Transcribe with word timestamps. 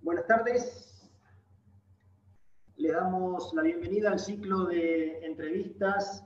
Buenas 0.00 0.26
tardes. 0.28 1.10
Le 2.76 2.92
damos 2.92 3.52
la 3.52 3.62
bienvenida 3.62 4.12
al 4.12 4.20
ciclo 4.20 4.66
de 4.66 5.26
entrevistas 5.26 6.24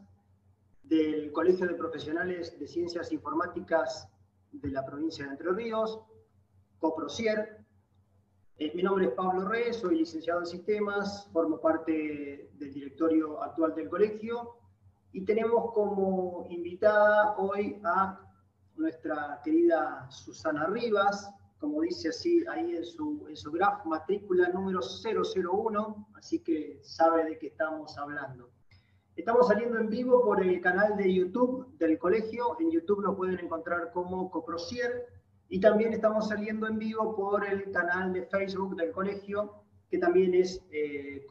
del 0.83 1.33
Colegio 1.33 1.67
de 1.67 1.73
Profesionales 1.73 2.59
de 2.61 2.67
Ciencias 2.67 3.11
Informáticas 3.13 4.11
de 4.53 4.69
la 4.69 4.85
provincia 4.85 5.25
de 5.25 5.31
Entre 5.31 5.53
Ríos, 5.53 6.03
COPROCIER. 6.81 7.65
Eh, 8.59 8.73
mi 8.75 8.83
nombre 8.83 9.07
es 9.07 9.13
Pablo 9.13 9.49
Reyes, 9.49 9.77
soy 9.77 9.97
licenciado 9.97 10.41
en 10.41 10.47
Sistemas, 10.47 11.27
formo 11.33 11.63
parte 11.63 12.51
del 12.59 12.75
directorio 12.75 13.43
actual 13.43 13.75
del 13.75 13.89
colegio 13.89 14.57
y 15.13 15.25
tenemos 15.25 15.73
como 15.73 16.47
invitada 16.51 17.37
hoy 17.39 17.81
a 17.85 18.21
nuestra 18.77 19.41
querida 19.43 20.11
Susana 20.11 20.67
Rivas, 20.67 21.33
como 21.61 21.83
dice 21.83 22.09
así 22.09 22.43
ahí 22.49 22.75
en 22.75 22.85
su, 22.85 23.27
en 23.29 23.37
su 23.37 23.53
graph, 23.53 23.85
matrícula 23.85 24.49
número 24.49 24.81
001, 24.81 26.09
así 26.15 26.41
que 26.41 26.81
sabe 26.83 27.25
de 27.25 27.39
qué 27.39 27.49
estamos 27.49 27.97
hablando. 27.99 28.51
Estamos 29.15 29.49
saliendo 29.49 29.79
en 29.79 29.91
vivo 29.91 30.25
por 30.25 30.43
el 30.43 30.61
canal 30.63 30.97
de 30.97 31.13
YouTube 31.13 31.77
del 31.77 31.99
colegio, 31.99 32.57
en 32.61 32.71
YouTube 32.71 33.03
lo 33.03 33.15
pueden 33.15 33.39
encontrar 33.39 33.93
como 33.93 34.31
Coprocier, 34.31 35.07
y 35.51 35.61
también 35.61 35.93
estamos 35.93 36.29
saliendo 36.29 36.67
en 36.67 36.79
vivo 36.79 37.15
por 37.15 37.45
el 37.45 37.71
canal 37.71 38.13
de 38.15 38.23
Facebook 38.23 38.77
del 38.77 38.93
colegio, 38.93 39.63
que 39.91 39.99
también 39.99 40.33
es 40.33 40.65
eh. 40.71 41.27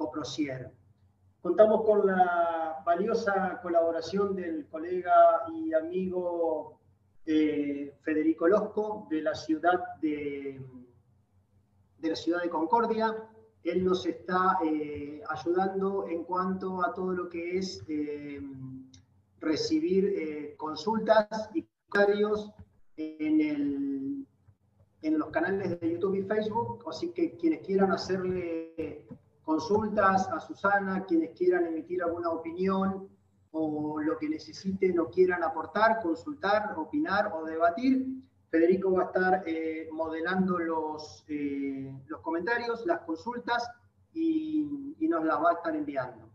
Contamos 1.42 1.86
con 1.86 2.06
la 2.06 2.84
valiosa 2.86 3.60
colaboración 3.64 4.36
del 4.36 4.68
colega 4.68 5.14
y 5.54 5.74
amigo 5.74 6.79
Federico 8.02 8.48
Losco 8.48 9.08
de 9.10 9.22
la 9.22 9.36
ciudad 9.36 9.96
de, 10.02 10.60
de 12.00 12.10
la 12.10 12.16
ciudad 12.16 12.42
de 12.42 12.50
Concordia. 12.50 13.16
Él 13.64 13.86
nos 13.86 14.06
está 14.08 14.58
eh, 14.66 15.22
ayudando 15.30 16.08
en 16.08 16.24
cuanto 16.24 16.84
a 16.84 16.92
todo 16.92 17.14
lo 17.14 17.30
que 17.30 17.60
es 17.60 17.84
eh, 17.88 18.42
recibir 19.42 20.06
eh, 20.06 20.56
consultas 20.58 21.50
y 21.54 21.68
comentarios 21.90 22.52
en, 22.98 24.26
en 25.02 25.20
los 25.20 25.30
canales 25.30 25.80
de 25.80 25.92
YouTube 25.92 26.16
y 26.16 26.24
Facebook, 26.24 26.84
así 26.90 27.12
que 27.12 27.38
quienes 27.38 27.60
quieran 27.60 27.92
hacerle 27.92 29.06
consultas 29.44 30.28
a 30.30 30.40
Susana, 30.40 31.06
quienes 31.06 31.32
quieran 31.38 31.68
emitir 31.68 32.02
alguna 32.02 32.32
opinión, 32.32 33.08
o 33.52 34.00
lo 34.02 34.18
que 34.18 34.30
necesiten 34.30 35.00
o 35.00 35.10
quieran 35.10 35.44
aportar, 35.44 36.02
consultar, 36.02 36.74
opinar 36.78 37.32
o 37.34 37.46
debatir. 37.46 38.06
Federico 38.50 38.92
va 38.92 39.04
a 39.04 39.06
estar 39.06 39.44
eh, 39.46 39.88
modelando 39.92 40.58
los, 40.58 41.24
eh, 41.28 41.94
los 42.08 42.22
comentarios, 42.22 42.86
las 42.86 43.02
consultas 43.02 43.70
y, 44.14 44.96
y, 45.00 45.08
nos 45.08 45.24
las 45.24 45.38
va 45.38 45.52
a 45.52 45.54
estar 45.54 45.76
enviando. 45.76 46.30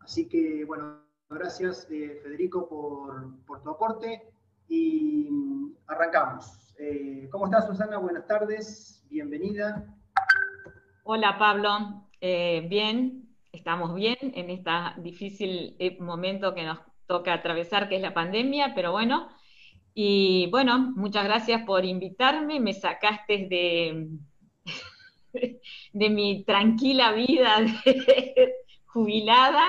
Así 0.00 0.26
que, 0.26 0.64
bueno, 0.64 1.02
gracias 1.28 1.86
eh, 1.90 2.18
Federico 2.22 2.66
por, 2.66 3.44
por, 3.44 3.62
tu 3.62 3.70
aporte 3.70 4.22
y 4.68 5.28
arrancamos. 5.86 6.56
¿Cómo 7.30 7.44
estás, 7.44 7.66
Susana? 7.66 7.98
Buenas 7.98 8.26
tardes, 8.26 9.04
bienvenida. 9.10 9.84
Hola, 11.04 11.36
Pablo. 11.38 12.08
bien, 12.22 13.29
estamos 13.52 13.94
bien 13.94 14.18
en 14.20 14.50
este 14.50 14.70
difícil 14.98 15.76
eh, 15.78 15.96
momento 16.00 16.54
que 16.54 16.64
nos 16.64 16.78
toca 17.06 17.34
atravesar, 17.34 17.88
que 17.88 17.96
es 17.96 18.02
la 18.02 18.14
pandemia, 18.14 18.72
pero 18.74 18.92
bueno, 18.92 19.28
y 19.94 20.48
bueno, 20.50 20.92
muchas 20.96 21.24
gracias 21.24 21.62
por 21.64 21.84
invitarme, 21.84 22.60
me 22.60 22.72
sacaste 22.72 23.48
de, 23.48 24.08
de 25.92 26.10
mi 26.10 26.44
tranquila 26.44 27.12
vida 27.12 27.56
jubilada, 28.86 29.64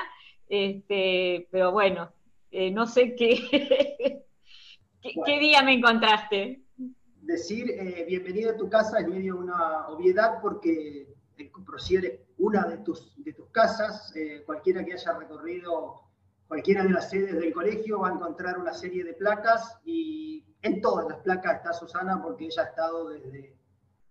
este, 0.48 1.48
pero 1.52 1.72
bueno, 1.72 2.12
eh, 2.52 2.70
no 2.72 2.86
sé 2.86 3.16
qué, 3.16 4.24
qué, 5.26 5.40
día 5.40 5.64
me 5.64 5.74
encontraste. 5.74 6.62
Decir 7.22 7.72
eh, 7.72 8.06
bienvenida 8.08 8.52
a 8.52 8.58
tu 8.58 8.70
casa 8.70 9.00
es 9.00 9.08
medio 9.08 9.38
una 9.38 9.88
obviedad 9.88 10.40
porque 10.42 11.08
Prosiere 11.66 12.26
una 12.42 12.66
de 12.66 12.78
tus, 12.80 13.14
de 13.24 13.34
tus 13.34 13.50
casas, 13.50 14.14
eh, 14.16 14.44
cualquiera 14.46 14.84
que 14.84 14.94
haya 14.94 15.14
recorrido 15.14 16.12
cualquiera 16.52 16.84
de 16.84 16.90
las 16.90 17.10
sedes 17.10 17.40
del 17.40 17.54
colegio 17.54 18.02
va 18.02 18.10
a 18.10 18.12
encontrar 18.12 18.60
una 18.60 18.74
serie 18.74 19.06
de 19.06 19.14
placas 19.14 19.80
y 19.86 20.44
en 20.62 20.82
todas 20.82 21.08
las 21.08 21.20
placas 21.20 21.56
está 21.56 21.72
Susana 21.72 22.22
porque 22.22 22.48
ella 22.48 22.64
ha 22.64 22.66
estado 22.66 23.08
desde, 23.08 23.56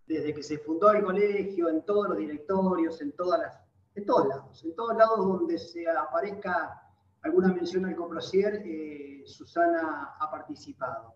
desde 0.06 0.34
que 0.34 0.42
se 0.42 0.56
fundó 0.56 0.91
el 0.91 1.04
colegio, 1.04 1.68
en 1.68 1.84
todos 1.84 2.08
los 2.08 2.16
directorios, 2.16 2.98
en, 3.02 3.12
todas 3.12 3.41
las, 3.41 3.60
en 3.94 4.06
todos 4.06 4.26
lados, 4.26 4.64
en 4.64 4.74
todos 4.74 4.97
lados 4.97 5.18
donde 5.18 5.58
se 5.58 5.86
aparezca 5.86 6.80
alguna 7.20 7.48
mención 7.52 7.84
al 7.84 7.94
Coprocier, 7.94 8.62
eh, 8.64 9.22
Susana 9.26 10.16
ha 10.18 10.30
participado. 10.30 11.12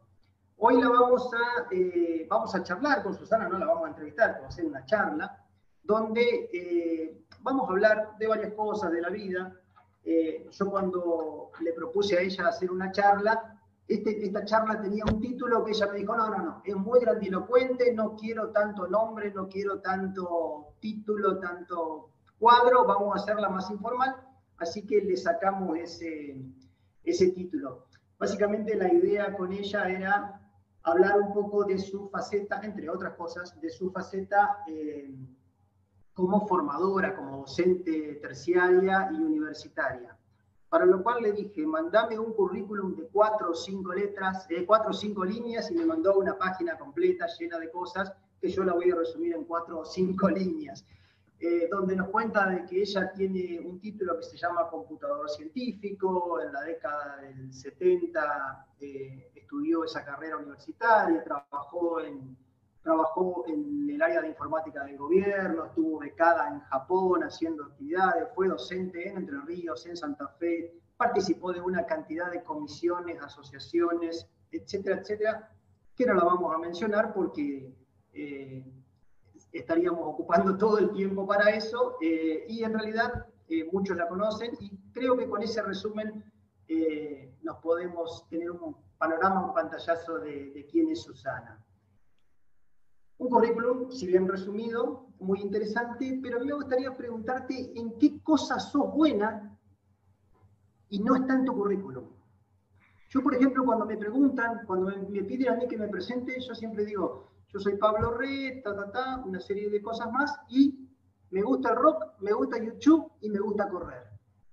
Hoy 0.59 0.79
la 0.79 0.91
vamos 0.91 1.31
a, 1.33 1.75
eh, 1.75 2.27
vamos 2.29 2.55
a 2.55 2.63
charlar 2.63 3.03
con 3.03 3.15
Susana, 3.15 3.49
no 3.49 3.57
la 3.59 3.65
vamos 3.65 3.87
a 3.87 3.89
entrevistar, 3.89 4.33
vamos 4.33 4.45
a 4.45 4.49
hacer 4.49 4.67
una 4.67 4.85
charla 4.85 5.44
donde 5.85 6.51
eh, 6.53 7.25
vamos 7.41 7.69
a 7.69 7.73
hablar 7.73 8.17
de 8.19 8.27
varias 8.27 8.53
cosas 8.55 8.91
de 8.91 9.01
la 9.01 9.11
vida. 9.11 9.55
Eh, 10.05 10.49
yo 10.51 10.71
cuando 10.71 11.51
le 11.61 11.73
propuse 11.73 12.17
a 12.19 12.21
ella 12.21 12.49
hacer 12.49 12.71
una 12.71 12.91
charla, 12.91 13.61
este, 13.87 14.25
esta 14.25 14.45
charla 14.45 14.81
tenía 14.81 15.05
un 15.05 15.21
título 15.21 15.63
que 15.65 15.73
ella 15.73 15.87
me 15.93 15.99
dijo, 15.99 16.17
no, 16.17 16.31
no, 16.31 16.39
no, 16.39 16.63
es 16.65 16.75
muy 16.75 17.01
grandilocuente, 17.01 17.93
no 17.93 18.17
quiero 18.17 18.51
tanto 18.51 18.87
nombre, 18.87 19.31
no 19.31 19.47
quiero 19.47 19.81
tanto 19.81 20.75
título, 20.81 21.39
tanto 21.39 22.11
cuadro, 22.39 22.87
vamos 22.87 23.15
a 23.15 23.23
hacerla 23.23 23.51
más 23.51 23.71
informal, 23.71 24.17
así 24.59 24.87
que 24.87 25.03
le 25.03 25.17
sacamos 25.17 25.77
ese, 25.79 26.37
ese 27.05 27.29
título. 27.33 27.87
Básicamente 28.19 28.75
la 28.75 28.93
idea 28.93 29.37
con 29.37 29.53
ella 29.53 29.89
era 29.89 30.41
hablar 30.83 31.21
un 31.21 31.35
poco 31.35 31.65
de 31.65 31.79
su 31.79 32.09
faceta, 32.09 32.61
entre 32.63 32.89
otras 32.89 33.15
cosas, 33.15 33.61
de 33.61 33.69
su 33.69 33.91
faceta 33.91 34.61
eh, 34.67 35.15
como 36.15 36.47
formadora, 36.47 37.15
como 37.15 37.39
docente 37.39 38.19
terciaria 38.23 39.11
y 39.13 39.17
universitaria. 39.17 40.17
Para 40.69 40.87
lo 40.87 41.03
cual 41.03 41.23
le 41.23 41.33
dije, 41.33 41.67
mandame 41.67 42.19
un 42.19 42.33
currículum 42.33 42.97
de 42.97 43.07
cuatro 43.09 43.51
o 43.51 43.55
cinco 43.55 43.93
letras, 43.93 44.49
de 44.49 44.65
cuatro 44.65 44.91
o 44.91 44.95
cinco 44.95 45.25
líneas, 45.25 45.71
y 45.71 45.75
me 45.75 45.85
mandó 45.85 46.19
una 46.19 46.37
página 46.39 46.79
completa 46.79 47.27
llena 47.39 47.59
de 47.59 47.71
cosas 47.71 48.13
que 48.41 48.49
yo 48.49 48.65
la 48.65 48.73
voy 48.73 48.91
a 48.91 48.97
resumir 48.97 49.35
en 49.35 49.45
cuatro 49.45 49.81
o 49.81 49.85
cinco 49.85 50.29
líneas. 50.41 50.85
Eh, 51.41 51.69
donde 51.71 51.97
nos 51.97 52.09
cuenta 52.09 52.49
de 52.49 52.65
que 52.65 52.81
ella 52.81 53.13
tiene 53.13 53.61
un 53.61 53.79
título 53.79 54.17
que 54.17 54.23
se 54.23 54.37
llama 54.37 54.69
computador 54.71 55.29
científico, 55.29 56.41
en 56.41 56.53
la 56.53 56.63
década 56.63 57.19
del 57.21 57.53
70 57.53 58.67
eh, 58.81 59.31
estudió 59.35 59.85
esa 59.85 60.05
carrera 60.05 60.39
universitaria, 60.39 61.23
trabajó 61.23 62.01
en 62.01 62.37
trabajó 62.85 63.45
en 63.49 63.89
el 63.91 64.01
área 64.03 64.21
de 64.21 64.29
informática 64.29 64.85
del 64.85 64.99
gobierno, 64.99 65.65
estuvo 65.65 65.99
becada 65.99 66.49
en 66.49 66.61
Japón 66.61 67.25
haciendo 67.25 67.65
actividades, 67.65 68.29
fue 68.35 68.47
docente 68.47 69.09
en 69.09 69.17
Entre 69.17 69.41
Ríos, 69.41 69.87
en 69.87 69.97
Santa 69.97 70.29
Fe, 70.39 70.75
participó 70.97 71.53
de 71.53 71.63
una 71.63 71.87
cantidad 71.87 72.31
de 72.31 72.45
comisiones, 72.45 73.21
asociaciones, 73.23 74.29
etcétera, 74.53 75.01
etcétera, 75.01 75.51
que 75.97 76.05
no 76.05 76.13
la 76.13 76.25
vamos 76.25 76.55
a 76.55 76.59
mencionar 76.59 77.15
porque 77.15 77.75
eh, 78.13 78.65
estaríamos 79.51 80.03
ocupando 80.03 80.57
todo 80.59 80.79
el 80.79 80.93
tiempo 80.93 81.27
para 81.27 81.51
eso, 81.51 81.97
eh, 82.03 82.45
y 82.49 82.65
en 82.65 82.75
realidad 82.75 83.27
eh, 83.49 83.67
muchos 83.73 83.97
la 83.97 84.07
conocen, 84.09 84.53
y 84.61 84.71
creo 84.93 85.17
que 85.17 85.27
con 85.27 85.43
ese 85.43 85.63
resumen 85.63 86.23
nos 87.43 87.59
podemos 87.59 88.27
tener 88.31 88.51
un 88.51 88.75
panorama, 88.97 89.47
un 89.47 89.55
pantallazo 89.55 90.19
de, 90.19 90.51
de 90.51 90.67
quién 90.67 90.89
es 90.89 91.03
Susana. 91.03 91.63
Un 93.19 93.29
currículum, 93.29 93.91
si 93.91 94.07
bien 94.07 94.29
resumido, 94.29 95.07
muy 95.21 95.41
interesante, 95.41 96.19
pero 96.23 96.37
a 96.37 96.41
mí 96.41 96.47
me 96.47 96.55
gustaría 96.55 96.97
preguntarte 96.97 97.73
en 97.79 97.99
qué 97.99 98.21
cosas 98.23 98.71
sos 98.71 98.93
buena 98.93 99.57
y 100.89 100.99
no 100.99 101.17
está 101.17 101.35
en 101.35 101.45
tu 101.45 101.55
currículum. 101.55 102.05
Yo, 103.09 103.23
por 103.23 103.35
ejemplo, 103.35 103.65
cuando 103.65 103.87
me 103.87 103.97
preguntan, 103.97 104.63
cuando 104.67 104.87
me, 104.87 105.23
piden 105.23 105.53
a 105.53 105.57
mí 105.57 105.69
que 105.69 105.79
me 105.79 105.89
presente, 105.89 106.41
yo 106.41 106.55
siempre 106.55 106.85
digo, 106.85 107.31
yo 107.49 107.61
soy 107.61 107.77
Pablo 107.77 108.15
Re, 108.15 108.61
ta, 108.65 108.75
ta, 108.75 108.91
ta, 108.91 109.23
una 109.25 109.41
serie 109.41 109.71
de 109.71 109.81
cosas 109.81 110.11
más, 110.13 110.37
y 110.49 110.89
me 111.31 111.43
gusta 111.43 111.71
el 111.71 111.77
rock, 111.77 112.05
me 112.21 112.33
gusta 112.33 112.59
YouTube 112.59 113.13
y 113.21 113.31
me 113.31 113.39
gusta 113.39 113.69
correr. 113.69 114.05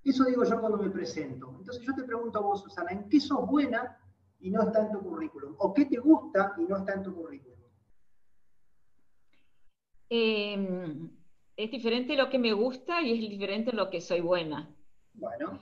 Eso 0.04 0.26
digo 0.26 0.44
yo 0.44 0.60
cuando 0.60 0.78
me 0.78 0.90
presento. 0.90 1.56
Entonces 1.58 1.84
yo 1.84 1.94
te 1.96 2.04
pregunto 2.04 2.40
a 2.40 2.42
vos, 2.42 2.62
Susana, 2.62 2.92
¿en 2.92 3.08
qué 3.10 3.20
sos 3.20 3.46
buena 3.48 3.98
y 4.40 4.50
no 4.50 4.64
está 4.64 4.86
en 4.86 4.92
tu 4.92 5.00
currículum? 5.00 5.56
¿O 5.60 5.74
qué 5.74 5.86
te 5.86 5.98
gusta 5.98 6.54
y 6.58 6.64
no 6.64 6.78
está 6.78 6.94
en 6.94 7.04
tu 7.04 7.16
currículum? 7.16 7.61
Em, 10.14 11.10
es 11.56 11.72
diferente 11.72 12.18
lo 12.18 12.30
que 12.30 12.38
me 12.38 12.52
gusta 12.52 13.02
y 13.02 13.14
es 13.14 13.30
diferente 13.30 13.72
lo 13.72 13.90
que 13.90 14.02
soy 14.02 14.20
buena. 14.20 14.70
Bueno. 15.14 15.58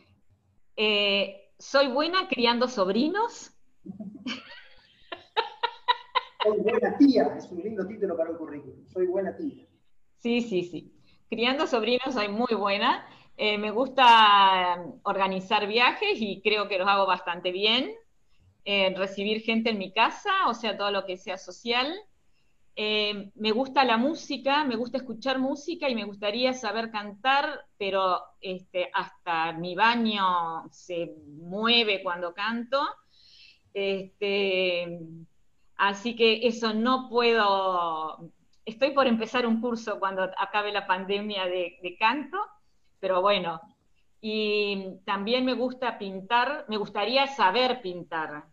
Eh, 0.76 1.52
soy 1.60 1.88
buena 1.88 2.28
criando 2.28 2.68
sobrinos. 2.68 3.52
Soy 6.42 6.58
buena 6.62 6.98
tía, 6.98 7.36
es 7.38 7.52
un 7.52 7.62
lindo 7.62 7.86
título 7.86 8.18
para 8.18 8.32
un 8.32 8.38
currículum. 8.38 8.88
Soy 8.88 9.06
buena 9.06 9.38
tía. 9.38 9.68
Sí, 10.18 10.42
sí, 10.42 10.64
sí. 10.64 10.96
Criando 11.30 11.68
sobrinos 11.68 12.16
soy 12.16 12.30
muy 12.30 12.56
buena. 12.58 13.08
Eh, 13.38 13.60
me 13.60 13.70
gusta 13.70 14.82
um, 14.84 15.00
organizar 15.04 15.68
viajes 15.68 16.20
y 16.20 16.42
creo 16.42 16.68
que 16.68 16.80
los 16.80 16.88
hago 16.88 17.06
bastante 17.06 17.52
bien. 17.52 17.94
Eh, 18.66 18.96
recibir 18.98 19.42
gente 19.42 19.70
en 19.70 19.78
mi 19.78 19.94
casa, 19.94 20.32
o 20.48 20.56
sea, 20.56 20.76
todo 20.76 20.90
lo 20.90 21.06
que 21.06 21.18
sea 21.18 21.38
social. 21.38 21.94
Eh, 22.76 23.32
me 23.36 23.52
gusta 23.52 23.84
la 23.84 23.98
música, 23.98 24.64
me 24.64 24.76
gusta 24.76 24.98
escuchar 24.98 25.40
música 25.40 25.90
y 25.90 25.96
me 25.96 26.06
gustaría 26.06 26.54
saber 26.54 26.92
cantar, 26.92 27.66
pero 27.78 28.22
este, 28.40 28.90
hasta 28.94 29.52
mi 29.54 29.76
baño 29.76 30.70
se 30.72 31.14
mueve 31.38 32.02
cuando 32.02 32.34
canto. 32.34 32.80
Este, 33.74 35.00
así 35.76 36.16
que 36.16 36.48
eso 36.48 36.74
no 36.74 37.10
puedo. 37.10 38.32
Estoy 38.66 38.92
por 38.92 39.08
empezar 39.08 39.46
un 39.46 39.62
curso 39.62 40.00
cuando 40.00 40.24
acabe 40.38 40.72
la 40.72 40.88
pandemia 40.88 41.46
de 41.48 41.98
canto, 42.00 42.38
pero 43.00 43.22
bueno. 43.22 43.60
Y 44.22 44.98
también 45.06 45.46
me 45.46 45.54
gusta 45.54 45.98
pintar, 45.98 46.66
me 46.68 46.78
gustaría 46.78 47.28
saber 47.28 47.82
pintar. 47.82 48.46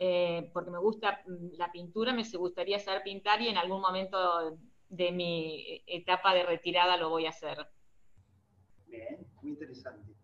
Eh, 0.00 0.50
porque 0.52 0.70
me 0.70 0.78
gusta 0.78 1.22
mm, 1.26 1.56
la 1.56 1.72
pintura, 1.72 2.12
me 2.12 2.24
gustaría 2.36 2.78
saber 2.78 3.02
pintar 3.02 3.40
y 3.42 3.48
en 3.48 3.56
algún 3.56 3.80
momento 3.80 4.56
de 4.88 5.12
mi 5.12 5.82
etapa 5.86 6.32
de 6.34 6.44
retirada 6.44 6.96
lo 6.96 7.10
voy 7.10 7.26
a 7.26 7.30
hacer. 7.30 7.58
Bien, 8.86 9.26
muy 9.42 9.52
interesante. 9.52 10.14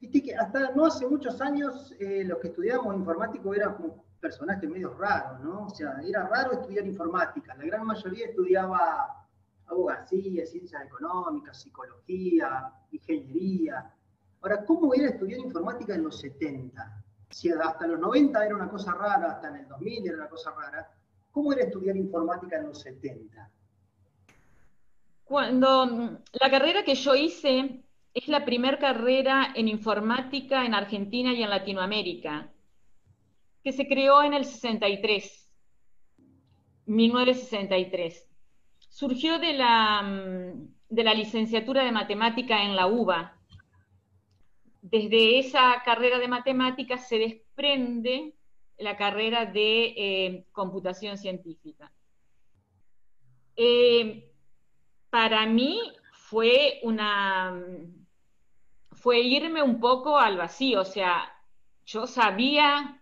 Viste 0.00 0.22
que 0.22 0.34
hasta 0.34 0.72
no 0.74 0.86
hace 0.86 1.06
muchos 1.06 1.40
años 1.40 1.94
eh, 1.98 2.24
los 2.24 2.38
que 2.38 2.48
estudiábamos 2.48 2.96
informático 2.96 3.54
eran 3.54 3.74
como 3.74 4.04
personajes 4.20 4.68
medio 4.68 4.94
raros, 4.94 5.40
¿no? 5.40 5.66
O 5.66 5.70
sea, 5.70 6.00
era 6.04 6.26
raro 6.26 6.52
estudiar 6.52 6.86
informática. 6.86 7.54
La 7.54 7.64
gran 7.64 7.86
mayoría 7.86 8.26
estudiaba 8.26 9.26
abogacía, 9.66 10.46
ciencias 10.46 10.84
económicas, 10.84 11.60
psicología, 11.60 12.72
ingeniería. 12.90 13.92
Ahora, 14.40 14.64
¿cómo 14.64 14.94
era 14.94 15.08
estudiar 15.08 15.40
informática 15.40 15.94
en 15.94 16.04
los 16.04 16.20
70? 16.20 17.04
Si 17.30 17.50
hasta 17.50 17.86
los 17.86 18.00
90 18.00 18.46
era 18.46 18.54
una 18.56 18.68
cosa 18.68 18.92
rara, 18.92 19.32
hasta 19.32 19.48
en 19.48 19.56
el 19.56 19.68
2000 19.68 20.06
era 20.06 20.16
una 20.16 20.28
cosa 20.28 20.52
rara, 20.52 20.90
¿cómo 21.30 21.52
era 21.52 21.64
estudiar 21.64 21.96
informática 21.96 22.56
en 22.56 22.66
los 22.66 22.80
70? 22.80 23.50
Cuando 25.24 26.20
la 26.32 26.50
carrera 26.50 26.84
que 26.84 26.94
yo 26.94 27.14
hice 27.14 27.84
es 28.14 28.28
la 28.28 28.44
primera 28.44 28.78
carrera 28.78 29.52
en 29.54 29.68
informática 29.68 30.64
en 30.64 30.74
Argentina 30.74 31.32
y 31.32 31.42
en 31.42 31.50
Latinoamérica, 31.50 32.50
que 33.62 33.72
se 33.72 33.86
creó 33.86 34.22
en 34.22 34.32
el 34.32 34.44
63, 34.44 35.52
1963. 36.86 38.26
Surgió 38.88 39.38
de 39.38 39.52
la, 39.52 40.02
mm, 40.02 40.68
de 40.88 41.04
la 41.04 41.12
licenciatura 41.12 41.84
de 41.84 41.92
matemática 41.92 42.62
en 42.64 42.74
la 42.74 42.86
UBA, 42.86 43.37
desde 44.80 45.38
esa 45.38 45.82
carrera 45.84 46.18
de 46.18 46.28
matemáticas 46.28 47.08
se 47.08 47.18
desprende 47.18 48.34
la 48.78 48.96
carrera 48.96 49.44
de 49.44 49.94
eh, 49.96 50.46
computación 50.52 51.18
científica. 51.18 51.90
Eh, 53.56 54.30
para 55.10 55.46
mí 55.46 55.80
fue 56.12 56.78
una 56.82 57.60
fue 58.92 59.20
irme 59.20 59.62
un 59.62 59.78
poco 59.80 60.18
al 60.18 60.36
vacío, 60.36 60.80
o 60.80 60.84
sea, 60.84 61.32
yo 61.86 62.06
sabía 62.06 63.00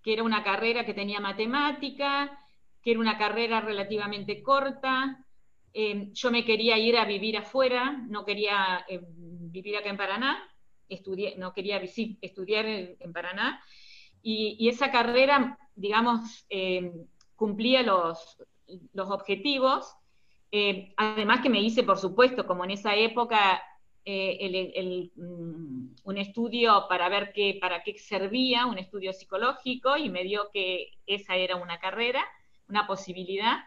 que 0.00 0.12
era 0.12 0.22
una 0.22 0.44
carrera 0.44 0.84
que 0.84 0.94
tenía 0.94 1.20
matemática, 1.20 2.38
que 2.80 2.92
era 2.92 3.00
una 3.00 3.18
carrera 3.18 3.60
relativamente 3.60 4.42
corta, 4.42 5.24
eh, 5.74 6.10
yo 6.12 6.30
me 6.30 6.44
quería 6.44 6.78
ir 6.78 6.96
a 6.96 7.04
vivir 7.04 7.36
afuera, 7.36 7.92
no 8.08 8.24
quería 8.24 8.86
vivir 9.18 9.76
acá 9.76 9.90
en 9.90 9.96
Paraná, 9.96 10.51
no 11.38 11.52
quería 11.52 11.78
estudiar 11.78 12.66
en, 12.66 13.12
Paraná, 13.12 13.62
y, 14.22 14.68
esa 14.68 14.90
carrera, 14.90 15.58
digamos, 15.74 16.46
eh, 16.48 16.92
cumplía 17.36 17.82
los, 17.82 18.38
los 18.92 19.10
objetivos, 19.10 19.94
eh, 20.50 20.92
además 20.96 21.40
que 21.40 21.48
me 21.48 21.60
hice, 21.60 21.82
por 21.82 21.98
supuesto, 21.98 22.46
como 22.46 22.64
en 22.64 22.72
esa 22.72 22.94
época, 22.94 23.62
eh, 24.04 25.10
mm, 25.16 25.94
un 26.04 26.18
estudio 26.18 26.86
para 26.88 27.08
ver 27.08 27.32
qué, 27.32 27.58
para 27.60 27.82
qué 27.82 27.96
servía, 27.98 28.66
un 28.66 28.78
estudio 28.78 29.12
psicológico, 29.12 29.96
y 29.96 30.10
me 30.10 30.24
dio 30.24 30.50
que 30.52 30.90
esa 31.06 31.36
era 31.36 31.56
una 31.56 31.78
carrera, 31.78 32.22
una 32.68 32.86
posibilidad. 32.86 33.60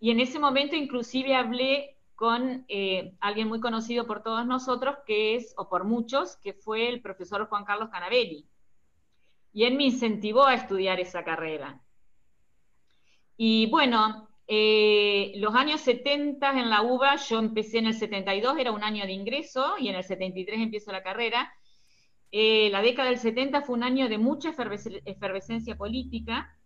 Y 0.00 0.10
en 0.10 0.20
ese 0.20 0.40
momento 0.40 0.74
inclusive 0.74 1.34
hablé 1.36 1.96
con 2.22 2.64
eh, 2.68 3.16
alguien 3.18 3.48
muy 3.48 3.58
conocido 3.58 4.06
por 4.06 4.22
todos 4.22 4.46
nosotros, 4.46 4.94
que 5.04 5.34
es, 5.34 5.54
o 5.56 5.68
por 5.68 5.82
muchos, 5.82 6.36
que 6.36 6.52
fue 6.52 6.88
el 6.88 7.02
profesor 7.02 7.48
Juan 7.48 7.64
Carlos 7.64 7.88
Canabelli. 7.90 8.46
Y 9.52 9.64
él 9.64 9.74
me 9.74 9.86
incentivó 9.86 10.46
a 10.46 10.54
estudiar 10.54 11.00
esa 11.00 11.24
carrera. 11.24 11.82
Y 13.36 13.66
bueno, 13.66 14.28
eh, 14.46 15.32
los 15.34 15.52
años 15.56 15.80
70 15.80 16.60
en 16.60 16.70
la 16.70 16.82
UBA, 16.82 17.16
yo 17.16 17.40
empecé 17.40 17.78
en 17.78 17.86
el 17.86 17.94
72, 17.94 18.56
era 18.56 18.70
un 18.70 18.84
año 18.84 19.04
de 19.04 19.14
ingreso, 19.14 19.74
y 19.80 19.88
en 19.88 19.96
el 19.96 20.04
73 20.04 20.60
empiezo 20.60 20.92
la 20.92 21.02
carrera. 21.02 21.52
Eh, 22.30 22.70
la 22.70 22.82
década 22.82 23.08
del 23.08 23.18
70 23.18 23.62
fue 23.62 23.74
un 23.74 23.82
año 23.82 24.08
de 24.08 24.18
mucha 24.18 24.50
efervescencia 24.50 25.76
política 25.76 26.56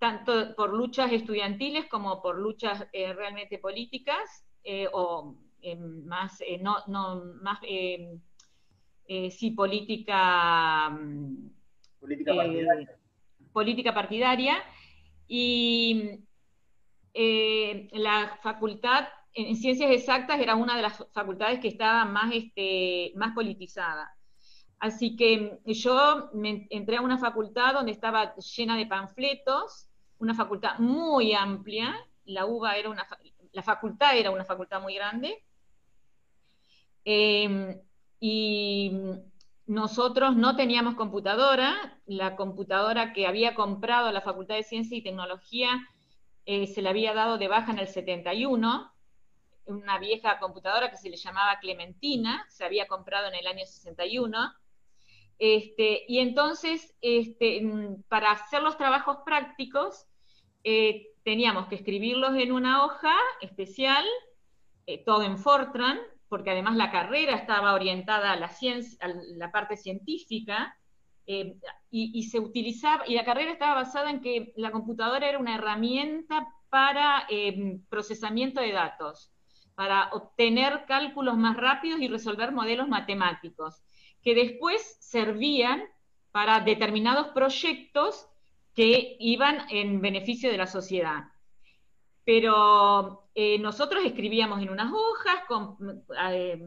tanto 0.00 0.56
por 0.56 0.72
luchas 0.72 1.12
estudiantiles 1.12 1.86
como 1.86 2.22
por 2.22 2.38
luchas 2.38 2.86
eh, 2.92 3.12
realmente 3.12 3.58
políticas, 3.58 4.46
eh, 4.64 4.88
o 4.92 5.36
eh, 5.60 5.76
más, 5.76 6.42
no, 6.62 6.78
no, 6.86 7.22
más, 7.42 7.60
sí, 7.60 9.50
política, 9.50 10.88
mm, 10.88 11.50
política 12.00 12.34
partidaria. 12.34 12.98
política 13.52 13.94
partidaria. 13.94 14.62
Y 15.28 16.18
la 17.92 18.38
facultad 18.42 19.06
en 19.34 19.54
ciencias 19.54 19.90
exactas 19.90 20.40
era 20.40 20.56
una 20.56 20.76
de 20.76 20.82
las 20.82 20.96
facultades 21.12 21.60
que 21.60 21.68
estaba 21.68 22.06
más, 22.06 22.34
este, 22.34 23.12
más 23.16 23.34
politizada. 23.34 24.16
Así 24.78 25.14
que 25.14 25.58
yo 25.66 26.30
me 26.32 26.66
entré 26.70 26.96
a 26.96 27.02
una 27.02 27.18
facultad 27.18 27.74
donde 27.74 27.92
estaba 27.92 28.34
llena 28.36 28.78
de 28.78 28.86
panfletos 28.86 29.89
una 30.20 30.34
facultad 30.34 30.78
muy 30.78 31.34
amplia, 31.34 31.96
la 32.26 32.46
UBA 32.46 32.76
era 32.76 32.90
una, 32.90 33.06
la 33.52 33.62
facultad 33.62 34.16
era 34.16 34.30
una 34.30 34.44
facultad 34.44 34.80
muy 34.80 34.94
grande, 34.94 35.42
em, 37.04 37.80
y 38.20 38.92
nosotros 39.66 40.36
no 40.36 40.56
teníamos 40.56 40.94
computadora, 40.94 41.98
la 42.06 42.36
computadora 42.36 43.12
que 43.12 43.26
había 43.26 43.54
comprado 43.54 44.12
la 44.12 44.20
Facultad 44.20 44.56
de 44.56 44.62
Ciencia 44.62 44.96
y 44.96 45.02
Tecnología 45.02 45.88
eh, 46.44 46.66
se 46.66 46.82
la 46.82 46.90
había 46.90 47.14
dado 47.14 47.38
de 47.38 47.48
baja 47.48 47.72
en 47.72 47.78
el 47.78 47.88
71, 47.88 48.92
una 49.66 49.98
vieja 49.98 50.38
computadora 50.38 50.90
que 50.90 50.96
se 50.96 51.08
le 51.08 51.16
llamaba 51.16 51.60
Clementina, 51.60 52.44
se 52.48 52.64
había 52.64 52.88
comprado 52.88 53.28
en 53.28 53.36
el 53.36 53.46
año 53.46 53.64
61, 53.64 54.52
este, 55.38 56.04
y 56.06 56.18
entonces, 56.18 56.94
este, 57.00 57.62
para 58.08 58.32
hacer 58.32 58.62
los 58.62 58.76
trabajos 58.76 59.18
prácticos, 59.24 60.06
eh, 60.64 61.08
teníamos 61.24 61.66
que 61.68 61.76
escribirlos 61.76 62.36
en 62.36 62.52
una 62.52 62.84
hoja 62.84 63.14
especial, 63.40 64.04
eh, 64.86 65.02
todo 65.04 65.22
en 65.22 65.38
Fortran, 65.38 65.98
porque 66.28 66.50
además 66.50 66.76
la 66.76 66.90
carrera 66.90 67.34
estaba 67.34 67.74
orientada 67.74 68.32
a 68.32 68.36
la, 68.36 68.48
ciencia, 68.48 68.98
a 69.04 69.08
la 69.36 69.50
parte 69.50 69.76
científica, 69.76 70.76
eh, 71.26 71.56
y, 71.90 72.24
se 72.24 72.40
utilizaba, 72.40 73.04
y 73.06 73.14
la 73.14 73.24
carrera 73.24 73.52
estaba 73.52 73.74
basada 73.74 74.10
en 74.10 74.20
que 74.20 74.52
la 74.56 74.72
computadora 74.72 75.28
era 75.28 75.38
una 75.38 75.54
herramienta 75.54 76.48
para 76.68 77.26
procesamiento 77.88 78.60
de 78.60 78.72
datos, 78.72 79.32
para 79.74 80.08
obtener 80.12 80.84
cálculos 80.86 81.36
más 81.36 81.56
rápidos 81.56 82.00
y 82.00 82.08
resolver 82.08 82.52
modelos 82.52 82.88
matemáticos, 82.88 83.82
que 84.22 84.34
después 84.34 84.96
servían 85.00 85.84
para 86.32 86.60
determinados 86.60 87.28
proyectos 87.28 88.28
que 88.74 89.16
iban 89.18 89.66
en 89.70 90.00
beneficio 90.00 90.50
de 90.50 90.58
la 90.58 90.66
sociedad. 90.66 91.24
Pero 92.24 93.28
eh, 93.34 93.58
nosotros 93.58 94.04
escribíamos 94.04 94.62
en 94.62 94.70
unas 94.70 94.92
hojas 94.92 95.44
con, 95.48 96.04
eh, 96.22 96.62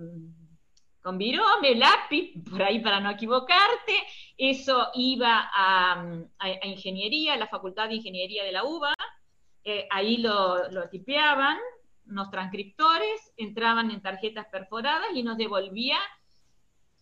con 1.02 1.18
virome, 1.18 1.76
lápiz, 1.76 2.34
por 2.50 2.62
ahí 2.64 2.80
para 2.80 3.00
no 3.00 3.10
equivocarte, 3.10 3.94
eso 4.38 4.90
iba 4.96 5.50
a, 5.54 6.06
ingeniería, 6.64 7.34
a 7.34 7.38
la 7.38 7.48
Facultad 7.48 7.90
de 7.90 7.96
Ingeniería 7.96 8.44
de 8.44 8.52
la 8.52 8.64
UBA, 8.64 8.94
eh, 9.64 9.88
ahí 9.90 10.18
lo, 10.18 10.70
lo 10.72 10.90
tipeaban, 10.90 11.58
los 12.06 12.30
transcriptores 12.30 13.32
entraban 13.38 13.92
en 13.92 14.02
tarjetas 14.02 14.48
perforadas 14.48 15.08
y 15.14 15.24
nos 15.24 15.38
devolvía 15.38 15.98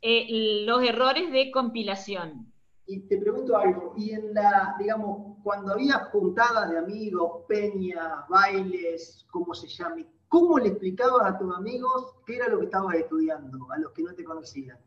los 0.04 0.84
errores 0.84 1.32
de 1.32 1.52
compilación 1.52 2.52
Y 2.86 3.02
te 3.08 3.18
pregunto 3.18 3.56
algo, 3.56 3.94
y 3.96 4.12
en 4.12 4.34
la, 4.34 4.76
digamos, 4.78 5.38
cuando 5.44 5.74
había 5.74 6.10
juntadas 6.12 6.70
de 6.70 6.78
amigos, 6.78 7.44
peñas, 7.48 8.28
bailes, 8.28 9.26
como 9.32 9.54
se 9.54 9.68
llame, 9.68 10.08
¿cómo 10.28 10.58
le 10.60 10.70
explicabas 10.70 11.34
a 11.34 11.38
tus 11.38 11.56
amigos 11.56 12.16
qué 12.26 12.36
era 12.36 12.48
lo 12.50 12.60
que 12.60 12.66
estabas 12.66 12.96
estudiando, 12.96 13.72
a 13.72 13.78
los 13.78 13.92
que 13.92 14.04
no 14.04 14.14
te 14.14 14.24
conocían? 14.24 14.78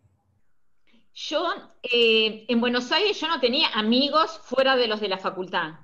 Yo, 1.14 1.46
eh, 1.82 2.44
en 2.48 2.60
Buenos 2.60 2.90
Aires, 2.90 3.20
yo 3.20 3.28
no 3.28 3.38
tenía 3.38 3.68
amigos 3.74 4.40
fuera 4.42 4.74
de 4.74 4.88
los 4.88 5.00
de 5.00 5.08
la 5.08 5.18
facultad. 5.18 5.74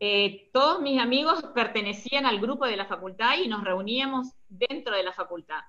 Eh, 0.00 0.50
todos 0.52 0.82
mis 0.82 1.00
amigos 1.00 1.42
pertenecían 1.54 2.26
al 2.26 2.40
grupo 2.40 2.66
de 2.66 2.76
la 2.76 2.86
facultad 2.86 3.38
y 3.38 3.48
nos 3.48 3.64
reuníamos 3.64 4.28
dentro 4.48 4.94
de 4.94 5.04
la 5.04 5.12
facultad. 5.12 5.60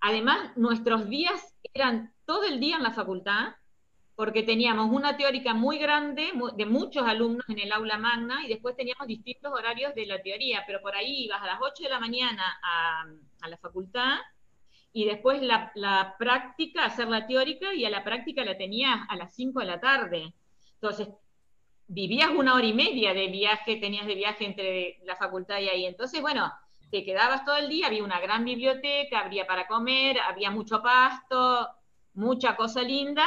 Además, 0.00 0.56
nuestros 0.56 1.08
días 1.08 1.54
eran 1.74 2.14
todo 2.24 2.44
el 2.44 2.60
día 2.60 2.76
en 2.76 2.82
la 2.82 2.92
facultad, 2.92 3.54
porque 4.18 4.42
teníamos 4.42 4.90
una 4.90 5.16
teórica 5.16 5.54
muy 5.54 5.78
grande 5.78 6.32
de 6.56 6.66
muchos 6.66 7.06
alumnos 7.06 7.44
en 7.48 7.60
el 7.60 7.70
aula 7.70 7.98
magna 7.98 8.44
y 8.44 8.48
después 8.48 8.74
teníamos 8.74 9.06
distintos 9.06 9.52
horarios 9.52 9.94
de 9.94 10.06
la 10.06 10.20
teoría, 10.20 10.64
pero 10.66 10.80
por 10.80 10.96
ahí 10.96 11.26
ibas 11.26 11.40
a 11.40 11.46
las 11.46 11.60
8 11.60 11.84
de 11.84 11.88
la 11.88 12.00
mañana 12.00 12.58
a, 12.60 13.06
la 13.48 13.56
facultad 13.58 14.18
y 14.92 15.04
después 15.04 15.40
la, 15.40 15.70
la, 15.76 16.16
práctica, 16.18 16.84
hacer 16.84 17.06
la 17.06 17.28
teórica 17.28 17.72
y 17.72 17.84
a 17.84 17.90
la 17.90 18.02
práctica 18.02 18.44
la 18.44 18.58
tenías 18.58 18.98
a 19.08 19.14
las 19.14 19.32
5 19.36 19.60
de 19.60 19.66
la 19.66 19.78
tarde. 19.80 20.34
Entonces, 20.74 21.10
vivías 21.86 22.30
una 22.30 22.54
hora 22.54 22.66
y 22.66 22.74
media 22.74 23.14
de 23.14 23.28
viaje, 23.28 23.76
tenías 23.76 24.08
de 24.08 24.16
viaje 24.16 24.46
entre 24.46 24.98
la 25.04 25.14
facultad 25.14 25.60
y 25.60 25.68
ahí. 25.68 25.86
Entonces, 25.86 26.20
bueno, 26.20 26.52
te 26.90 27.04
quedabas 27.04 27.44
todo 27.44 27.56
el 27.56 27.68
día, 27.68 27.86
había 27.86 28.02
una 28.02 28.18
gran 28.18 28.44
biblioteca, 28.44 29.20
había 29.20 29.46
para 29.46 29.68
comer, 29.68 30.18
había 30.18 30.50
mucho 30.50 30.82
pasto, 30.82 31.68
mucha 32.14 32.56
cosa 32.56 32.82
linda, 32.82 33.24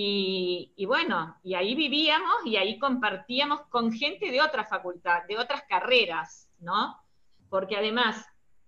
y, 0.00 0.86
bueno, 0.86 1.36
y 1.42 1.54
ahí 1.54 1.74
vivíamos 1.74 2.46
y 2.46 2.56
ahí 2.56 2.78
compartíamos 2.78 3.62
con 3.62 3.90
gente 3.90 4.30
de 4.30 4.40
otra 4.40 4.64
facultad, 4.64 5.24
de 5.26 5.36
otras 5.36 5.64
carreras, 5.68 6.48
¿no? 6.60 6.96
Porque 7.50 7.76
además 7.76 8.24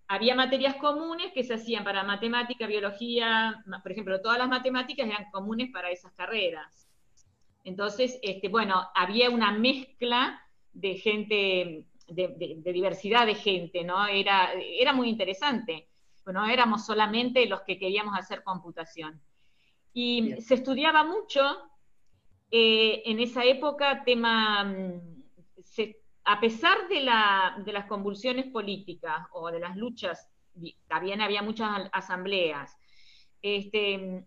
había 0.08 0.34
materias 0.34 0.75
comunes 0.75 1.32
que 1.32 1.44
se 1.44 1.54
hacían 1.54 1.84
para 1.84 2.02
matemática, 2.02 2.66
biología, 2.66 3.62
por 3.80 3.92
ejemplo, 3.92 4.20
todas 4.20 4.38
las 4.38 4.49
matemáticas 4.49 5.06
eran 5.06 5.30
comunes 5.30 5.70
para 5.72 5.92
esas 5.92 6.12
carreras. 6.14 6.88
Entonces, 7.62 8.18
este, 8.22 8.49
bueno, 8.49 8.88
había 8.92 9.30
una 9.30 9.52
mezcla 9.52 10.44
de 10.72 10.96
gente, 10.96 11.84
de, 12.08 12.72
diversidad 12.72 13.25
de 13.25 13.37
gente, 13.37 13.84
¿no? 13.84 14.04
Era, 14.08 14.50
era 14.54 14.92
muy 14.92 15.08
interesante. 15.08 15.87
No 16.26 16.49
éramos 16.49 16.84
solamente 16.87 17.46
los 17.46 17.60
que 17.60 17.78
queríamos 17.78 18.18
hacer 18.18 18.42
computación. 18.42 19.20
Y 19.92 20.40
se 20.40 20.54
estudiaba 20.54 21.04
mucho 21.04 21.40
eh, 22.50 23.02
en 23.06 23.20
esa 23.20 23.44
época 23.44 24.02
tema, 24.04 24.64
mm, 24.64 25.00
a 26.25 26.40
pesar 26.40 26.88
de, 26.88 27.02
las 27.02 27.87
convulsiones 27.87 28.47
políticas 28.47 29.26
o 29.32 29.50
de 29.50 29.61
las 29.61 29.76
luchas, 29.76 30.28
también 30.88 31.20
había 31.20 31.42
muchas 31.42 31.88
asambleas, 31.92 32.76
este, 33.40 34.26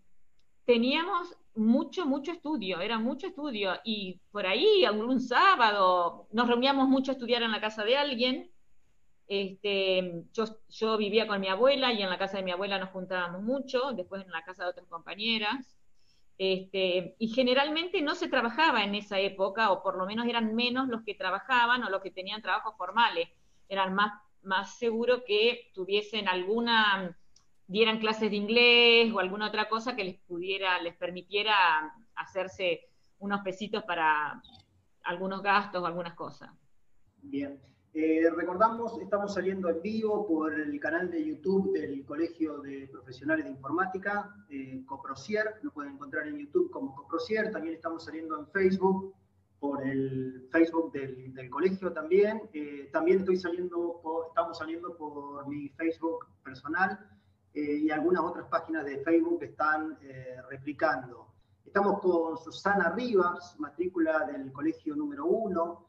teníamos 0.65 1.37
mucho, 1.55 2.05
mucho 2.05 2.31
estudio, 2.31 2.81
era 2.81 2.97
mucho 2.97 3.27
estudio, 3.27 3.73
y 3.83 4.19
por 4.31 4.47
ahí 4.47 4.85
algún 4.85 5.19
sábado 5.19 6.27
nos 6.31 6.47
reuníamos 6.47 6.87
mucho 6.87 7.11
a 7.11 7.13
estudiar 7.13 7.43
en 7.43 7.51
la 7.51 7.61
casa 7.61 7.83
de 7.83 7.97
alguien, 7.97 8.51
este, 9.27 10.25
yo, 10.69 10.97
vivía 10.97 11.27
con 11.27 11.39
mi 11.39 11.47
abuela 11.47 11.91
y 11.93 12.01
en 12.01 12.09
la 12.09 12.17
casa 12.17 12.37
de 12.37 12.43
mi 12.43 12.51
abuela 12.51 12.77
nos 12.77 12.89
juntábamos 12.89 13.41
mucho, 13.41 13.93
después 13.93 14.23
en 14.23 14.31
la 14.31 14.43
casa 14.43 14.63
de 14.63 14.69
otras 14.69 14.87
compañeras. 14.87 15.77
Este, 16.37 17.15
y 17.19 17.27
generalmente 17.29 18.01
no 18.01 18.15
se 18.15 18.27
trabajaba 18.27 18.83
en 18.83 18.95
esa 18.95 19.19
época, 19.19 19.71
o 19.71 19.83
por 19.83 19.97
lo 19.97 20.05
menos 20.05 20.27
eran 20.27 20.55
menos 20.55 20.87
los 20.89 21.03
que 21.03 21.15
trabajaban 21.15 21.83
o 21.83 21.89
los 21.89 22.01
que 22.01 22.11
tenían 22.11 22.41
trabajos 22.41 22.75
formales. 22.77 23.29
Eran 23.69 23.93
más, 23.93 24.13
más 24.41 24.77
seguro 24.77 25.23
que 25.25 25.71
tuviesen 25.73 26.27
alguna, 26.27 27.17
dieran 27.67 27.99
clases 27.99 28.29
de 28.29 28.35
inglés 28.35 29.13
o 29.13 29.19
alguna 29.19 29.47
otra 29.47 29.69
cosa 29.69 29.95
que 29.95 30.03
les 30.03 30.19
pudiera, 30.21 30.81
les 30.81 30.95
permitiera 30.95 31.93
hacerse 32.15 32.89
unos 33.19 33.41
pesitos 33.41 33.83
para 33.83 34.41
algunos 35.03 35.41
gastos 35.41 35.81
o 35.81 35.85
algunas 35.85 36.13
cosas. 36.15 36.49
Bien. 37.21 37.72
Eh, 37.95 38.27
recordamos, 38.35 38.99
estamos 38.99 39.35
saliendo 39.35 39.69
en 39.69 39.79
vivo 39.83 40.25
por 40.25 40.51
el 40.51 40.79
canal 40.79 41.11
de 41.11 41.23
YouTube 41.23 41.73
del 41.73 42.03
Colegio 42.03 42.59
de 42.59 42.87
Profesionales 42.91 43.45
de 43.45 43.51
Informática, 43.51 44.35
eh, 44.49 44.83
Coprocier, 44.87 45.59
lo 45.61 45.71
pueden 45.71 45.93
encontrar 45.93 46.27
en 46.27 46.39
YouTube 46.39 46.71
como 46.71 46.95
Coprocier, 46.95 47.51
también 47.51 47.75
estamos 47.75 48.03
saliendo 48.05 48.39
en 48.39 48.47
Facebook, 48.47 49.13
por 49.59 49.85
el 49.85 50.47
Facebook 50.51 50.91
del, 50.91 51.49
colegio 51.51 51.93
también, 51.93 52.41
eh, 52.51 52.89
también 52.91 53.19
estoy 53.19 53.37
saliendo, 53.37 54.01
estamos 54.27 54.57
saliendo 54.57 54.97
por 54.97 55.47
mi 55.47 55.69
Facebook 55.69 56.25
personal 56.43 56.99
y 57.53 57.91
algunas 57.91 58.23
otras 58.23 58.47
páginas 58.47 58.83
de 58.85 58.97
Facebook 59.03 59.39
que 59.39 59.45
están 59.45 59.95
replicando. 60.49 61.27
Estamos 61.63 62.01
con 62.01 62.35
Susana 62.39 62.89
Rivas, 62.89 63.55
matrícula 63.59 64.25
del 64.25 64.51
colegio 64.51 64.95
número 64.95 65.27
1, 65.27 65.87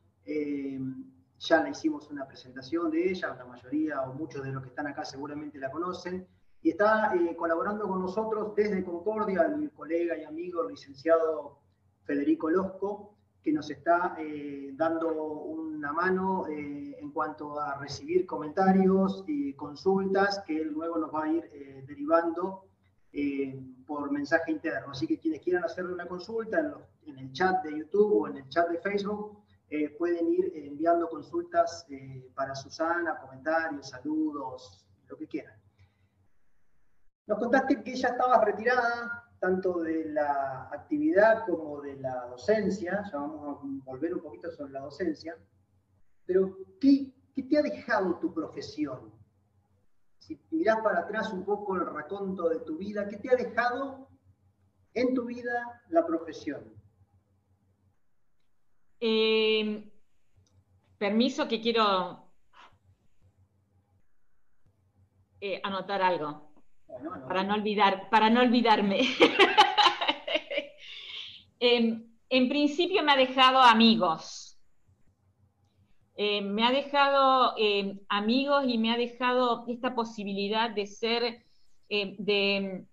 ya 1.44 1.62
le 1.62 1.70
hicimos 1.70 2.10
una 2.10 2.26
presentación 2.26 2.90
de 2.90 3.10
ella, 3.10 3.34
la 3.36 3.44
mayoría 3.44 4.00
o 4.02 4.14
muchos 4.14 4.42
de 4.42 4.50
los 4.50 4.62
que 4.62 4.70
están 4.70 4.86
acá 4.86 5.04
seguramente 5.04 5.58
la 5.58 5.70
conocen, 5.70 6.26
y 6.62 6.70
está 6.70 7.14
eh, 7.14 7.36
colaborando 7.36 7.86
con 7.86 8.00
nosotros 8.00 8.54
desde 8.56 8.82
Concordia 8.82 9.46
mi 9.48 9.68
colega 9.68 10.16
y 10.16 10.24
amigo 10.24 10.66
licenciado 10.68 11.58
Federico 12.04 12.48
Losco, 12.48 13.14
que 13.42 13.52
nos 13.52 13.68
está 13.70 14.16
eh, 14.18 14.70
dando 14.74 15.12
una 15.12 15.92
mano 15.92 16.46
eh, 16.48 16.96
en 16.98 17.10
cuanto 17.10 17.60
a 17.60 17.78
recibir 17.78 18.24
comentarios 18.24 19.22
y 19.26 19.52
consultas 19.52 20.42
que 20.46 20.62
él 20.62 20.68
luego 20.72 20.96
nos 20.96 21.14
va 21.14 21.24
a 21.24 21.28
ir 21.28 21.84
derivando 21.86 22.64
por 23.86 24.10
mensaje 24.10 24.50
interno. 24.50 24.90
Así 24.90 25.06
que 25.06 25.18
quienes 25.18 25.40
quieran 25.40 25.62
hacerle 25.62 25.92
una 25.92 26.06
consulta 26.06 26.58
en, 26.58 26.72
en 27.06 27.18
el 27.18 27.32
chat 27.32 27.62
de 27.62 27.78
YouTube 27.78 28.22
o 28.22 28.28
en 28.28 28.38
el 28.38 28.48
chat 28.48 28.68
de 28.70 28.78
Facebook, 28.78 29.43
eh, 29.70 29.90
pueden 29.96 30.28
ir 30.28 30.52
enviando 30.54 31.08
consultas 31.08 31.86
eh, 31.90 32.30
para 32.34 32.54
Susana, 32.54 33.18
comentarios, 33.18 33.88
saludos, 33.88 34.86
lo 35.08 35.16
que 35.16 35.26
quieran. 35.26 35.54
Nos 37.26 37.38
contaste 37.38 37.82
que 37.82 37.96
ya 37.96 38.08
estabas 38.08 38.44
retirada, 38.44 39.24
tanto 39.40 39.80
de 39.80 40.06
la 40.06 40.68
actividad 40.70 41.46
como 41.46 41.80
de 41.80 41.96
la 41.96 42.26
docencia, 42.26 43.02
ya 43.10 43.18
vamos 43.18 43.58
a 43.58 43.90
volver 43.90 44.14
un 44.14 44.20
poquito 44.20 44.50
sobre 44.52 44.72
la 44.72 44.80
docencia, 44.80 45.36
pero 46.26 46.56
¿qué, 46.80 47.14
qué 47.34 47.42
te 47.42 47.58
ha 47.58 47.62
dejado 47.62 48.18
tu 48.18 48.32
profesión? 48.32 49.12
Si 50.18 50.38
mirás 50.50 50.80
para 50.82 51.00
atrás 51.00 51.32
un 51.32 51.44
poco 51.44 51.76
el 51.76 51.86
raconto 51.86 52.48
de 52.48 52.60
tu 52.60 52.76
vida, 52.76 53.08
¿qué 53.08 53.16
te 53.16 53.30
ha 53.30 53.36
dejado 53.36 54.08
en 54.92 55.14
tu 55.14 55.24
vida 55.24 55.82
la 55.88 56.06
profesión? 56.06 56.73
Eh, 59.06 59.84
permiso 60.96 61.46
que 61.46 61.60
quiero 61.60 62.32
eh, 65.42 65.60
anotar 65.62 66.00
algo. 66.00 66.54
Para 67.28 67.44
no 67.44 67.52
olvidar, 67.52 68.08
para 68.08 68.30
no 68.30 68.40
olvidarme. 68.40 69.00
Em, 71.60 72.02
en 72.30 72.48
principio 72.48 73.02
me 73.02 73.12
ha 73.12 73.16
dejado 73.16 73.60
amigos. 73.60 74.58
Eh, 76.16 76.40
me 76.40 76.64
ha 76.64 76.70
dejado 76.70 77.54
em, 77.58 78.00
amigos 78.08 78.64
y 78.66 78.78
me 78.78 78.90
ha 78.90 78.96
dejado 78.96 79.64
esta 79.68 79.94
posibilidad 79.94 80.70
de 80.70 80.86
ser, 80.86 81.44
em, 81.90 82.16
de 82.18 82.86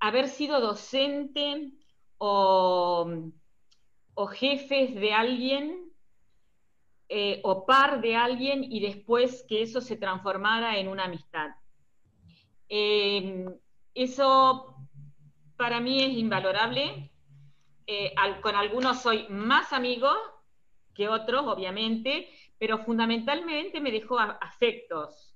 haber 0.00 0.28
sido 0.28 0.60
docente 0.60 1.72
o 2.18 3.30
o 4.20 4.26
jefes 4.26 4.96
de 4.96 5.12
alguien 5.12 5.92
eh, 7.08 7.40
o 7.44 7.64
par 7.64 8.00
de 8.00 8.16
alguien 8.16 8.64
y 8.64 8.80
después 8.80 9.46
que 9.48 9.62
eso 9.62 9.80
se 9.80 9.96
transformara 9.96 10.76
en 10.76 10.88
una 10.88 11.04
amistad. 11.04 11.50
Eh, 12.68 13.46
eso 13.94 14.74
para 15.56 15.78
mí 15.78 16.02
es 16.02 16.16
invalorable. 16.16 17.12
Eh, 17.86 18.12
con 18.42 18.56
algunos 18.56 19.00
soy 19.00 19.28
más 19.28 19.72
amigo 19.72 20.10
que 20.94 21.08
otros, 21.08 21.46
obviamente, 21.46 22.28
pero 22.58 22.78
fundamentalmente 22.78 23.80
me 23.80 23.92
dejó 23.92 24.18
afectos, 24.18 25.32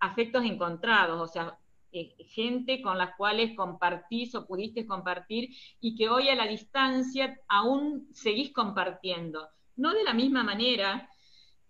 afectos 0.00 0.44
encontrados, 0.44 1.20
o 1.20 1.32
sea, 1.32 1.56
eh, 1.92 2.14
gente 2.28 2.82
con 2.82 2.98
las 2.98 3.16
cuales 3.16 3.56
compartís 3.56 4.34
o 4.34 4.46
pudiste 4.46 4.86
compartir 4.86 5.50
y 5.80 5.96
que 5.96 6.08
hoy 6.08 6.28
a 6.28 6.34
la 6.34 6.46
distancia 6.46 7.40
aún 7.48 8.08
seguís 8.12 8.52
compartiendo. 8.52 9.48
No 9.76 9.94
de 9.94 10.04
la 10.04 10.12
misma 10.12 10.42
manera 10.42 11.08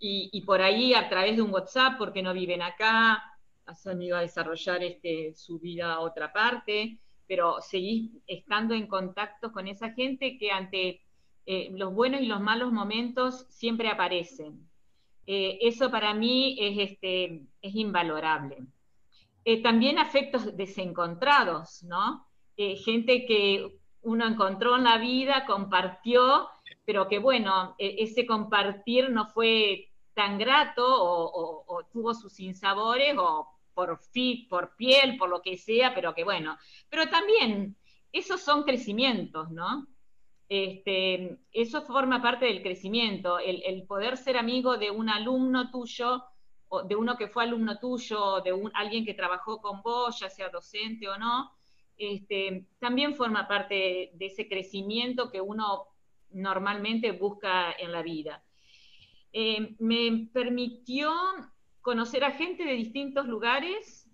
y, 0.00 0.42
por 0.42 0.62
ahí 0.62 0.94
a 0.94 1.08
través 1.08 1.36
de 1.36 1.42
un 1.42 1.52
WhatsApp 1.52 1.98
porque 1.98 2.22
no 2.22 2.32
viven 2.32 2.62
acá, 2.62 3.22
han 3.84 4.02
ido 4.02 4.16
a 4.16 4.20
desarrollar 4.20 4.82
este, 4.82 5.34
su 5.34 5.58
vida 5.58 5.92
a 5.92 6.00
otra 6.00 6.32
parte, 6.32 6.98
pero 7.26 7.60
seguís 7.60 8.10
estando 8.26 8.74
en 8.74 8.86
contacto 8.86 9.52
con 9.52 9.68
esa 9.68 9.92
gente 9.92 10.38
que 10.38 10.50
ante 10.50 11.02
eh, 11.46 11.70
los 11.72 11.92
buenos 11.92 12.20
y 12.22 12.26
los 12.26 12.40
malos 12.40 12.72
momentos 12.72 13.46
siempre 13.50 13.88
aparecen. 13.88 14.68
Eh, 15.26 15.58
eso 15.60 15.90
para 15.90 16.14
mí 16.14 16.56
es, 16.58 16.90
este, 16.90 17.42
es 17.60 17.74
invalorable. 17.74 18.66
Eh, 19.44 19.62
también 19.62 19.98
afectos 19.98 20.56
desencontrados, 20.56 21.82
¿no? 21.84 22.26
gente 22.56 23.24
que 23.24 23.78
uno 24.02 24.26
encontró 24.26 24.76
en 24.76 24.84
la 24.84 24.98
vida, 24.98 25.46
compartió, 25.46 26.48
pero 26.84 27.08
que 27.08 27.18
bueno, 27.18 27.74
e, 27.78 27.96
ese 27.98 28.26
compartir 28.26 29.10
no 29.10 29.26
fue 29.26 29.92
tan 30.14 30.38
grato 30.38 30.84
o, 30.84 31.84
tuvo 31.92 32.14
sus 32.14 32.32
sinsabores 32.32 33.14
o 33.18 33.48
por 33.74 34.00
por 34.48 34.74
piel, 34.76 35.16
por 35.16 35.28
lo 35.28 35.40
que 35.40 35.56
sea, 35.56 35.94
pero 35.94 36.14
que 36.14 36.24
bueno. 36.24 36.58
Pero 36.88 37.08
también, 37.08 37.76
esos 38.10 38.40
son 38.40 38.64
crecimientos, 38.64 39.50
¿no? 39.50 39.86
Este, 40.48 41.38
eso 41.52 41.82
forma 41.82 42.20
parte 42.22 42.46
del 42.46 42.62
crecimiento, 42.62 43.38
el, 43.38 43.84
poder 43.86 44.16
ser 44.16 44.36
amigo 44.36 44.78
de 44.78 44.90
un 44.90 45.08
alumno 45.08 45.70
tuyo, 45.70 46.24
de 46.86 46.96
uno 46.96 47.16
que 47.16 47.28
fue 47.28 47.44
alumno 47.44 47.78
tuyo, 47.78 48.40
de 48.40 48.52
un, 48.52 48.70
alguien 48.74 49.04
que 49.04 49.14
trabajó 49.14 49.60
con 49.60 49.82
vos, 49.82 50.18
ya 50.20 50.28
sea 50.28 50.48
docente 50.48 51.08
o 51.08 51.18
no, 51.18 51.50
este, 51.96 52.66
también 52.78 53.16
forma 53.16 53.48
parte 53.48 54.10
de 54.14 54.26
ese 54.26 54.48
crecimiento 54.48 55.30
que 55.30 55.40
uno 55.40 55.88
normalmente 56.30 57.12
busca 57.12 57.72
en 57.72 57.92
la 57.92 58.02
vida. 58.02 58.42
Eh, 59.32 59.76
me 59.78 60.28
permitió 60.32 61.12
conocer 61.80 62.24
a 62.24 62.32
gente 62.32 62.64
de 62.64 62.72
distintos 62.72 63.26
lugares 63.26 64.10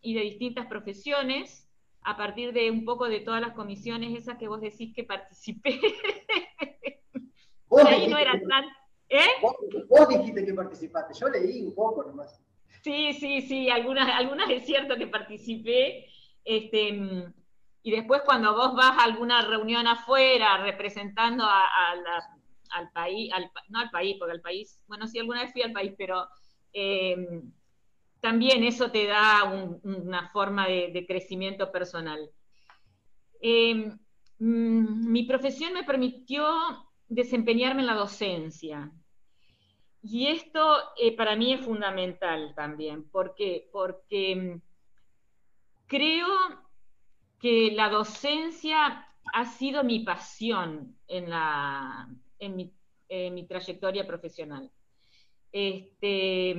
y 0.00 0.14
de 0.14 0.22
distintas 0.22 0.66
profesiones, 0.66 1.66
a 2.02 2.16
partir 2.16 2.52
de 2.52 2.70
un 2.70 2.84
poco 2.84 3.08
de 3.08 3.20
todas 3.20 3.40
las 3.40 3.52
comisiones 3.52 4.16
esas 4.16 4.38
que 4.38 4.48
vos 4.48 4.60
decís 4.60 4.94
que 4.94 5.04
participé. 5.04 5.78
ahí 7.86 8.08
no 8.08 8.18
era 8.18 8.40
tan... 8.48 8.64
¿Eh? 9.08 9.26
Vos, 9.88 10.08
dijiste 10.08 10.44
que 10.44 10.54
participaste, 10.54 11.14
yo 11.18 11.28
leí 11.28 11.62
un 11.62 11.74
poco 11.74 12.04
nomás. 12.04 12.40
Sí, 12.82 13.12
sí, 13.14 13.42
sí, 13.42 13.70
algunas, 13.70 14.08
algunas 14.08 14.50
es 14.50 14.64
cierto 14.64 14.96
que 14.96 15.06
participé. 15.06 16.06
Este, 16.44 16.88
y 17.82 17.90
después 17.90 18.22
cuando 18.24 18.54
vos 18.54 18.74
vas 18.74 18.98
a 18.98 19.04
alguna 19.04 19.42
reunión 19.42 19.86
afuera 19.86 20.58
representando 20.58 21.44
al 21.44 22.90
país, 22.92 23.32
no 23.68 23.80
al 23.80 23.90
país, 23.90 24.16
porque 24.18 24.32
al 24.32 24.40
país, 24.40 24.80
bueno, 24.86 25.06
sí, 25.06 25.18
alguna 25.18 25.42
vez 25.42 25.52
fui 25.52 25.62
al 25.62 25.72
país, 25.72 25.94
pero 25.96 26.28
Em, 26.72 27.52
también 28.20 28.64
eso 28.64 28.90
te 28.90 29.06
da 29.06 29.44
una 29.82 30.28
forma 30.30 30.66
de, 30.66 31.04
crecimiento 31.06 31.70
personal. 31.70 32.30
Em, 33.40 33.98
mm, 34.38 35.10
mi 35.12 35.22
profesión 35.24 35.72
me 35.72 35.84
permitió 35.84 36.44
desempeñarme 37.08 37.80
en 37.80 37.86
la 37.86 37.94
docencia. 37.94 38.92
Y 40.02 40.28
esto 40.28 40.76
eh, 40.96 41.16
para 41.16 41.36
mí 41.36 41.52
es 41.52 41.60
fundamental 41.60 42.54
también. 42.54 43.08
¿Por 43.10 43.34
qué? 43.34 43.68
Porque 43.72 44.32
em, 44.32 44.60
creo 45.86 46.28
que 47.40 47.72
la 47.72 47.88
docencia 47.88 49.06
ha 49.32 49.44
sido 49.44 49.84
mi 49.84 50.00
pasión 50.00 50.96
en, 51.06 51.30
la, 51.30 52.08
en 52.38 53.34
mi 53.34 53.46
trayectoria 53.46 54.06
profesional 54.06 54.70
este, 55.52 56.50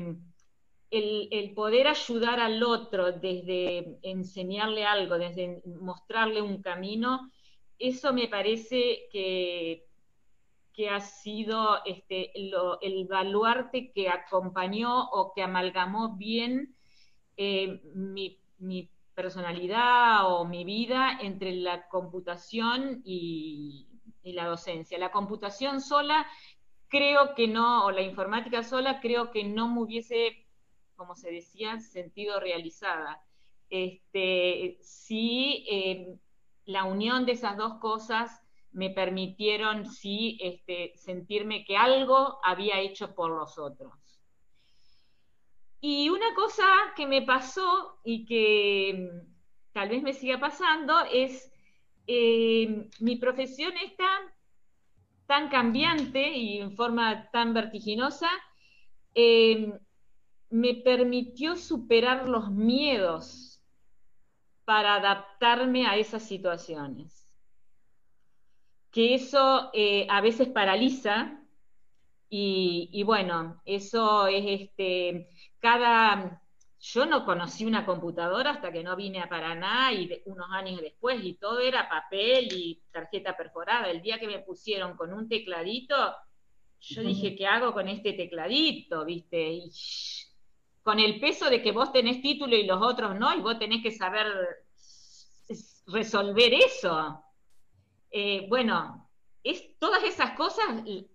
el, 0.91 1.53
poder 1.55 1.87
ayudar 1.87 2.39
al 2.39 2.63
otro 2.63 3.11
desde 3.11 3.97
enseñarle 4.01 4.85
algo, 4.85 5.17
desde 5.17 5.61
mostrarle 5.65 6.41
un 6.41 6.61
camino, 6.61 7.31
eso 7.77 8.13
me 8.13 8.27
parece 8.27 9.07
que, 9.11 9.85
que 10.79 10.89
ha 10.89 11.01
sido 11.01 11.83
este, 11.83 12.31
el 12.33 13.05
baluarte 13.05 13.91
que 13.91 14.07
acompañó 14.07 15.09
o 15.09 15.33
que 15.33 15.41
amalgamó 15.43 16.15
bien 16.15 16.73
eh, 17.35 17.81
mi, 17.93 18.39
personalidad 19.13 20.31
o 20.31 20.45
mi 20.45 20.63
vida 20.63 21.19
entre 21.19 21.51
la 21.51 21.89
computación 21.89 23.01
y 23.03 23.89
la 24.23 24.45
docencia. 24.45 24.97
La 24.97 25.11
computación 25.11 25.81
sola 25.81 26.25
creo 26.87 27.35
que 27.35 27.49
no, 27.49 27.83
o 27.83 27.91
la 27.91 28.01
informática 28.01 28.63
sola, 28.63 29.01
creo 29.01 29.31
que 29.31 29.43
no 29.43 29.67
me 29.67 29.81
hubiese, 29.81 30.47
como 30.95 31.13
se 31.13 31.29
decía, 31.29 31.77
sentido 31.81 32.39
realizada. 32.39 33.21
Este, 33.69 34.77
sí, 34.79 35.65
eh, 35.69 36.15
la 36.63 36.85
unión 36.85 37.25
de 37.25 37.33
esas 37.33 37.57
dos 37.57 37.79
cosas 37.81 38.45
me 38.71 38.89
permitieron 38.91 39.85
sí 39.85 40.37
este, 40.41 40.93
sentirme 40.95 41.65
que 41.65 41.77
algo 41.77 42.39
había 42.43 42.79
hecho 42.79 43.15
por 43.15 43.31
los 43.31 43.57
otros. 43.57 43.93
Y 45.81 46.09
una 46.09 46.33
cosa 46.35 46.65
que 46.95 47.07
me 47.07 47.21
pasó 47.21 47.99
y 48.03 48.25
que 48.25 49.09
mm, 49.11 49.73
tal 49.73 49.89
vez 49.89 50.03
me 50.03 50.13
siga 50.13 50.39
pasando 50.39 50.99
es 51.11 51.51
eh, 52.07 52.89
mi 52.99 53.15
profesión 53.17 53.73
está 53.77 54.07
tan 55.27 55.49
cambiante 55.49 56.35
y 56.35 56.57
en 56.57 56.75
forma 56.75 57.29
tan 57.29 57.53
vertiginosa, 57.53 58.29
eh, 59.13 59.79
me 60.49 60.73
permitió 60.73 61.55
superar 61.55 62.27
los 62.27 62.49
miedos 62.49 63.61
para 64.65 64.95
adaptarme 64.95 65.85
a 65.85 65.97
esas 65.97 66.23
situaciones. 66.23 67.18
Que 68.91 69.15
eso 69.15 69.69
eh, 69.73 70.07
a 70.09 70.21
veces 70.21 70.47
paraliza 70.47 71.39
y, 72.29 72.89
y, 72.91 73.03
bueno, 73.03 73.61
eso 73.65 74.27
es 74.27 74.61
este, 74.61 75.29
cada, 75.59 76.41
yo 76.79 77.05
no 77.05 77.25
conocí 77.25 77.65
una 77.65 77.85
computadora 77.85 78.51
hasta 78.51 78.71
que 78.71 78.83
no 78.83 78.95
vine 78.95 79.19
a 79.19 79.27
Paraná 79.27 79.91
y 79.91 80.21
unos 80.25 80.47
años 80.51 80.79
después 80.81 81.19
y 81.23 81.33
todo 81.33 81.59
era 81.59 81.89
papel 81.89 82.49
y 82.53 82.81
tarjeta 82.91 83.35
perforada. 83.35 83.89
El 83.89 84.01
día 84.01 84.19
que 84.19 84.27
me 84.27 84.39
pusieron 84.39 84.95
con 84.95 85.13
un 85.13 85.27
tecladito, 85.27 86.15
yo 86.79 87.01
dije, 87.01 87.35
¿qué 87.35 87.45
hago 87.45 87.73
con 87.73 87.89
este 87.89 88.13
tecladito? 88.13 89.03
¿Viste? 89.03 89.51
Y 89.51 89.71
con 90.81 90.99
el 90.99 91.19
peso 91.19 91.49
de 91.49 91.61
que 91.61 91.73
vos 91.73 91.91
tenés 91.91 92.21
título 92.21 92.55
y 92.55 92.65
los 92.65 92.81
otros 92.81 93.19
no, 93.19 93.35
y 93.35 93.41
vos 93.41 93.59
tenés 93.59 93.83
que 93.83 93.91
saber 93.91 94.27
resolver 95.87 96.53
eso. 96.53 97.23
Eh, 98.11 98.45
bueno, 98.49 99.09
es, 99.43 99.77
todas 99.79 100.03
esas 100.03 100.31
cosas 100.31 100.65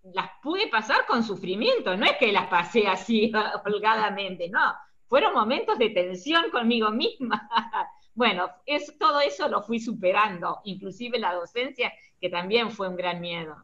las 0.03 0.31
pude 0.43 0.69
pasar 0.69 1.07
con 1.07 1.23
sufrimiento, 1.23 1.97
no 1.97 2.07
es 2.07 2.17
que 2.19 2.33
las 2.33 2.47
pasé 2.47 2.87
así 2.87 3.33
holgadamente, 3.65 4.49
no 4.49 4.75
fueron 5.15 5.35
momentos 5.35 5.79
de 5.79 5.91
tensión 5.91 6.51
conmigo 6.51 6.91
misma. 6.91 7.49
bueno, 8.15 8.51
es, 8.67 8.99
todo 8.99 9.21
eso 9.21 9.49
lo 9.49 9.63
fui 9.63 9.79
superando, 9.79 10.61
inclusive 10.65 11.21
la 11.21 11.35
docencia, 11.35 11.93
que 12.21 12.29
también 12.29 12.71
fue 12.71 12.89
un 12.89 12.97
gran 12.97 13.21
miedo. 13.21 13.57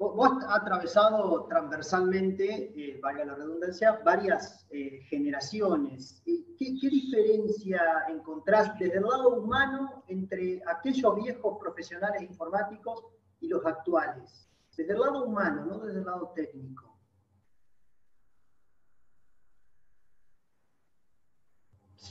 Vos, 0.00 0.42
has 0.48 0.62
atravesado 0.62 1.44
transversalmente, 1.44 2.72
eh, 2.74 2.98
valga 3.02 3.22
la 3.26 3.34
redundancia, 3.34 4.00
varias 4.02 4.66
eh, 4.70 5.02
generaciones. 5.10 6.22
¿Qué, 6.24 6.42
¿Qué, 6.56 6.88
diferencia 6.88 7.82
encontrás 8.08 8.78
desde 8.78 8.96
el 8.96 9.02
lado 9.02 9.28
humano 9.28 10.02
entre 10.08 10.62
aquellos 10.66 11.14
viejos 11.16 11.58
profesionales 11.60 12.22
informáticos 12.22 13.04
y 13.40 13.48
los 13.48 13.64
actuales? 13.66 14.48
Desde 14.74 14.94
el 14.94 15.00
lado 15.00 15.24
humano, 15.24 15.66
no 15.66 15.78
desde 15.80 15.98
el 15.98 16.06
lado 16.06 16.32
técnico. 16.34 16.98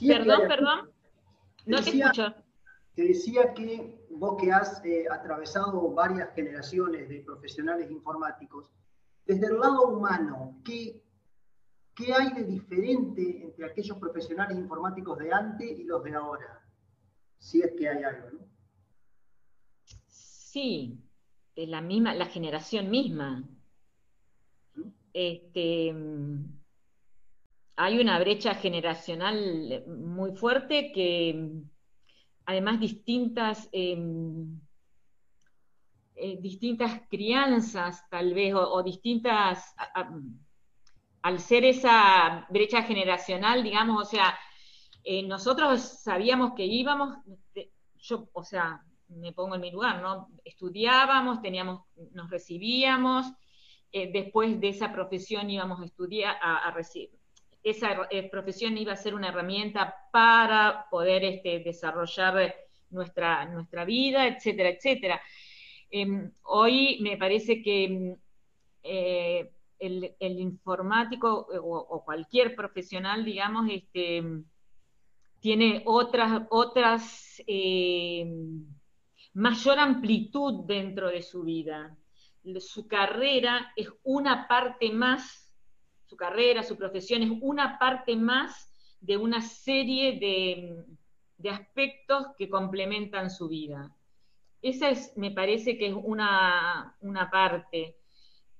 perdón, 0.00 0.42
perdón. 0.46 0.90
No 1.66 1.82
te, 1.82 1.90
escucho. 1.90 2.34
Te 2.94 3.02
decía 3.02 3.52
que 3.52 3.99
vos 4.10 4.36
que 4.40 4.52
has 4.52 4.84
eh, 4.84 5.06
atravesado 5.10 5.90
varias 5.92 6.34
generaciones 6.34 7.08
de 7.08 7.20
profesionales 7.20 7.90
informáticos, 7.90 8.70
desde 9.24 9.46
el 9.46 9.58
lado 9.58 9.88
humano, 9.88 10.60
¿qué, 10.64 11.02
¿qué 11.94 12.12
hay 12.12 12.32
de 12.32 12.44
diferente 12.44 13.44
entre 13.44 13.66
aquellos 13.66 13.96
profesionales 13.98 14.58
informáticos 14.58 15.18
de 15.18 15.32
antes 15.32 15.78
y 15.78 15.84
los 15.84 16.02
de 16.02 16.14
ahora? 16.14 16.60
Si 17.38 17.62
es 17.62 17.72
que 17.78 17.88
hay 17.88 18.02
algo, 18.02 18.30
¿no? 18.30 18.40
Sí, 20.06 20.98
es 21.54 21.68
la 21.68 21.80
misma, 21.80 22.12
la 22.14 22.26
generación 22.26 22.90
misma. 22.90 23.44
Este, 25.12 25.94
hay 27.76 28.00
una 28.00 28.18
brecha 28.18 28.54
generacional 28.54 29.84
muy 29.86 30.32
fuerte 30.32 30.92
que 30.92 31.62
además 32.50 32.80
distintas, 32.80 33.68
em, 33.70 34.60
eh, 36.16 36.36
distintas 36.40 37.02
crianzas 37.08 38.08
tal 38.10 38.34
vez 38.34 38.52
o, 38.54 38.82
distintas, 38.82 39.72
al 41.22 41.38
ser 41.38 41.64
esa 41.64 42.46
brecha 42.50 42.82
generacional, 42.82 43.62
digamos, 43.62 44.02
o 44.02 44.04
sea, 44.04 44.36
eh, 45.04 45.22
nosotros 45.22 45.80
sabíamos 45.80 46.54
que 46.54 46.66
íbamos, 46.66 47.16
yo, 47.98 48.28
o 48.32 48.42
sea, 48.42 48.84
me 49.06 49.32
pongo 49.32 49.54
en 49.54 49.60
mi 49.60 49.70
lugar, 49.70 50.02
¿no? 50.02 50.28
Estudiábamos, 50.44 51.40
teníamos, 51.40 51.82
nos 52.12 52.30
recibíamos, 52.30 53.26
eh, 53.92 54.10
después 54.12 54.60
de 54.60 54.70
esa 54.70 54.92
profesión 54.92 55.48
íbamos 55.50 55.80
a 55.80 55.84
estudiar, 55.84 56.36
a, 56.42 56.70
recibir. 56.72 57.19
Esa 57.62 58.08
eh, 58.10 58.28
profesión 58.30 58.76
iba 58.78 58.92
a 58.92 58.96
ser 58.96 59.14
una 59.14 59.28
herramienta 59.28 59.94
para 60.12 60.86
poder 60.90 61.24
este, 61.24 61.60
desarrollar 61.60 62.54
nuestra, 62.90 63.44
nuestra 63.46 63.84
vida, 63.84 64.26
etcétera, 64.26 64.70
etcétera. 64.70 65.20
Em, 65.90 66.30
hoy 66.44 66.98
me 67.00 67.16
parece 67.16 67.62
que 67.62 68.16
eh, 68.82 69.50
el, 69.78 70.14
informático 70.20 71.48
o, 71.62 72.04
cualquier 72.04 72.54
profesional, 72.54 73.24
digamos, 73.24 73.68
este, 73.70 74.22
tiene 75.40 75.82
otras, 75.86 76.42
otras 76.50 77.42
mayor 79.34 79.78
amplitud 79.78 80.64
dentro 80.66 81.08
de 81.08 81.22
su 81.22 81.42
vida. 81.42 81.96
Su 82.58 82.88
carrera 82.88 83.72
es 83.76 83.88
una 84.02 84.48
parte 84.48 84.90
más, 84.90 85.39
su 86.10 86.16
carrera, 86.16 86.64
su 86.64 86.76
profesión 86.76 87.22
es 87.22 87.30
una 87.40 87.78
parte 87.78 88.16
más 88.16 88.74
de 89.00 89.16
una 89.16 89.40
serie 89.40 90.18
de, 90.18 91.48
aspectos 91.48 92.26
que 92.36 92.50
complementan 92.50 93.30
su 93.30 93.48
vida. 93.48 93.94
Esa 94.60 94.90
es, 94.90 95.16
me 95.16 95.30
parece 95.30 95.78
que 95.78 95.86
es 95.86 95.94
una, 95.94 96.96
parte. 97.30 97.96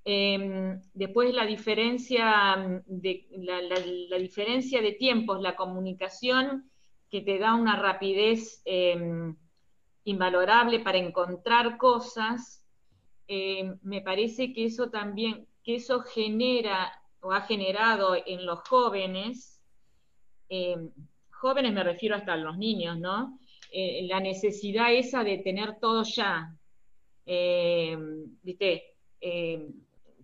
Em, 0.05 0.81
después 0.95 1.35
la 1.35 1.45
diferencia 1.45 2.83
de, 2.87 3.27
la, 3.33 4.17
diferencia 4.17 4.81
de 4.81 4.93
tiempos, 4.93 5.43
la 5.43 5.57
comunicación 5.57 6.71
que 7.11 7.21
te 7.21 7.39
da 7.39 7.57
una 7.57 7.75
rapidez 7.77 8.63
em, 8.65 9.37
invalorable 10.05 10.79
para 10.79 10.99
encontrar 10.99 11.77
cosas, 11.79 12.65
eh, 13.27 13.75
me 13.83 14.01
parece 14.03 14.53
que 14.53 14.67
eso 14.67 14.89
también, 14.89 15.49
que 15.65 15.75
eso 15.75 16.01
genera 16.03 17.00
o 17.21 17.33
ha 17.33 17.43
generado 17.43 18.17
en 18.25 18.47
los 18.47 18.61
jóvenes, 18.69 19.61
eh, 20.49 20.77
jóvenes 21.31 21.73
me 21.73 21.85
refiero 21.85 22.17
hasta 22.17 22.35
a 22.35 22.37
los 22.37 22.59
niños, 22.59 22.99
¿no? 22.99 23.39
Eh, 23.73 24.07
la 24.09 24.21
necesidad 24.21 24.93
esa 24.93 25.23
de 25.23 25.39
tener 25.39 25.79
todo 25.79 26.03
ya, 26.03 26.55
¿viste? 28.43 28.85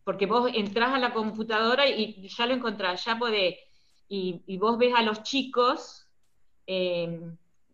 porque 0.03 0.25
vos 0.25 0.51
entras 0.55 0.95
a 0.95 0.99
la 0.99 1.13
computadora 1.13 1.87
y 1.87 2.29
ya 2.29 2.47
lo 2.47 2.55
encontrás, 2.55 3.05
ya 3.05 3.19
podés, 3.19 3.57
y, 4.09 4.43
y 4.47 4.57
vos 4.57 4.79
ves 4.79 4.95
a 4.95 5.03
los 5.03 5.23
chicos, 5.23 6.09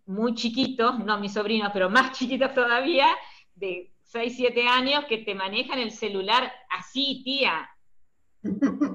muy 0.06 0.34
chiquitos, 0.34 0.98
no 0.98 1.18
mis 1.18 1.32
sobrinos, 1.32 1.70
pero 1.72 1.88
más 1.88 2.18
chiquitos 2.18 2.52
todavía, 2.54 3.08
de 3.54 3.92
6, 4.12 4.34
7 4.36 4.66
años, 4.68 5.04
que 5.06 5.18
te 5.18 5.34
manejan 5.34 5.78
el 5.78 5.90
celular 5.90 6.52
así, 6.70 7.22
tía. 7.24 7.68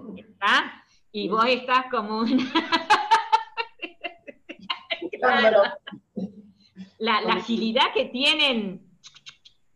Y 1.11 1.29
vos 1.29 1.45
estás 1.47 1.85
como 1.89 2.19
una... 2.19 2.37
la, 6.99 7.17
agilidad 7.33 7.93
que 7.93 8.05
tienen, 8.05 8.89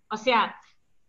o 0.10 0.18
sea, 0.18 0.56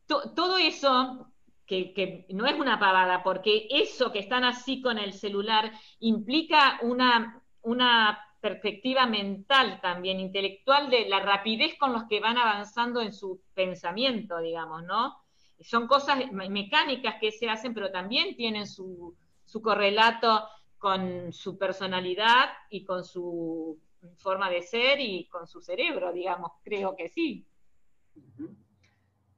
todo 0.06 0.58
eso 0.58 1.32
que, 1.66 1.94
que, 1.94 2.26
no 2.30 2.46
es 2.46 2.58
una 2.58 2.78
pavada, 2.78 3.22
porque 3.22 3.66
eso 3.70 4.12
que 4.12 4.18
están 4.18 4.44
así 4.44 4.82
con 4.82 4.98
el 4.98 5.12
celular 5.12 5.72
implica 6.00 6.78
una, 6.82 7.42
una 7.62 8.18
perspectiva 8.40 9.06
mental 9.06 9.80
también, 9.80 10.20
intelectual, 10.20 10.90
de 10.90 11.08
la 11.08 11.20
rapidez 11.20 11.76
con 11.78 11.92
los 11.92 12.04
que 12.04 12.20
van 12.20 12.36
avanzando 12.36 13.00
en 13.00 13.12
su 13.12 13.40
pensamiento, 13.54 14.38
digamos, 14.38 14.84
¿no? 14.84 15.16
Son 15.60 15.86
cosas 15.86 16.18
mecánicas 16.32 17.16
que 17.20 17.30
se 17.30 17.48
hacen, 17.48 17.72
pero 17.72 17.92
también 17.92 18.34
tienen 18.34 18.66
su, 18.66 19.16
correlato 19.60 20.48
con 20.78 21.32
su 21.32 21.58
personalidad 21.58 22.50
y 22.70 22.84
con 22.84 23.04
su 23.04 23.78
forma 24.16 24.50
de 24.50 24.62
ser 24.62 25.00
y 25.00 25.28
con 25.28 25.46
su 25.46 25.60
cerebro, 25.60 26.12
digamos, 26.12 26.52
creo 26.62 26.96
que 26.96 27.08
sí. 27.08 27.46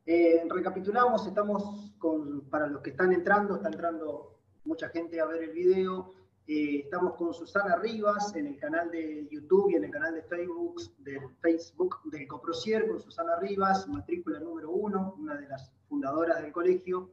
Eh, 0.06 0.42
recapitulamos, 0.48 1.26
estamos 1.26 1.92
con, 1.98 2.48
para 2.50 2.66
los 2.66 2.82
que 2.82 2.90
están 2.90 3.12
entrando, 3.12 3.56
está 3.56 3.68
entrando 3.68 4.38
mucha 4.64 4.88
gente 4.90 5.20
a 5.20 5.26
ver 5.26 5.44
el 5.44 5.50
video, 5.50 6.14
eh, 6.46 6.80
estamos 6.84 7.14
con 7.14 7.32
Susana 7.32 7.76
Rivas 7.76 8.36
en 8.36 8.46
el 8.46 8.58
canal 8.58 8.90
de 8.90 9.26
YouTube 9.30 9.70
y 9.70 9.76
en 9.76 9.84
el 9.84 9.90
canal 9.90 10.14
de 10.14 10.22
Facebook, 10.24 10.78
del 10.98 11.20
Facebook 11.40 12.00
del 12.04 12.26
Coprocier, 12.26 12.86
con 12.86 13.00
Susana 13.00 13.36
Rivas, 13.36 13.88
matrícula 13.88 14.40
número 14.40 14.70
uno, 14.70 15.14
una 15.18 15.36
de 15.36 15.48
las 15.48 15.72
fundadoras 15.88 16.42
del 16.42 16.52
colegio, 16.52 17.12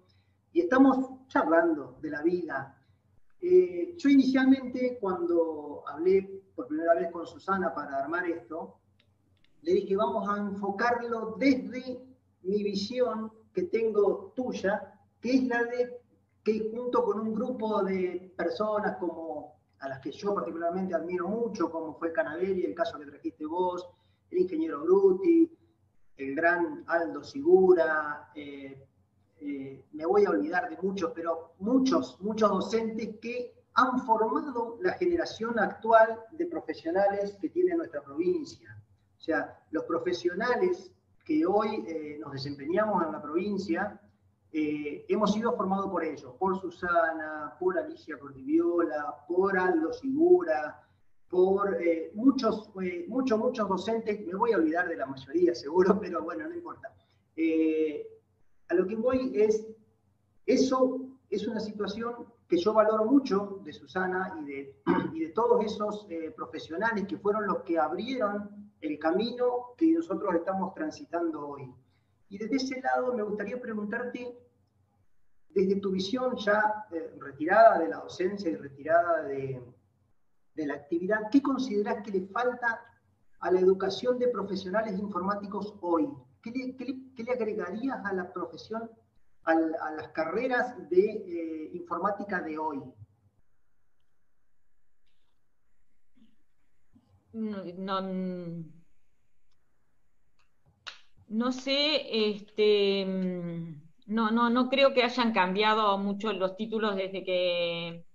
y 0.51 0.59
estamos 0.61 1.27
charlando 1.27 1.97
de 2.01 2.09
la 2.09 2.21
vida. 2.23 2.77
Eh, 3.41 3.95
yo 3.97 4.09
inicialmente, 4.09 4.97
cuando 4.99 5.83
hablé 5.87 6.43
por 6.55 6.67
primera 6.67 6.93
vez 6.93 7.11
con 7.11 7.25
Susana 7.25 7.73
para 7.73 7.97
armar 7.97 8.27
esto, 8.29 8.77
le 9.63 9.73
dije, 9.73 9.95
vamos 9.95 10.29
a 10.29 10.37
enfocarlo 10.37 11.35
desde 11.37 12.05
mi 12.43 12.63
visión 12.63 13.31
que 13.53 13.63
tengo 13.63 14.31
tuya, 14.35 14.93
que 15.19 15.35
es 15.35 15.43
la 15.43 15.63
de 15.63 16.01
que 16.43 16.71
junto 16.71 17.03
con 17.03 17.19
un 17.19 17.33
grupo 17.33 17.83
de 17.83 18.33
personas 18.35 18.97
como 18.97 19.59
a 19.79 19.89
las 19.89 19.99
que 19.99 20.11
yo 20.11 20.33
particularmente 20.33 20.93
admiro 20.93 21.27
mucho, 21.27 21.71
como 21.71 21.95
fue 21.95 22.13
Canaveri, 22.13 22.63
el 22.63 22.75
caso 22.75 22.99
que 22.99 23.05
trajiste 23.05 23.45
vos, 23.45 23.87
el 24.29 24.39
ingeniero 24.39 24.83
Bruti, 24.83 25.51
el 26.17 26.35
gran 26.35 26.83
Aldo 26.87 27.23
Sigura, 27.23 28.31
eh, 28.35 28.87
eh, 29.43 29.83
me 29.93 30.05
voy 30.05 30.23
a 30.25 30.29
olvidar 30.29 30.69
de 30.69 30.77
muchos, 30.83 31.11
pero 31.15 31.53
muchos, 31.57 32.21
muchos 32.21 32.47
docentes 32.47 33.15
que 33.19 33.51
han 33.73 33.99
formado 34.05 34.77
la 34.81 34.93
generación 34.93 35.57
actual 35.57 36.19
de 36.33 36.45
profesionales 36.45 37.37
que 37.41 37.49
tiene 37.49 37.75
nuestra 37.75 38.03
provincia. 38.03 38.77
O 39.17 39.19
sea, 39.19 39.59
los 39.71 39.83
profesionales 39.85 40.91
que 41.25 41.43
hoy 41.45 41.83
eh, 41.87 42.17
nos 42.19 42.33
desempeñamos 42.33 43.03
en 43.03 43.13
la 43.13 43.21
provincia, 43.21 43.99
eh, 44.53 45.05
hemos 45.07 45.33
sido 45.33 45.55
formados 45.55 45.89
por 45.89 46.03
ellos, 46.03 46.35
por 46.37 46.59
Susana, 46.61 47.55
por 47.59 47.79
Alicia 47.79 48.19
Cordiviola, 48.19 49.25
por 49.27 49.57
Aldo 49.57 49.91
Sigura, 49.91 50.83
por 51.29 51.77
muchos, 52.13 52.69
muchos, 53.07 53.39
muchos 53.39 53.69
docentes, 53.69 54.19
me 54.27 54.35
voy 54.35 54.51
a 54.51 54.57
olvidar 54.57 54.87
de 54.87 54.97
la 54.97 55.05
mayoría 55.07 55.55
seguro, 55.55 55.97
pero 56.01 56.21
bueno, 56.21 56.47
no 56.47 56.53
importa. 56.53 56.93
A 58.71 58.73
lo 58.73 58.87
que 58.87 58.95
voy 58.95 59.31
es, 59.35 59.67
eso 60.45 60.99
es 61.29 61.47
una 61.47 61.59
situación 61.59 62.25
que 62.47 62.57
yo 62.57 62.73
valoro 62.73 63.05
mucho 63.05 63.59
de 63.63 63.73
Susana 63.73 64.33
y 64.41 64.45
de, 64.45 64.75
y 65.13 65.19
de 65.19 65.29
todos 65.29 65.63
esos 65.63 66.07
profesionales 66.35 67.05
que 67.07 67.17
fueron 67.17 67.47
los 67.47 67.63
que 67.63 67.77
abrieron 67.77 68.71
el 68.81 68.97
camino 68.97 69.73
que 69.77 69.93
nosotros 69.93 70.33
estamos 70.35 70.73
transitando 70.73 71.47
hoy. 71.47 71.71
Y 72.29 72.37
desde 72.37 72.55
ese 72.55 72.81
lado 72.81 73.13
me 73.13 73.23
gustaría 73.23 73.61
preguntarte, 73.61 74.37
desde 75.49 75.75
tu 75.81 75.91
visión 75.91 76.37
ya 76.37 76.85
eh, 76.91 77.13
retirada 77.19 77.79
de 77.79 77.89
la 77.89 77.97
docencia 77.97 78.49
y 78.49 78.55
retirada 78.55 79.23
de, 79.23 79.61
la 80.55 80.75
actividad, 80.75 81.29
¿qué 81.31 81.41
consideras 81.41 82.03
que 82.03 82.11
le 82.11 82.27
falta 82.27 82.85
a 83.39 83.51
la 83.51 83.59
educación 83.59 84.19
de 84.19 84.27
profesionales 84.27 84.97
informáticos 84.99 85.73
hoy? 85.81 86.07
¿Qué 86.41 86.51
le, 86.51 87.31
agregarías 87.31 88.03
a 88.05 88.13
la 88.13 88.31
profesión, 88.33 88.89
a, 89.43 89.53
las 89.55 90.09
carreras 90.09 90.89
de 90.89 90.99
eh, 90.99 91.71
informática 91.73 92.41
de 92.41 92.57
hoy? 92.57 92.81
no, 97.33 98.01
no 101.29 101.51
sé, 101.53 102.29
este, 102.29 103.05
mm, 103.05 103.81
no, 104.07 104.31
no, 104.31 104.49
no 104.49 104.69
creo 104.69 104.93
que 104.93 105.03
hayan 105.03 105.31
cambiado 105.33 105.97
mucho 105.97 106.33
los 106.33 106.57
títulos 106.57 106.95
desde 106.95 107.23
que 107.23 108.05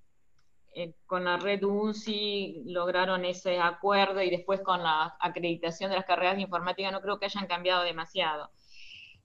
eh, 0.79 0.93
con 1.07 1.25
la 1.25 1.39
red 1.39 1.65
UNCI 1.65 2.65
lograron 2.67 3.25
ese 3.25 3.59
acuerdo 3.59 4.21
y 4.21 4.29
después 4.29 4.61
con 4.61 4.83
la 4.83 5.17
acreditación 5.21 5.89
de 5.89 5.97
las 5.97 6.05
carreras 6.05 6.37
de 6.37 6.43
informática 6.43 6.91
no 6.91 7.01
creo 7.01 7.19
que 7.19 7.25
hayan 7.25 7.47
cambiado 7.47 7.83
demasiado. 7.83 8.51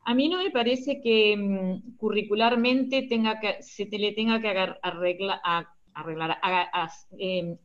A 0.05 0.13
mí 0.13 0.29
no 0.29 0.37
me 0.37 0.49
parece 0.49 1.01
que 1.01 1.35
mm, 1.35 1.97
curricularmente 1.97 3.01
tenga 3.01 3.41
que, 3.41 3.61
se 3.61 3.85
le 3.85 4.13
tenga 4.13 4.39
que 4.39 4.47
arreglar, 4.81 6.39
em, 7.19 7.57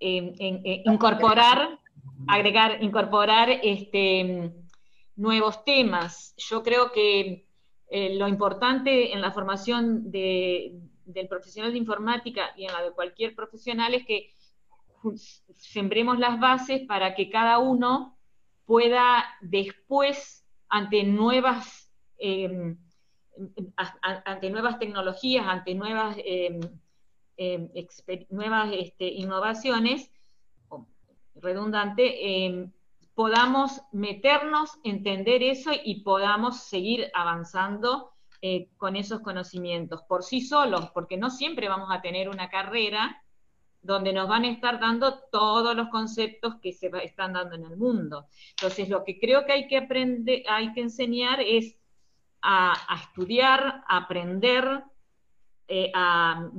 em, 0.00 0.34
em, 0.40 0.82
incorporar 0.84 1.78
agregar, 2.26 2.82
incorporar 2.82 3.48
este, 3.62 4.52
nuevos 5.14 5.64
temas. 5.64 6.34
Yo 6.36 6.64
creo 6.64 6.90
que 6.90 7.46
eh, 7.90 8.16
lo 8.16 8.26
importante 8.26 9.12
en 9.12 9.20
la 9.20 9.30
formación 9.30 10.10
del 11.04 11.28
profesional 11.28 11.72
de 11.72 11.78
informática 11.78 12.52
y 12.56 12.64
en 12.64 12.72
la 12.72 12.82
de 12.82 12.92
cualquier 12.92 13.34
profesional 13.34 13.94
es 13.94 14.06
que 14.06 14.30
sembremos 15.54 16.18
las 16.18 16.38
bases 16.38 16.82
para 16.86 17.14
que 17.14 17.30
cada 17.30 17.58
uno 17.58 18.18
pueda 18.64 19.24
después, 19.40 20.46
ante 20.68 21.02
nuevas, 21.04 21.92
em, 22.18 22.78
ante 24.24 24.50
nuevas 24.50 24.78
tecnologías, 24.78 25.46
ante 25.46 25.74
nuevas, 25.74 26.16
em, 26.24 26.60
em, 27.36 27.68
nuevas 28.30 28.70
este, 28.72 29.08
innovaciones, 29.08 30.10
redundante, 31.34 32.70
podamos 33.14 33.82
meternos, 33.92 34.78
entender 34.84 35.42
eso 35.42 35.70
y 35.84 36.02
podamos 36.02 36.60
seguir 36.60 37.10
avanzando 37.14 38.11
eh, 38.44 38.68
con 38.76 38.96
esos 38.96 39.20
conocimientos 39.20 40.02
por 40.02 40.24
sí 40.24 40.40
solos, 40.40 40.90
porque 40.92 41.16
no 41.16 41.30
siempre 41.30 41.68
vamos 41.68 41.90
a 41.92 42.02
tener 42.02 42.28
una 42.28 42.50
carrera 42.50 43.22
donde 43.82 44.12
nos 44.12 44.28
van 44.28 44.42
a 44.42 44.50
estar 44.50 44.80
dando 44.80 45.20
todos 45.30 45.76
los 45.76 45.90
conceptos 45.90 46.56
que 46.60 46.72
se 46.72 46.90
están 47.04 47.34
dando 47.34 47.54
en 47.54 47.64
el 47.64 47.76
mundo. 47.76 48.26
Entonces, 48.50 48.88
lo 48.88 49.04
que 49.04 49.20
creo 49.20 49.46
que 49.46 49.52
hay 49.52 49.68
que 49.68 49.76
aprender, 49.76 50.42
hay 50.48 50.72
que 50.72 50.80
enseñar 50.80 51.40
es 51.40 51.76
a, 52.42 52.74
estudiar, 53.00 53.84
a 53.86 53.96
aprender, 53.98 54.82
eh, 55.68 55.92
a 55.94 56.50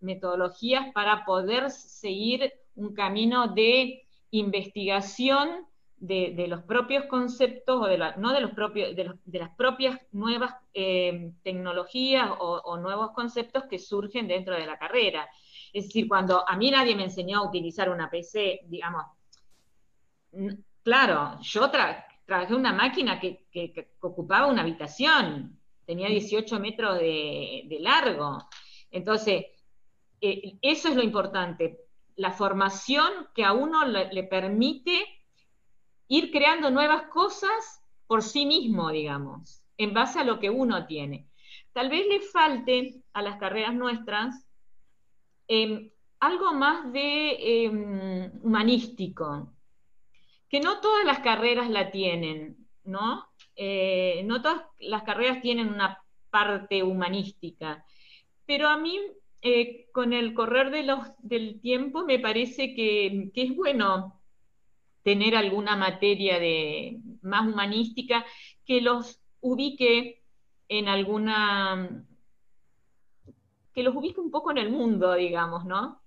metodologías 0.00 0.92
para 0.92 1.24
poder 1.24 1.70
seguir 1.70 2.52
un 2.74 2.94
camino 2.94 3.48
de 3.48 4.06
investigación 4.30 5.66
de, 6.00 6.46
los 6.48 6.62
propios 6.62 7.04
conceptos, 7.04 7.82
o 7.82 7.86
de 7.86 7.98
no 8.16 8.32
de 8.32 8.40
los 8.40 8.52
propios, 8.52 8.96
de, 8.96 9.38
las 9.38 9.50
propias 9.50 10.00
nuevas 10.12 10.54
eh, 10.72 11.32
tecnologías 11.42 12.30
o, 12.38 12.76
nuevos 12.78 13.10
conceptos 13.12 13.64
que 13.64 13.78
surgen 13.78 14.26
dentro 14.26 14.56
de 14.56 14.66
la 14.66 14.78
carrera. 14.78 15.28
Es 15.72 15.84
decir, 15.84 16.08
cuando 16.08 16.48
a 16.48 16.56
mí 16.56 16.70
nadie 16.70 16.96
me 16.96 17.04
enseñó 17.04 17.38
a 17.38 17.48
utilizar 17.48 17.90
una 17.90 18.10
PC, 18.10 18.62
digamos, 18.64 19.04
claro, 20.82 21.38
yo 21.42 21.70
trabajé 21.70 22.54
una 22.54 22.72
máquina 22.72 23.20
que, 23.20 23.46
ocupaba 24.00 24.46
una 24.46 24.62
habitación, 24.62 25.60
tenía 25.84 26.08
18 26.08 26.58
metros 26.60 26.98
de, 26.98 27.76
largo. 27.80 28.48
Entonces, 28.90 29.44
eh, 30.22 30.58
eso 30.62 30.88
es 30.88 30.96
lo 30.96 31.02
importante, 31.02 31.78
la 32.16 32.32
formación 32.32 33.28
que 33.34 33.44
a 33.44 33.52
uno 33.52 33.86
le 33.86 34.24
permite 34.24 35.19
ir 36.10 36.32
creando 36.32 36.70
nuevas 36.72 37.04
cosas 37.04 37.82
por 38.08 38.24
sí 38.24 38.44
mismo, 38.44 38.90
digamos, 38.90 39.62
en 39.78 39.94
base 39.94 40.18
a 40.18 40.24
lo 40.24 40.40
que 40.40 40.50
uno 40.50 40.86
tiene. 40.86 41.28
Tal 41.72 41.88
vez 41.88 42.04
le 42.08 42.20
falte 42.20 43.00
a 43.12 43.22
las 43.22 43.36
carreras 43.36 43.74
nuestras 43.74 44.44
em, 45.46 45.88
algo 46.18 46.52
más 46.52 46.92
de 46.92 47.64
em, 47.64 48.30
humanístico, 48.42 49.54
que 50.48 50.58
no 50.58 50.80
todas 50.80 51.04
las 51.04 51.20
carreras 51.20 51.70
la 51.70 51.92
tienen, 51.92 52.56
¿no? 52.82 53.28
Eh, 53.54 54.22
no 54.24 54.42
todas 54.42 54.62
las 54.80 55.04
carreras 55.04 55.40
tienen 55.40 55.68
una 55.72 56.02
parte 56.28 56.82
humanística, 56.82 57.84
pero 58.46 58.66
a 58.66 58.76
mí 58.76 58.98
eh, 59.42 59.88
con 59.92 60.12
el 60.12 60.34
correr 60.34 60.72
del 60.72 61.60
tiempo 61.60 62.04
me 62.04 62.18
parece 62.18 62.74
que 62.74 63.30
es 63.32 63.54
bueno 63.54 64.19
tener 65.10 65.34
alguna 65.34 65.74
materia 65.74 66.38
de, 66.38 67.00
más 67.22 67.44
humanística 67.44 68.24
que 68.64 68.80
los 68.80 69.20
ubique 69.40 70.22
en 70.68 70.86
alguna, 70.86 72.06
que 73.74 73.82
los 73.82 73.96
ubique 73.96 74.20
un 74.20 74.30
poco 74.30 74.52
en 74.52 74.58
el 74.58 74.70
mundo, 74.70 75.14
digamos, 75.14 75.64
¿no? 75.64 76.00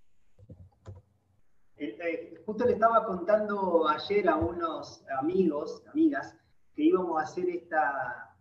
Eh, 1.75 1.97
eh, 2.01 2.41
justo 2.45 2.65
le 2.65 2.71
estaba 2.71 3.05
contando 3.05 3.89
ayer 3.89 4.29
a 4.29 4.37
unos 4.37 5.03
amigos, 5.19 5.83
amigas, 5.91 6.37
que 6.73 6.85
íbamos 6.85 7.19
a 7.19 7.25
hacer 7.25 7.49
esta, 7.49 8.37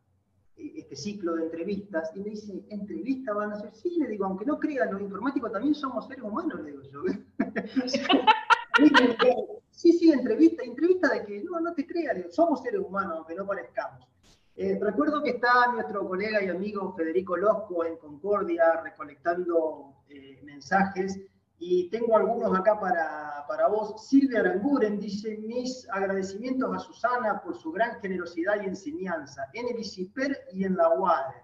este 0.55 0.95
ciclo 0.95 1.35
de 1.35 1.47
entrevistas, 1.47 2.13
y 2.15 2.21
me 2.21 2.31
dice, 2.31 2.65
¿entrevistas 2.71 3.35
van 3.35 3.51
a 3.51 3.57
hacer? 3.57 3.75
Sí, 3.75 3.97
le 3.99 4.07
digo, 4.07 4.27
aunque 4.27 4.47
no 4.47 4.61
crean, 4.61 4.93
los 4.93 5.03
informáticos 5.03 5.51
también 5.51 5.75
somos 5.75 6.07
seres 6.07 6.23
humanos, 6.23 6.61
le 6.61 6.71
digo 6.71 6.83
yo. 6.83 7.03
Sí, 9.83 9.93
sí, 9.95 10.13
entrevista, 10.13 10.63
entrevista 10.63 11.09
de 11.13 11.25
que 11.25 11.43
no, 11.43 11.59
no 11.59 11.75
te 11.75 11.85
creas, 11.85 12.33
somos 12.33 12.63
seres 12.63 12.81
humanos, 12.81 13.15
aunque 13.17 13.35
no 13.35 13.45
parezcamos. 13.45 14.07
Eh, 14.55 14.79
recuerdo 14.81 15.21
que 15.25 15.31
está 15.31 15.73
nuestro 15.73 16.07
colega 16.07 16.41
y 16.41 16.49
amigo 16.51 16.95
Federico 16.95 17.37
Losco 17.37 17.85
en 17.85 17.97
Concordia 17.97 18.81
recolectando 18.81 20.05
eh, 20.09 20.41
mensajes 20.45 21.19
y 21.59 21.91
tengo 21.91 22.17
algunos 22.17 22.57
acá 22.57 22.79
para, 22.79 23.45
para, 23.49 23.67
vos. 23.67 24.07
Silvia 24.07 24.39
Aranguren 24.39 25.01
dice 25.01 25.37
mis 25.39 25.89
agradecimientos 25.91 26.77
a 26.77 26.79
Susana 26.79 27.43
por 27.43 27.57
su 27.57 27.73
gran 27.73 28.01
generosidad 28.01 28.63
y 28.63 28.67
enseñanza 28.67 29.49
en 29.53 29.67
el 29.67 29.81
ICIPER 29.81 30.47
y 30.53 30.63
en 30.63 30.77
la 30.77 30.91
UADER. 30.91 31.43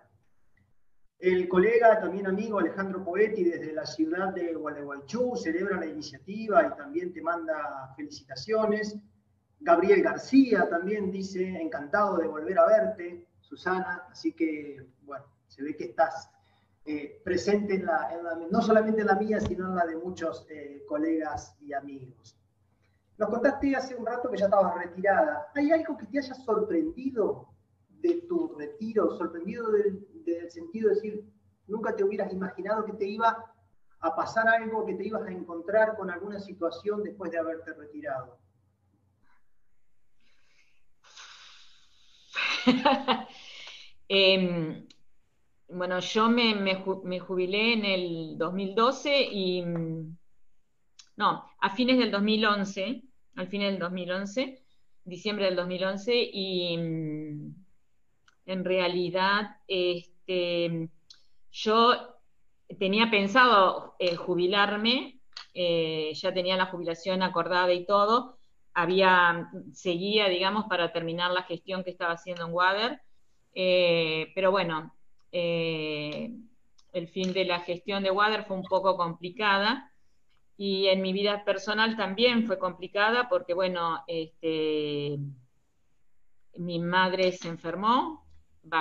El 1.19 1.49
colega, 1.49 1.99
también 1.99 2.29
amigo 2.29 2.61
Alejandro 2.61 3.03
Poetti, 3.03 3.43
desde 3.43 3.73
la 3.73 3.85
ciudad 3.85 4.33
de 4.33 4.55
Gualeguaychú, 4.55 5.35
celebra 5.35 5.81
la 5.81 5.87
iniciativa 5.87 6.65
y 6.65 6.77
también 6.77 7.13
te 7.13 7.21
manda 7.21 7.93
felicitaciones. 7.97 8.97
Gabriel 9.59 10.01
García 10.01 10.69
también 10.69 11.11
dice, 11.11 11.61
encantado 11.61 12.19
de 12.19 12.29
volver 12.29 12.57
a 12.61 12.67
verte, 12.67 13.27
Susana. 13.41 14.05
Así 14.09 14.33
que, 14.33 14.87
bueno, 15.03 15.25
se 15.49 15.65
ve 15.65 15.77
que 15.77 15.87
estás 15.87 16.31
eh, 16.85 17.21
presente 17.25 17.75
en 17.75 17.87
la, 17.87 18.39
no 18.49 18.63
solamente 18.63 19.01
en 19.01 19.09
la 19.09 19.17
mía, 19.17 19.41
sino 19.41 19.67
en 19.67 19.75
la 19.75 19.87
de 19.87 19.97
muchos 19.97 20.47
eh, 20.49 20.85
colegas 20.87 21.57
y 21.61 21.73
amigos. 21.73 22.39
Nos 23.17 23.29
contaste 23.29 23.75
hace 23.75 23.97
un 23.97 24.07
rato 24.07 24.31
que 24.31 24.39
ya 24.39 24.45
estabas 24.45 24.77
retirada. 24.77 25.49
¿Hay 25.57 25.73
algo 25.73 25.99
que 25.99 26.07
te 26.07 26.21
haya 26.21 26.35
sorprendido 26.35 27.49
de 27.89 28.23
tu 28.29 28.55
retiro, 28.57 29.11
sorprendido 29.19 29.73
del, 29.73 30.07
sentido 30.51 30.89
de 30.89 30.95
decir, 30.95 31.25
nunca 31.67 31.95
te 31.95 32.05
hubieras 32.05 32.33
imaginado 32.33 32.85
que 32.85 32.93
te 32.95 33.07
iba 33.07 33.53
a 34.01 34.17
pasar 34.17 34.49
algo, 34.49 34.87
que 34.87 34.95
te 34.95 35.07
ibas 35.07 35.27
a 35.27 35.33
encontrar 35.33 35.97
con 35.97 36.11
alguna 36.11 36.41
situación 36.41 37.03
después 37.03 37.31
de 37.31 37.39
haberte 37.39 37.73
retirado? 37.75 38.39
Em, 44.11 44.87
bueno, 45.69 45.99
yo 46.01 46.31
me, 46.31 46.55
me, 46.55 47.21
jubilé 47.21 47.75
en 47.75 47.85
el 47.85 48.39
2012 48.39 49.23
y, 49.31 49.63
no, 51.17 51.45
a 51.61 51.71
fines 51.75 51.99
del 51.99 52.11
2011, 52.11 53.03
al 53.37 53.49
fin 53.49 53.61
del 53.61 53.79
2011, 53.79 54.63
diciembre 55.05 55.45
del 55.45 55.57
2011, 55.57 56.15
y 56.15 56.75
en 58.47 58.65
realidad 58.65 59.59
este, 60.29 60.91
yo 61.51 61.95
tenía 62.79 63.11
pensado 63.11 63.95
eh, 63.99 64.15
jubilarme, 64.15 65.21
eh, 65.55 66.13
ya 66.15 66.35
tenía 66.35 66.57
la 66.57 66.67
jubilación 66.67 67.23
acordada 67.23 67.73
y 67.73 67.87
todo, 67.87 68.39
había, 68.75 69.51
seguía, 69.73 70.29
digamos, 70.29 70.67
para 70.67 70.93
terminar 70.93 71.31
la 71.31 71.43
gestión 71.45 71.83
que 71.83 71.91
estaba 71.91 72.13
haciendo 72.13 72.47
en 72.47 72.53
Water, 72.53 73.01
eh, 73.55 74.31
pero 74.35 74.51
bueno, 74.51 74.95
el 75.33 77.09
fin 77.09 77.33
de 77.33 77.45
la 77.45 77.61
gestión 77.61 78.03
de 78.03 78.11
Water 78.11 78.45
fue 78.45 78.57
un 78.57 78.63
poco 78.63 78.97
complicada 78.97 79.91
y 80.57 80.87
en 80.87 81.03
mi 81.03 81.13
vida 81.13 81.45
personal 81.45 81.97
también 81.97 82.47
fue 82.47 82.59
complicada 82.59 83.29
porque, 83.29 83.55
bueno, 83.55 84.05
este, 84.07 85.19
mi 86.57 86.79
madre 86.79 87.33
se 87.33 87.49
enfermó, 87.49 88.28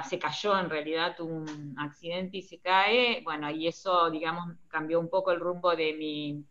se 0.09 0.19
cayó 0.19 0.57
en 0.57 0.69
realidad, 0.69 1.19
un 1.19 1.75
accidente 1.77 2.37
y 2.37 2.41
se 2.41 2.59
cae, 2.59 3.21
bueno, 3.23 3.49
y 3.51 3.67
eso, 3.67 4.09
digamos, 4.09 4.55
cambió 4.67 4.99
un 4.99 5.09
poco 5.09 5.31
el 5.31 5.39
rumbo 5.39 5.75
de 5.75 5.93
mi, 5.93 6.45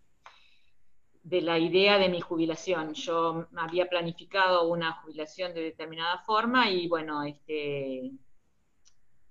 de 1.22 1.40
la 1.40 1.59
idea 1.59 1.99
de 1.99 2.09
mi 2.09 2.20
jubilación. 2.20 2.94
Yo 2.94 3.49
había 3.57 3.88
planificado 3.88 4.68
una 4.68 4.92
jubilación 4.92 5.55
de 5.55 5.62
determinada 5.62 6.18
forma 6.18 6.70
y 6.70 6.87
bueno, 6.87 7.25
este, 7.25 8.12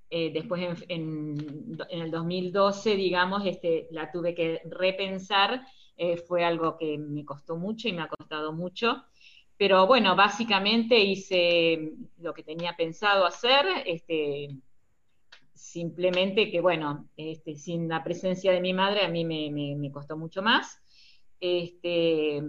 eh, 0.10 0.32
después 0.34 0.84
en, 0.90 1.78
el 1.90 2.12
2012, 2.12 2.96
digamos, 2.96 3.46
este, 3.46 3.88
la 3.92 4.12
tuve 4.12 4.36
que 4.36 4.62
repensar, 4.66 5.66
eh, 5.96 6.18
fue 6.18 6.44
algo 6.44 6.78
que 6.78 6.98
me 6.98 7.24
costó 7.24 7.56
mucho 7.56 7.88
y 7.88 7.94
me 7.94 8.02
ha 8.02 8.10
costado 8.10 8.52
mucho. 8.52 9.06
Pero 9.58 9.88
bueno, 9.88 10.16
básicamente 10.16 11.00
hice 11.00 11.94
lo 12.20 12.34
que 12.34 12.44
tenía 12.44 12.76
pensado 12.76 13.26
hacer, 13.26 13.66
este, 13.86 14.50
simplemente 15.54 16.52
que 16.52 16.60
bueno, 16.60 17.08
este, 17.16 17.56
sin 17.56 17.88
la 17.88 18.04
presencia 18.04 18.52
de 18.52 18.60
mi 18.60 18.74
madre 18.74 19.06
a 19.06 19.10
mí 19.10 19.24
me, 19.24 19.92
costó 19.92 20.18
mucho 20.18 20.42
más. 20.42 20.82
Este, 21.40 22.42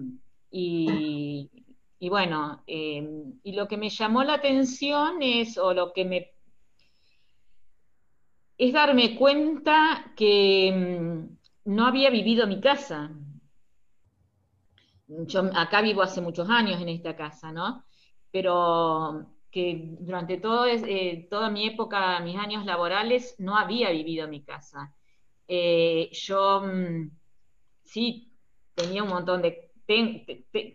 y, 0.50 1.50
bueno, 2.08 2.62
em, 2.66 3.38
y 3.42 3.52
lo 3.52 3.68
que 3.68 3.76
me 3.76 3.90
llamó 3.90 4.24
la 4.24 4.34
atención 4.34 5.22
es, 5.22 5.58
o 5.58 5.74
lo 5.74 5.92
que 5.92 6.04
me... 6.04 6.30
es 8.58 8.72
darme 8.72 9.16
cuenta 9.16 10.12
que 10.16 10.68
em, 10.68 11.36
no 11.64 11.86
había 11.86 12.10
vivido 12.10 12.46
mi 12.46 12.60
casa, 12.60 13.10
yo 15.08 15.50
acá 15.54 15.82
vivo 15.82 16.02
hace 16.02 16.20
muchos 16.20 16.48
años 16.50 16.80
en 16.80 16.88
esta 16.88 17.16
casa, 17.16 17.52
¿no? 17.52 17.84
Pero 18.30 19.26
que 19.50 19.96
durante 20.00 20.38
todo, 20.38 20.66
eh, 20.66 21.26
toda 21.30 21.48
mi 21.50 21.66
época, 21.66 22.20
mis 22.20 22.36
años 22.36 22.66
laborales, 22.66 23.36
no 23.38 23.56
había 23.56 23.90
vivido 23.90 24.24
en 24.24 24.30
mi 24.30 24.42
casa. 24.42 24.94
Eh, 25.48 26.10
yo 26.12 26.62
mm, 26.62 27.10
sí 27.82 28.32
tenía 28.74 29.02
un 29.02 29.08
montón 29.08 29.42
de... 29.42 29.70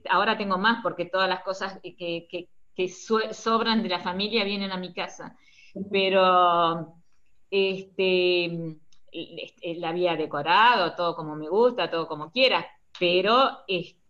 ahora 0.09 0.37
tengo 0.37 0.57
más 0.57 0.81
porque 0.81 1.05
todas 1.05 1.29
las 1.29 1.43
cosas 1.43 1.79
que, 1.83 2.27
que, 2.27 2.47
sobran 2.89 3.83
de 3.83 3.89
la 3.89 3.99
familia 3.99 4.43
vienen 4.43 4.71
a 4.71 4.77
mi 4.77 4.93
casa. 4.93 5.37
Pero 5.91 6.95
este, 7.51 8.77
la 9.77 9.89
había 9.89 10.15
decorado, 10.15 10.95
todo 10.95 11.15
como 11.15 11.35
me 11.35 11.49
gusta, 11.49 11.91
todo 11.91 12.07
como 12.07 12.31
quiera, 12.31 12.65
pero 12.99 13.59
este, 13.67 14.00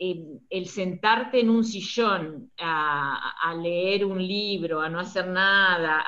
el, 0.00 0.66
sentarte 0.66 1.40
en 1.40 1.50
un 1.50 1.64
sillón 1.64 2.50
a, 2.58 3.54
leer 3.60 4.04
un 4.04 4.26
libro, 4.26 4.80
a 4.80 4.88
no 4.88 4.98
hacer 5.00 5.26
nada, 5.26 6.02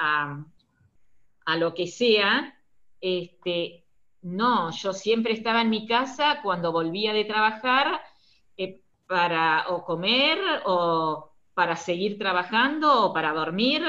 a, 1.45 1.57
lo 1.57 1.75
que 1.75 1.87
sea, 1.87 2.59
este, 3.01 3.85
no, 4.23 4.71
yo 4.71 4.93
siempre 4.93 5.35
estaba 5.35 5.61
en 5.61 5.71
mi 5.71 5.87
casa 5.87 6.41
cuando 6.43 6.73
volvía 6.73 7.13
de 7.13 7.25
trabajar 7.25 8.01
eh, 8.57 8.81
para 9.07 9.69
o 9.69 9.85
comer 9.85 10.39
o 10.65 11.33
para 11.53 11.77
seguir 11.77 12.19
trabajando 12.19 13.07
o 13.07 13.13
para 13.13 13.33
dormir 13.33 13.83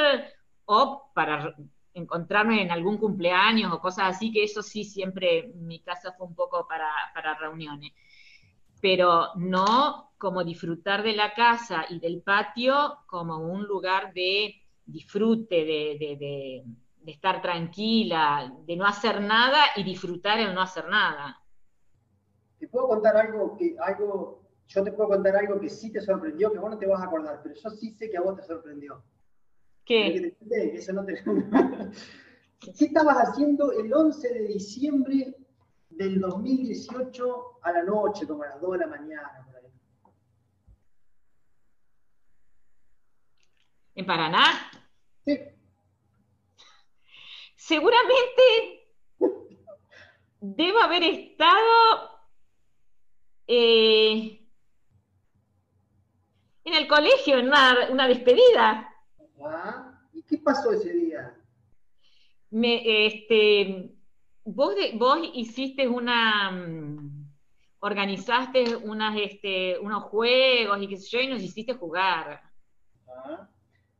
o 0.65 1.09
para 1.13 1.55
encontrarme 1.93 2.61
en 2.61 2.71
algún 2.71 2.97
cumpleaños 2.97 3.71
o 3.71 3.79
cosas 3.79 4.15
así, 4.15 4.31
que 4.31 4.43
eso 4.43 4.61
sí 4.61 4.83
siempre 4.83 5.53
mi 5.55 5.79
casa 5.79 6.11
fue 6.17 6.27
un 6.27 6.35
poco 6.35 6.67
para, 6.67 6.89
para 7.13 7.35
reuniones 7.35 7.93
pero 8.83 9.29
no 9.37 10.11
como 10.17 10.43
disfrutar 10.43 11.03
de 11.03 11.13
la 11.13 11.33
casa 11.33 11.85
y 11.89 12.01
del 12.01 12.21
patio 12.21 12.97
como 13.07 13.37
un 13.37 13.63
lugar 13.63 14.13
de 14.13 14.55
disfrute, 14.85 15.55
de, 15.55 16.65
estar 17.07 17.41
tranquila, 17.41 18.53
de 18.67 18.75
no 18.75 18.85
hacer 18.85 19.21
nada 19.21 19.57
y 19.77 19.83
disfrutar 19.85 20.37
el 20.41 20.53
no 20.53 20.61
hacer 20.61 20.89
nada. 20.89 21.41
Te 22.59 22.67
puedo 22.67 22.89
contar 22.89 23.15
algo 23.15 23.55
que, 23.55 23.73
algo, 23.79 24.41
yo 24.67 24.83
te 24.83 24.91
puedo 24.91 25.07
contar 25.11 25.37
algo 25.37 25.61
que 25.61 25.69
sí 25.69 25.89
te 25.89 26.01
sorprendió, 26.01 26.51
que 26.51 26.59
vos 26.59 26.69
no 26.69 26.77
te 26.77 26.85
vas 26.85 27.01
a 27.01 27.05
acordar, 27.05 27.39
pero 27.41 27.55
yo 27.55 27.69
sí 27.69 27.91
sé 27.91 28.09
que 28.09 28.17
a 28.17 28.21
vos 28.21 28.35
te 28.35 28.43
sorprendió. 28.43 29.01
¿Qué? 29.85 30.33
Eso 30.73 30.91
no 30.91 31.05
te... 31.05 31.23
¿Qué 32.59 32.85
estabas 32.85 33.29
haciendo 33.29 33.71
el 33.71 33.93
11 33.93 34.27
de 34.27 34.47
diciembre 34.47 35.37
del 35.97 36.19
2018 36.19 37.59
a 37.61 37.71
la 37.71 37.83
noche, 37.83 38.27
como 38.27 38.43
a 38.43 38.47
las 38.47 38.61
2 38.61 38.71
de 38.71 38.77
la 38.79 38.87
mañana. 38.87 39.47
¿En 43.95 44.05
Paraná? 44.05 44.71
Sí. 45.23 45.39
Seguramente 47.55 48.87
debo 50.41 50.79
haber 50.79 51.03
estado 51.03 52.09
eh, 53.47 54.45
en 56.65 56.73
el 56.73 56.87
colegio, 56.87 57.37
en 57.37 57.47
una, 57.47 58.07
despedida. 58.07 58.93
Ah, 59.45 60.01
¿Y 60.11 60.23
qué 60.23 60.37
pasó 60.39 60.71
ese 60.71 60.91
día? 60.91 61.39
Me, 62.49 63.07
este, 63.07 63.92
vos, 64.45 64.75
vos 64.95 65.19
hiciste 65.33 65.87
una, 65.87 66.51
mm, 66.51 67.27
organizaste 67.79 68.75
unas, 68.77 69.15
este, 69.19 69.77
unos 69.79 70.03
juegos 70.03 70.81
y 70.81 70.87
qué 70.87 70.97
sé 70.97 71.09
yo, 71.09 71.19
y 71.19 71.27
nos 71.27 71.41
hiciste 71.41 71.73
jugar. 71.73 72.41
Ah. 73.07 73.49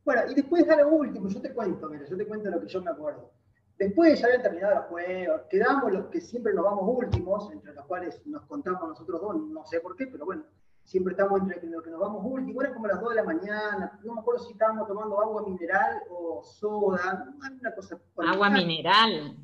Bueno, 0.04 0.22
y 0.30 0.34
después 0.34 0.68
a 0.68 0.76
lo 0.76 0.88
último, 0.88 1.28
yo 1.28 1.40
te 1.40 1.52
cuento, 1.52 1.88
mira, 1.88 2.04
yo 2.08 2.16
te 2.16 2.26
cuento 2.26 2.50
lo 2.50 2.60
que 2.60 2.68
yo 2.68 2.82
me 2.82 2.90
acuerdo. 2.90 3.32
Después 3.78 4.20
ya 4.20 4.26
habían 4.26 4.42
terminado 4.42 4.74
los 4.76 4.84
juegos, 4.86 5.42
quedamos 5.50 5.92
los 5.92 6.06
que 6.06 6.20
siempre 6.20 6.54
nos 6.54 6.64
vamos 6.64 6.84
últimos, 6.86 7.50
entre 7.50 7.74
los 7.74 7.84
cuales 7.86 8.24
nos 8.26 8.42
contamos 8.42 8.88
nosotros 8.88 9.20
dos, 9.20 9.36
no 9.36 9.64
sé 9.66 9.80
por 9.80 9.96
qué, 9.96 10.06
pero 10.06 10.26
bueno, 10.26 10.44
siempre 10.84 11.12
estamos 11.12 11.40
entre 11.40 11.66
los 11.66 11.82
que 11.82 11.90
nos 11.90 12.00
vamos 12.00 12.22
últimos, 12.24 12.62
era 12.62 12.74
como 12.74 12.86
las 12.86 13.00
2 13.00 13.10
de 13.10 13.16
la 13.16 13.24
mañana, 13.24 13.98
no 14.04 14.14
me 14.14 14.20
acuerdo 14.20 14.44
si 14.44 14.52
estábamos 14.52 14.86
tomando 14.86 15.20
agua 15.20 15.42
mineral 15.42 16.02
o 16.10 16.42
soda, 16.44 17.34
una 17.60 17.74
cosa. 17.74 17.98
Agua 18.18 18.50
mineral. 18.50 19.36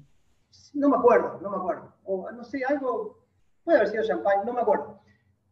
No 0.75 0.89
me 0.89 0.97
acuerdo, 0.97 1.39
no 1.41 1.51
me 1.51 1.57
acuerdo. 1.57 1.93
O 2.05 2.31
no 2.31 2.45
sé, 2.45 2.65
algo, 2.65 3.19
puede 3.65 3.79
haber 3.79 3.91
sido 3.91 4.05
champán, 4.05 4.45
no 4.45 4.53
me 4.53 4.61
acuerdo. 4.61 5.01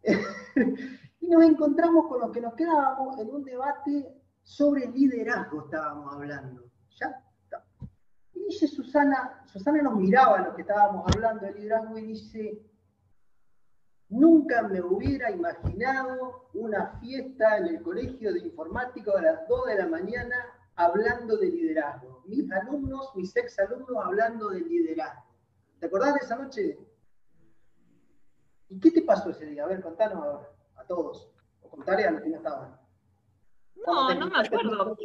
y 1.20 1.28
nos 1.28 1.44
encontramos 1.44 2.06
con 2.06 2.20
los 2.20 2.30
que 2.30 2.40
nos 2.40 2.54
quedábamos 2.54 3.18
en 3.18 3.34
un 3.34 3.44
debate 3.44 4.14
sobre 4.42 4.86
liderazgo, 4.86 5.64
estábamos 5.64 6.14
hablando. 6.14 6.64
¿Ya? 7.00 7.24
Y 8.34 8.44
dice 8.44 8.66
Susana, 8.66 9.42
Susana 9.46 9.82
nos 9.82 9.96
miraba 9.96 10.38
a 10.38 10.42
los 10.46 10.54
que 10.54 10.62
estábamos 10.62 11.04
hablando 11.14 11.46
de 11.46 11.52
liderazgo 11.52 11.98
y 11.98 12.02
dice, 12.02 12.62
nunca 14.08 14.62
me 14.62 14.80
hubiera 14.80 15.30
imaginado 15.30 16.48
una 16.54 16.98
fiesta 17.00 17.58
en 17.58 17.66
el 17.66 17.82
colegio 17.82 18.32
de 18.32 18.40
informática 18.40 19.12
a 19.16 19.22
las 19.22 19.48
2 19.48 19.66
de 19.66 19.74
la 19.76 19.86
mañana 19.86 20.36
hablando 20.78 21.36
de 21.36 21.50
liderazgo. 21.50 22.22
Mis 22.26 22.50
alumnos, 22.52 23.10
mis 23.16 23.36
ex 23.36 23.58
alumnos 23.58 23.96
hablando 24.02 24.48
de 24.48 24.60
liderazgo. 24.60 25.24
¿Te 25.80 25.86
acordás 25.86 26.14
de 26.14 26.20
esa 26.20 26.36
noche? 26.36 26.78
¿Y 28.70 28.78
qué 28.78 28.90
te 28.92 29.02
pasó 29.02 29.30
ese 29.30 29.46
día? 29.46 29.64
A 29.64 29.66
ver, 29.66 29.82
contanos 29.82 30.24
ahora, 30.24 30.48
a 30.76 30.84
todos. 30.84 31.30
O 31.62 31.68
contaré 31.68 32.06
a 32.06 32.12
los 32.12 32.22
que 32.22 32.28
no 32.28 32.36
estaban. 32.36 32.78
No, 33.86 34.14
no 34.14 34.28
me 34.28 34.38
acuerdo. 34.38 34.96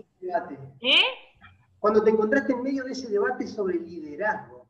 ¿Eh? 0.81 1.01
Cuando 1.79 2.03
te 2.03 2.11
encontraste 2.11 2.53
en 2.53 2.63
medio 2.63 2.83
de 2.83 2.91
ese 2.91 3.09
debate 3.09 3.47
sobre 3.47 3.79
liderazgo. 3.79 4.67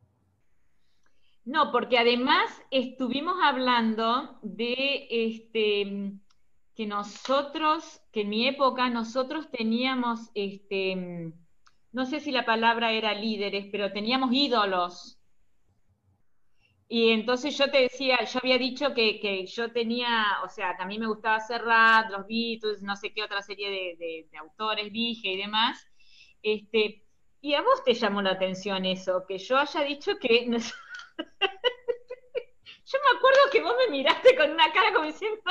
No, 1.46 1.72
porque 1.74 1.98
además 1.98 2.50
estuvimos 2.72 3.36
hablando 3.44 4.39
de 4.42 5.08
este 5.10 6.13
que 6.76 6.88
nosotros, 6.88 8.02
que 8.12 8.22
en 8.22 8.30
mi 8.30 8.48
época 8.48 8.90
nosotros 8.90 9.50
teníamos, 9.52 10.32
este, 10.34 11.32
no 11.92 12.06
sé 12.06 12.20
si 12.20 12.32
la 12.32 12.46
palabra 12.46 12.92
era 12.92 13.14
líderes, 13.14 13.68
pero 13.72 13.92
teníamos 13.92 14.34
ídolos. 14.34 15.20
Y 16.88 17.10
entonces 17.12 17.58
yo 17.58 17.72
te 17.72 17.82
decía, 17.82 18.24
yo 18.24 18.40
había 18.42 18.58
dicho 18.58 18.94
que, 18.94 19.46
yo 19.48 19.72
tenía, 19.72 20.40
o 20.44 20.50
sea, 20.50 20.76
que 20.76 20.84
a 20.84 20.86
mí 20.86 21.00
me 21.00 21.08
gustaba 21.08 21.38
hacer 21.38 21.64
rap, 21.64 22.12
los 22.12 22.28
Beatles, 22.28 22.82
no 22.82 22.96
sé 22.96 23.14
qué 23.14 23.24
otra 23.24 23.42
serie 23.42 23.96
de, 23.98 24.28
autores 24.38 24.92
dije 24.92 25.30
y 25.30 25.38
demás. 25.38 25.88
Este, 26.42 27.04
y 27.42 27.54
a 27.56 27.62
vos 27.62 27.84
te 27.84 27.94
llamó 27.94 28.22
la 28.22 28.32
atención 28.32 28.86
eso, 28.86 29.26
que 29.28 29.38
yo 29.38 29.58
haya 29.58 29.82
dicho 29.82 30.18
que... 30.20 30.46
yo 30.50 30.60
me 33.00 33.18
acuerdo 33.18 33.40
que 33.52 33.62
vos 33.62 33.76
me 33.78 33.92
miraste 33.92 34.36
con 34.36 34.52
una 34.52 34.72
cara 34.72 34.94
como 34.94 35.06
diciendo, 35.06 35.42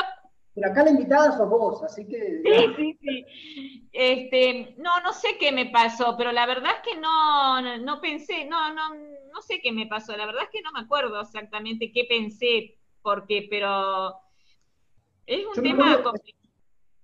pero 0.55 0.71
acá 0.71 0.85
la 0.85 0.91
invitada 0.91 1.37
sos 1.37 1.49
vos, 1.49 1.83
así 1.83 2.07
que... 2.07 2.43
Sí, 2.45 2.75
sí, 2.77 2.99
sí. 3.01 3.89
Este, 3.93 4.75
no, 4.79 5.01
no 5.01 5.13
sé 5.13 5.37
qué 5.39 5.51
me 5.51 5.67
pasó, 5.67 6.15
pero 6.17 6.31
la 6.33 6.47
verdad 6.47 6.73
es 6.77 6.93
que 6.93 7.01
no, 7.01 7.79
no 7.79 8.01
pensé, 8.01 8.45
no, 8.45 8.73
no, 8.75 8.95
no 9.33 9.43
sé 9.43 9.61
qué 9.61 9.73
me 9.73 9.87
pasó. 9.87 10.17
La 10.17 10.27
verdad 10.27 10.45
es 10.45 10.51
que 10.51 10.63
no 10.63 10.73
me 10.73 10.81
acuerdo 10.81 11.21
exactamente 11.21 11.91
qué 11.93 12.05
pensé, 12.09 12.77
por 13.01 13.27
qué, 13.27 13.47
pero 13.49 14.15
es 15.27 15.45
un 15.47 15.63
tema 15.63 16.03
complejo. 16.03 16.39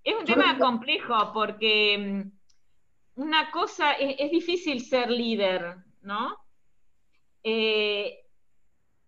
Es 0.05 0.15
un 0.15 0.25
tema 0.25 0.59
complejo 0.59 1.33
porque 1.35 1.99
mm, 1.99 3.21
una 3.21 3.51
cosa, 3.51 3.93
es, 3.93 4.31
difícil 4.31 4.81
ser 4.81 5.11
líder, 5.11 5.77
¿no? 6.03 6.37
Eh, 7.43 8.25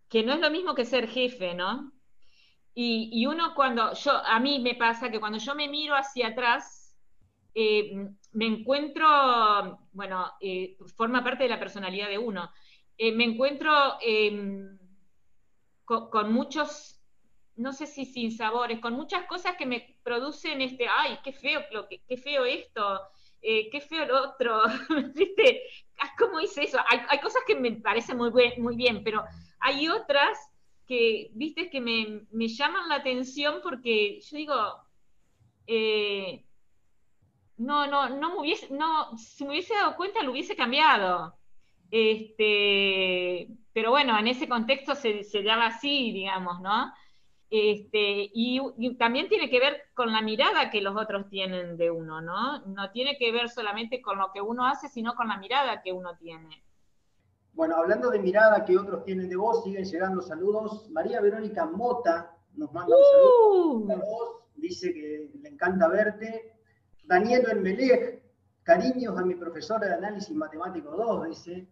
que 0.09 0.23
no 0.23 0.35
es 0.35 0.41
lo 0.41 0.51
mismo 0.51 0.75
que 0.75 0.85
ser 0.85 1.09
jefe, 1.09 1.55
¿no? 1.55 1.93
Y, 2.75 3.27
uno 3.27 3.55
cuando, 3.55 3.93
yo, 3.95 4.13
a 4.13 4.39
mí 4.39 4.61
me 4.61 4.75
pasa 4.75 5.11
que 5.11 5.21
cuando 5.21 5.39
yo 5.39 5.55
me 5.55 5.69
miro 5.69 5.95
hacia 5.97 6.29
atrás, 6.29 6.97
eh, 7.55 8.09
me 8.33 8.47
encuentro, 8.47 9.89
bueno, 9.93 10.33
eh, 10.41 10.77
forma 10.97 11.25
parte 11.25 11.43
de 11.43 11.49
la 11.51 11.59
personalidad 11.59 12.09
de 12.09 12.19
uno, 12.19 12.51
eh, 12.97 13.13
me 13.13 13.25
encuentro 13.25 13.73
em, 14.01 14.79
con, 15.85 16.33
muchos, 16.33 17.03
no 17.57 17.73
sé 17.73 17.87
si 17.87 18.05
sin 18.05 18.31
sabores, 18.31 18.79
con 18.79 18.95
muchas 18.95 19.27
cosas 19.27 19.57
que 19.57 19.67
me 19.67 19.99
producen 20.05 20.61
este, 20.61 20.87
ay, 20.89 21.19
qué 21.25 21.33
feo, 21.33 21.61
qué 22.09 22.17
feo 22.17 22.45
esto, 22.45 23.01
qué 23.43 23.85
feo 23.89 24.07
lo 24.07 24.31
otro, 24.31 24.63
¿viste? 25.15 25.63
¿Cómo 26.19 26.39
hice 26.41 26.63
eso? 26.63 26.79
Hay, 26.89 27.01
hay, 27.09 27.19
cosas 27.19 27.43
que 27.47 27.57
me 27.57 27.73
parecen 27.73 28.17
muy, 28.17 28.31
muy 28.59 28.77
bien, 28.77 29.03
pero 29.03 29.25
hay 29.59 29.89
otras 29.89 30.50
que, 30.91 31.31
viste, 31.35 31.71
que 31.71 31.81
me, 31.81 32.49
llaman 32.49 32.89
la 32.89 32.97
atención 32.97 33.61
porque 33.63 34.21
yo 34.21 34.37
digo, 34.37 34.55
eh, 35.69 36.45
no, 37.59 37.87
no, 37.87 38.09
no 38.09 38.31
me 38.31 38.41
hubiese, 38.41 38.75
no, 38.75 39.17
si 39.17 39.45
me 39.45 39.51
hubiese 39.51 39.73
dado 39.75 39.95
cuenta 39.95 40.25
lo 40.25 40.33
hubiese 40.33 40.57
cambiado. 40.57 41.37
Este, 41.93 43.47
pero 43.73 43.91
bueno, 43.91 44.19
en 44.19 44.27
ese 44.27 44.49
contexto 44.49 44.97
se, 44.97 45.23
se 45.23 45.49
así, 45.49 46.11
digamos, 46.11 46.61
¿no? 46.61 46.93
Este, 47.51 48.29
y, 48.35 48.61
también 48.97 49.29
tiene 49.29 49.49
que 49.49 49.61
ver 49.61 49.83
con 49.95 50.13
la 50.13 50.23
mirada 50.23 50.71
que 50.71 50.81
los 50.81 50.97
otros 50.97 51.29
tienen 51.29 51.77
de 51.77 51.93
uno, 51.93 52.21
¿no? 52.21 52.67
No 52.67 52.91
tiene 52.91 53.17
que 53.17 53.31
ver 53.31 53.49
solamente 53.49 54.03
con 54.03 54.19
lo 54.19 54.33
que 54.33 54.41
uno 54.41 54.67
hace, 54.67 54.89
sino 54.89 55.15
con 55.15 55.29
la 55.29 55.37
mirada 55.37 55.83
que 55.83 55.93
uno 55.93 56.17
tiene. 56.17 56.65
Bueno, 57.61 57.77
hablando 57.77 58.11
de 58.11 58.19
mirada 58.19 58.65
que 58.65 58.79
otros 58.79 59.05
tienen 59.05 59.29
de 59.29 59.37
vos, 59.37 59.63
siguen 59.63 59.85
llegando 59.85 60.23
saludos. 60.23 60.89
María 60.93 61.21
Verónica 61.21 61.67
Mota 61.67 62.35
nos 62.55 62.73
manda 62.73 62.97
un 62.97 63.87
saludo 63.87 64.01
uh. 64.01 64.43
dice 64.55 64.95
que 64.95 65.31
le 65.39 65.49
encanta 65.51 65.87
verte. 65.89 66.55
Daniel 67.05 67.45
Enmelech, 67.51 68.23
cariños 68.63 69.19
a 69.19 69.27
mi 69.27 69.35
profesora 69.35 69.89
de 69.89 69.93
análisis 69.93 70.35
matemático 70.35 70.91
2, 70.91 71.29
dice. 71.29 71.69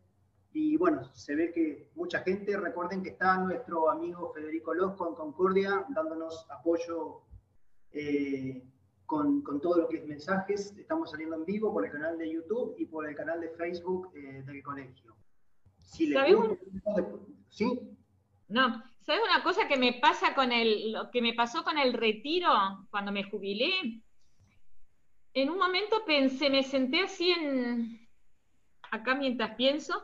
Y 0.53 0.77
bueno, 0.77 1.11
se 1.15 1.35
ve 1.35 1.53
que 1.53 1.91
mucha 1.95 2.21
gente, 2.21 2.55
recuerden 2.59 3.03
que 3.03 3.09
está 3.09 3.39
nuestro 3.39 3.89
amigo 3.89 4.31
Federico 4.35 4.75
Losco 4.75 5.09
en 5.09 5.15
Concordia 5.15 5.87
dándonos 5.89 6.47
apoyo 6.51 7.23
eh, 7.93 8.63
con, 9.07 9.43
todo 9.63 9.79
lo 9.79 9.89
que 9.89 9.97
es 9.97 10.07
mensajes. 10.07 10.77
Estamos 10.77 11.13
saliendo 11.13 11.37
en 11.37 11.47
vivo 11.47 11.73
por 11.73 11.87
el 11.87 11.91
canal 11.91 12.19
de 12.19 12.31
YouTube 12.31 12.75
y 12.77 12.85
por 12.85 13.09
el 13.09 13.17
canal 13.17 13.41
de 13.41 13.49
Facebook 13.49 14.11
eh, 14.15 14.43
del 14.45 14.63
colegio. 14.63 15.17
Si 15.89 16.15
¿Sí? 17.49 17.81
No, 18.49 18.85
¿sabes 19.01 19.23
una 19.25 19.43
cosa 19.43 19.67
que 19.67 19.77
me 19.77 19.95
pasa 19.95 20.35
con 20.35 20.53
el, 20.53 20.93
lo 20.93 21.11
que 21.11 21.23
me 21.23 21.33
pasó 21.33 21.65
con 21.65 21.79
el 21.79 21.95
retiro 21.95 22.51
cuando 22.91 23.11
me 23.11 23.25
jubilé? 23.25 24.03
En 25.35 25.51
un 25.51 25.59
momento 25.59 26.05
pensé, 26.07 26.51
me 26.51 26.63
senté 26.63 27.01
así 27.01 27.31
en, 27.31 28.07
acá 28.91 29.15
mientras 29.15 29.55
pienso, 29.57 29.95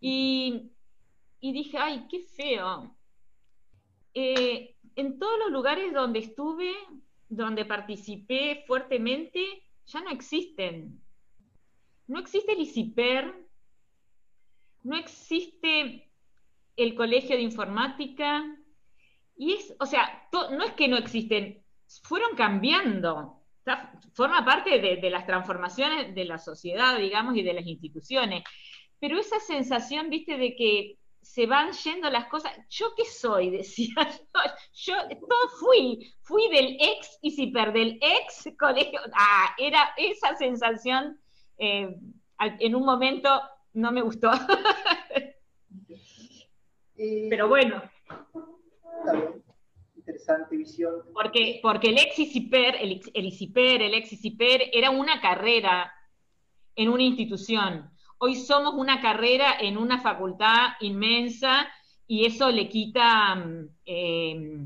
y, 0.00 0.72
dije, 1.40 1.78
ay, 1.78 2.06
qué 2.10 2.20
feo. 2.20 2.96
Eh, 4.14 4.74
en 4.96 5.18
todos 5.18 5.38
los 5.38 5.50
lugares 5.50 5.92
donde 5.92 6.20
estuve, 6.20 6.72
donde 7.28 7.64
participé 7.64 8.64
fuertemente, 8.66 9.62
ya 9.86 10.00
no 10.00 10.10
existen. 10.10 11.00
No 12.06 12.18
existe 12.18 12.52
el 12.52 12.60
ICIPER, 12.60 13.42
no 14.84 14.96
existe 14.96 16.10
el 16.76 16.94
colegio 16.94 17.36
de 17.36 17.42
informática, 17.42 18.44
y 19.36 19.54
es, 19.54 19.74
o 19.78 19.86
sea, 19.86 20.28
no 20.32 20.62
es 20.64 20.72
que 20.72 20.88
no 20.88 20.96
existen, 20.96 21.62
fueron 22.02 22.36
cambiando. 22.36 23.40
forma 24.14 24.44
parte 24.44 24.80
de, 24.80 25.10
las 25.10 25.26
transformaciones 25.26 26.14
de 26.14 26.24
la 26.24 26.38
sociedad, 26.38 26.98
digamos, 26.98 27.36
y 27.36 27.42
de 27.42 27.54
las 27.54 27.66
instituciones 27.66 28.42
pero 29.02 29.18
esa 29.18 29.40
sensación, 29.40 30.10
viste, 30.10 30.36
de 30.36 30.54
que 30.54 30.96
se 31.20 31.46
van 31.46 31.72
yendo 31.72 32.08
las 32.08 32.26
cosas. 32.26 32.52
¿Yo 32.70 32.94
qué 32.96 33.04
soy? 33.04 33.50
Decía 33.58 33.96
yo. 33.96 34.40
Yo 34.74 34.94
todo 35.18 35.48
fui. 35.58 36.14
Fui 36.20 36.48
del 36.50 36.76
ex 36.78 37.18
y 37.20 37.32
si 37.32 37.50
del 37.50 37.98
ex 38.00 38.48
colegio. 38.56 39.00
Ah, 39.12 39.56
era 39.58 39.92
esa 39.96 40.36
sensación. 40.36 41.20
Eh, 41.58 41.96
en 42.38 42.74
un 42.76 42.84
momento 42.84 43.28
no 43.74 43.92
me 43.92 44.02
gustó. 44.02 44.30
pero 47.30 47.48
bueno. 47.48 47.82
Interesante 49.96 50.56
visión. 50.56 51.02
Porque, 51.12 51.60
porque 51.62 51.88
el 51.88 51.98
ex 51.98 52.18
ICIPER, 52.18 52.76
el, 52.76 53.00
el 53.14 53.26
ICIPER, 53.26 53.82
el 53.82 54.04
era 54.72 54.90
una 54.90 55.20
carrera 55.20 55.92
en 56.74 56.88
una 56.88 57.02
institución 57.02 57.92
Hoy 58.24 58.36
somos 58.36 58.74
una 58.74 59.00
carrera 59.00 59.58
en 59.58 59.76
una 59.76 60.00
facultad 60.00 60.74
inmensa 60.78 61.66
y 62.06 62.24
eso 62.24 62.52
le 62.52 62.68
quita 62.68 63.34
mm, 63.34 63.68
eh, 63.84 64.64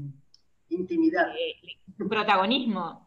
intimidad, 0.68 1.30
eh, 1.30 1.78
protagonismo. 2.06 3.05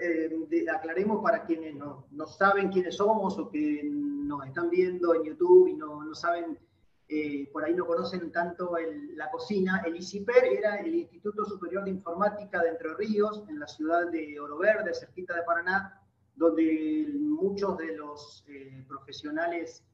Eh, 0.00 0.66
aclaremos 0.72 1.22
para 1.22 1.44
quienes 1.44 1.74
no, 1.74 2.06
saben 2.26 2.68
quiénes 2.68 2.96
somos 2.96 3.38
o 3.38 3.50
que 3.50 3.82
nos 3.84 4.46
están 4.46 4.70
viendo 4.70 5.14
en 5.14 5.24
YouTube 5.24 5.68
y 5.68 5.74
no, 5.74 6.14
saben, 6.14 6.58
por 7.52 7.64
ahí 7.64 7.74
no 7.74 7.86
conocen 7.86 8.30
tanto 8.30 8.74
la 9.14 9.30
cocina. 9.30 9.82
El 9.84 9.96
ICIPER 9.96 10.44
era 10.44 10.76
el 10.76 10.94
Instituto 10.94 11.44
Superior 11.44 11.84
de 11.84 11.90
Informática 11.90 12.62
de 12.62 12.68
Entre 12.68 12.94
Ríos, 12.94 13.42
en 13.48 13.58
la 13.58 13.66
ciudad 13.66 14.10
de 14.10 14.38
Oro 14.38 14.58
Verde, 14.58 14.94
cerquita 14.94 15.34
de 15.34 15.42
Paraná, 15.42 16.00
donde 16.40 17.06
muchos 17.18 17.76
de 17.76 17.96
los 17.96 18.44
eh, 18.48 18.82
profesionales 18.88 19.84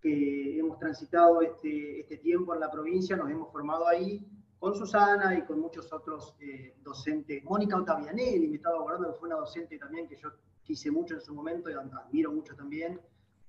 que 0.00 0.58
hemos 0.58 0.78
transitado 0.80 1.42
este, 1.42 2.00
este, 2.00 2.16
tiempo 2.16 2.52
en 2.54 2.60
la 2.60 2.70
provincia 2.70 3.16
nos 3.16 3.30
hemos 3.30 3.52
formado 3.52 3.86
ahí 3.86 4.26
con 4.62 4.76
Susana 4.76 5.36
y 5.36 5.42
con 5.42 5.58
muchos 5.58 5.92
otros 5.92 6.36
eh, 6.38 6.76
docentes. 6.84 7.42
Mónica 7.42 7.76
Ottavianelli, 7.76 8.46
me 8.46 8.58
estaba 8.58 8.76
acordando 8.76 9.12
fue 9.14 9.28
una 9.28 9.38
docente 9.38 9.76
también 9.76 10.06
que 10.06 10.14
yo 10.14 10.30
quise 10.62 10.88
mucho 10.88 11.16
en 11.16 11.20
su 11.20 11.34
momento 11.34 11.68
y 11.68 11.72
admiro 11.72 12.30
mucho 12.30 12.54
también 12.54 13.00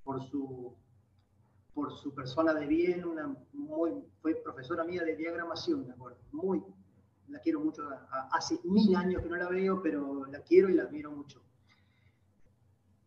por 0.02 0.20
su, 0.20 0.74
por 1.72 1.92
su 1.92 2.12
persona 2.12 2.52
de 2.52 2.66
bien, 2.66 3.04
una 3.04 3.32
muy, 3.52 3.92
fue 4.20 4.34
profesora 4.34 4.82
mía 4.82 5.04
de 5.04 5.14
diagramación, 5.14 5.86
me 5.86 5.92
acuerdo, 5.92 6.18
muy, 6.32 6.60
la 7.28 7.38
quiero 7.38 7.60
mucho, 7.60 7.88
hace 8.32 8.58
mil 8.64 8.96
años 8.96 9.22
que 9.22 9.28
no 9.28 9.36
la 9.36 9.48
veo, 9.48 9.80
pero 9.80 10.26
la 10.26 10.40
quiero 10.40 10.68
y 10.68 10.74
la 10.74 10.82
admiro 10.82 11.12
mucho. 11.12 11.40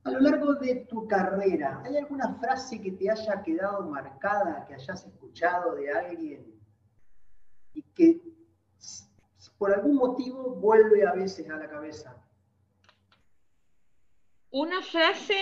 A 0.05 0.11
lo 0.11 0.21
largo 0.21 0.53
de 0.53 0.87
tu 0.89 1.09
carrera, 1.09 1.81
¿hay 1.83 1.97
alguna 1.97 2.35
frase 2.35 2.81
que 2.81 2.93
te 2.93 3.11
haya 3.11 3.43
quedado 3.43 3.85
marcada, 3.89 4.63
que 4.65 4.75
hayas 4.75 5.05
escuchado 5.05 5.75
de 5.75 5.91
alguien 5.91 6.56
y 7.78 7.84
que 7.93 8.19
por 9.57 9.73
algún 9.73 9.95
motivo 9.95 10.55
vuelve 10.55 11.05
a 11.07 11.13
veces 11.13 11.49
a 11.49 11.57
la 11.57 11.69
cabeza? 11.69 12.15
Una 14.49 14.82
frase, 14.82 15.39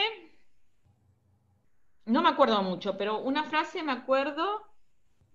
no 2.05 2.21
me 2.21 2.29
acuerdo 2.29 2.61
mucho, 2.61 2.97
pero 2.97 3.19
una 3.21 3.45
frase 3.45 3.83
me 3.83 3.93
acuerdo 3.93 4.61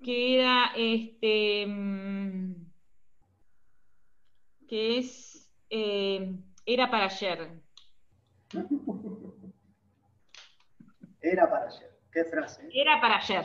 que 0.02 0.38
era 0.38 0.72
este 0.76 1.66
mm, 1.66 2.54
que 4.68 4.98
es 4.98 5.50
eh, 5.70 6.36
era 6.66 6.90
para 6.90 7.06
ayer. 7.06 7.50
Era 11.22 11.50
para 11.50 11.66
ayer. 11.66 12.00
¿Qué 12.10 12.24
frase? 12.24 12.66
Era 12.72 12.98
para 12.98 13.18
ayer. 13.18 13.44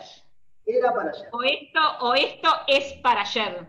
Era 0.65 0.93
para 0.93 1.11
ayer. 1.11 1.27
O 1.31 1.43
esto, 1.43 1.79
o 2.01 2.13
esto 2.13 2.49
es 2.67 2.93
para 3.01 3.21
ayer. 3.21 3.67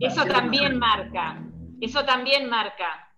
Eso 0.00 0.24
también 0.24 0.78
marca. 0.78 1.42
Eso 1.80 2.04
también 2.04 2.48
marca. 2.48 3.14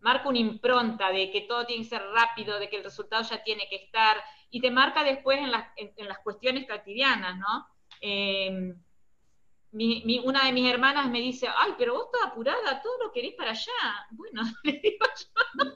Marca 0.00 0.28
una 0.28 0.38
impronta 0.38 1.10
de 1.10 1.30
que 1.30 1.42
todo 1.42 1.64
tiene 1.64 1.82
que 1.82 1.90
ser 1.90 2.02
rápido, 2.12 2.58
de 2.58 2.68
que 2.68 2.76
el 2.76 2.84
resultado 2.84 3.22
ya 3.22 3.42
tiene 3.42 3.68
que 3.68 3.76
estar. 3.76 4.16
Y 4.50 4.60
te 4.60 4.70
marca 4.70 5.04
después 5.04 5.38
en 5.38 5.50
las, 5.50 5.66
en, 5.76 6.08
las 6.08 6.18
cuestiones 6.20 6.66
cotidianas, 6.66 7.38
¿no? 7.38 7.66
Em, 8.00 8.74
una 10.24 10.44
de 10.44 10.52
mis 10.52 10.70
hermanas 10.70 11.10
me 11.10 11.20
dice, 11.20 11.48
ay, 11.54 11.72
pero 11.76 11.94
vos 11.94 12.06
estás 12.06 12.30
apurada, 12.30 12.80
todo 12.82 13.04
lo 13.04 13.12
querés 13.12 13.34
para 13.34 13.50
allá. 13.50 14.06
Bueno, 14.10 14.42
le 14.64 14.72
digo 14.72 15.06
yo. 15.06 15.70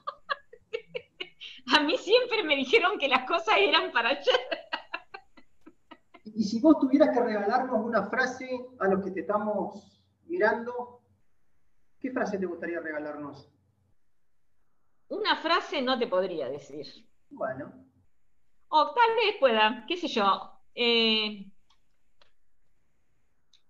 A 1.77 1.81
mí 1.81 1.97
siempre 1.97 2.43
me 2.43 2.55
dijeron 2.55 2.97
que 2.97 3.07
las 3.07 3.25
cosas 3.25 3.55
eran 3.57 3.91
para 3.91 4.09
ayer. 4.09 4.68
Y 6.39 6.43
si 6.45 6.61
vos 6.61 6.79
tuvieras 6.79 7.09
que 7.09 7.21
regalarnos 7.21 7.85
una 7.85 8.03
frase 8.05 8.47
a 8.79 8.87
los 8.87 9.03
que 9.03 9.11
te 9.11 9.19
estamos 9.19 10.01
mirando, 10.23 11.01
¿qué 11.99 12.11
frase 12.11 12.37
te 12.37 12.45
gustaría 12.45 12.79
regalarnos? 12.79 13.51
Una 15.09 15.35
frase 15.35 15.81
no 15.81 15.99
te 15.99 16.07
podría 16.07 16.47
decir. 16.47 16.87
Bueno. 17.29 17.73
O 18.69 18.93
tal 18.93 19.15
vez 19.17 19.35
pueda, 19.37 19.83
qué 19.85 19.97
sé 19.97 20.07
yo. 20.07 20.61
Eh, 20.73 21.51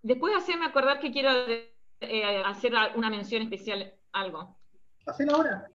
después 0.03 0.37
hacerme 0.37 0.67
acordar 0.67 0.99
que 0.99 1.11
quiero 1.11 1.31
eh, 2.01 2.43
hacer 2.45 2.73
una 2.95 3.09
mención 3.09 3.41
especial, 3.41 3.95
algo. 4.11 4.59
¿Hacela 5.07 5.33
ahora? 5.33 5.71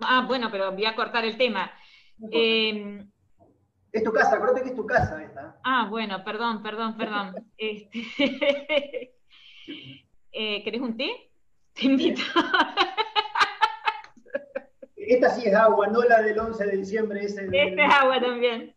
Ah, 0.00 0.24
bueno, 0.26 0.48
pero 0.50 0.72
voy 0.72 0.84
a 0.84 0.96
cortar 0.96 1.24
el 1.24 1.38
tema. 1.38 1.70
Em, 2.32 3.08
es 3.92 4.02
tu 4.02 4.12
casa, 4.12 4.36
acuérdate 4.36 4.62
que 4.62 4.68
es 4.70 4.76
tu 4.76 4.86
casa 4.86 5.22
esta. 5.22 5.60
Ah, 5.64 5.86
bueno, 5.90 6.24
perdón, 6.24 6.62
perdón, 6.62 6.96
perdón. 6.96 7.34
Este, 7.58 9.14
eh, 10.32 10.64
¿Querés 10.64 10.80
un 10.80 10.96
té? 10.96 11.30
Te 11.74 11.86
invito. 11.86 12.22
Esta 14.96 15.30
sí 15.30 15.46
es 15.46 15.54
agua, 15.54 15.88
no 15.88 16.02
la 16.02 16.22
del 16.22 16.38
11 16.38 16.66
de 16.66 16.76
diciembre. 16.76 17.24
Esta 17.24 17.42
es 17.42 17.94
agua 17.94 18.20
también. 18.20 18.74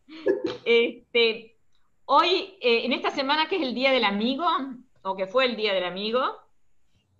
Este, 0.66 1.58
hoy, 2.06 2.58
eh, 2.62 2.86
en 2.86 2.94
esta 2.94 3.12
semana 3.12 3.48
que 3.48 3.56
es 3.56 3.62
el 3.62 3.74
Día 3.74 3.92
del 3.92 4.04
Amigo, 4.04 4.46
o 5.02 5.16
que 5.16 5.28
fue 5.28 5.46
el 5.46 5.56
Día 5.56 5.74
del 5.74 5.86
Amigo, 5.86 6.22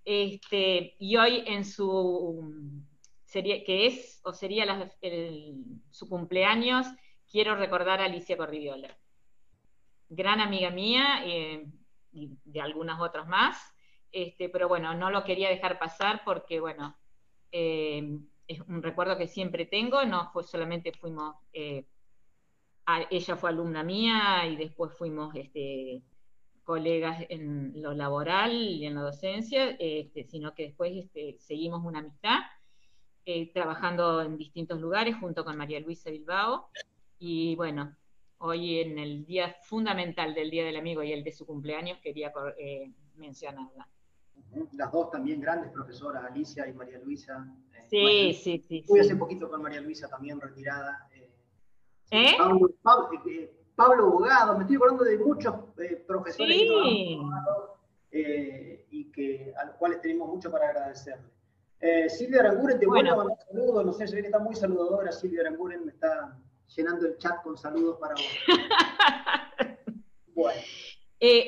este, 0.04 0.96
y 1.00 1.18
hoy 1.18 1.44
en 1.48 1.66
su 1.66 2.52
que 3.44 3.88
es 3.88 4.22
o 4.24 4.32
sería 4.32 4.90
su 5.92 6.08
cumpleaños, 6.08 6.88
quiero 7.36 7.58
recordar 7.58 8.00
a 8.00 8.06
Alicia 8.06 8.38
Corridiola. 8.38 8.98
Gran 10.08 10.40
amiga 10.40 10.70
mía, 10.70 11.26
y 11.26 12.38
de 12.46 12.62
algunas 12.62 13.02
otras 13.02 13.28
más, 13.28 13.58
este, 14.10 14.48
pero 14.48 14.70
bueno, 14.70 14.94
no 14.94 15.10
lo 15.10 15.26
quería 15.26 15.50
dejar 15.50 15.78
pasar 15.78 16.22
porque, 16.24 16.62
bueno, 16.62 16.98
eh, 17.52 18.18
es 18.48 18.62
un 18.62 18.82
recuerdo 18.82 19.18
que 19.18 19.28
siempre 19.28 19.66
tengo, 19.66 20.06
no 20.06 20.32
fue 20.32 20.46
solamente 20.46 20.94
fuimos, 20.94 21.36
eh, 21.52 21.86
ella 23.10 23.36
fue 23.36 23.50
alumna 23.50 23.84
mía 23.84 24.48
y 24.48 24.56
después 24.56 24.98
fuimos 24.98 25.36
este, 25.36 26.04
colegas 26.64 27.26
en 27.28 27.74
lo 27.82 27.94
laboral 27.94 28.54
y 28.54 28.86
en 28.86 28.96
la 28.96 29.02
docencia, 29.02 29.76
este, 29.78 30.24
sino 30.24 30.56
que 30.56 30.68
después 30.68 30.94
este, 30.96 31.36
seguimos 31.40 31.84
una 31.84 32.00
amistad, 32.00 32.40
eh, 33.26 33.52
trabajando 33.52 34.22
en 34.22 34.38
distintos 34.38 34.80
lugares 34.80 35.18
junto 35.20 35.44
con 35.44 35.58
María 35.58 35.82
Luisa 35.82 36.10
Bilbao, 36.10 36.70
y 37.20 37.56
bueno, 37.56 37.96
hoy 38.40 38.80
en 38.80 38.98
el 39.00 39.26
día 39.26 39.56
fundamental 39.64 40.34
del 40.34 40.50
Día 40.50 40.66
del 40.66 40.78
Amigo 40.78 41.04
y 41.04 41.12
el 41.12 41.24
de 41.24 41.32
su 41.32 41.46
cumpleaños 41.46 42.00
quería 42.02 42.32
eh, 42.58 42.92
mencionarla. 43.16 43.88
Las 44.74 44.92
dos 44.92 45.12
también 45.12 45.42
grandes 45.42 45.72
profesoras, 45.72 46.24
Alicia 46.24 46.68
y 46.68 46.74
María 46.74 47.00
Luisa. 47.00 47.46
Eh, 47.92 48.34
sí, 48.34 48.34
sí, 48.34 48.60
sí. 48.60 48.84
Fui 48.88 49.00
hace 49.00 49.16
poquito 49.16 49.50
con 49.50 49.62
María 49.62 49.82
Luisa 49.82 50.08
también 50.08 50.40
retirada. 50.40 51.10
Eh, 51.14 51.30
¿Eh? 52.12 52.34
Pablo, 53.76 54.10
Bogado, 54.10 54.56
me 54.56 54.62
estoy 54.62 54.78
acordando 54.78 55.04
de 55.04 55.18
muchos 55.18 55.54
profesores 56.08 56.58
sí. 56.58 57.20
y 58.90 59.12
que, 59.12 59.54
a 59.58 59.66
los 59.66 59.76
cuales 59.76 60.00
tenemos 60.02 60.30
mucho 60.30 60.50
para 60.50 60.70
agradecerle. 60.70 61.30
Silvia 62.08 62.40
Aranguren, 62.40 62.80
te 62.80 62.86
bueno. 62.86 63.16
vuelvo 63.16 63.22
a 63.22 63.26
mandar 63.26 63.46
saludos, 63.48 63.86
no 63.86 63.94
sé, 63.94 64.08
se 64.08 64.16
ve 64.16 64.22
que 64.22 64.28
está 64.28 64.40
muy 64.40 64.56
saludadora 64.56 65.12
Silvia 65.12 65.42
Aranguren, 65.42 65.86
me 65.86 65.92
está 65.92 66.40
llenando 66.68 67.06
el 67.06 67.18
chat 67.18 67.42
con 67.44 67.58
saludos 67.58 67.98
para 68.00 68.16
vos. 68.16 68.24
bueno. 70.36 70.62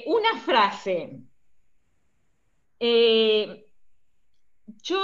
una 0.06 0.40
frase 0.40 1.22
eh, 2.80 3.66
yo, 4.84 5.00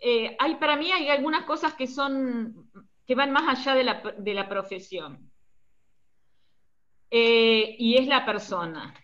eh, 0.00 0.36
hay, 0.38 0.56
para 0.56 0.76
mí 0.76 0.90
hay 0.90 1.08
algunas 1.08 1.44
cosas 1.44 1.74
que 1.74 1.86
son, 1.86 2.70
que 3.06 3.14
van 3.14 3.32
más 3.32 3.58
allá 3.58 3.74
de 3.74 4.34
la, 4.34 4.48
profesión. 4.48 5.30
Eh, 7.10 7.76
y 7.78 7.96
es 7.96 8.06
la 8.06 8.26
persona. 8.26 8.94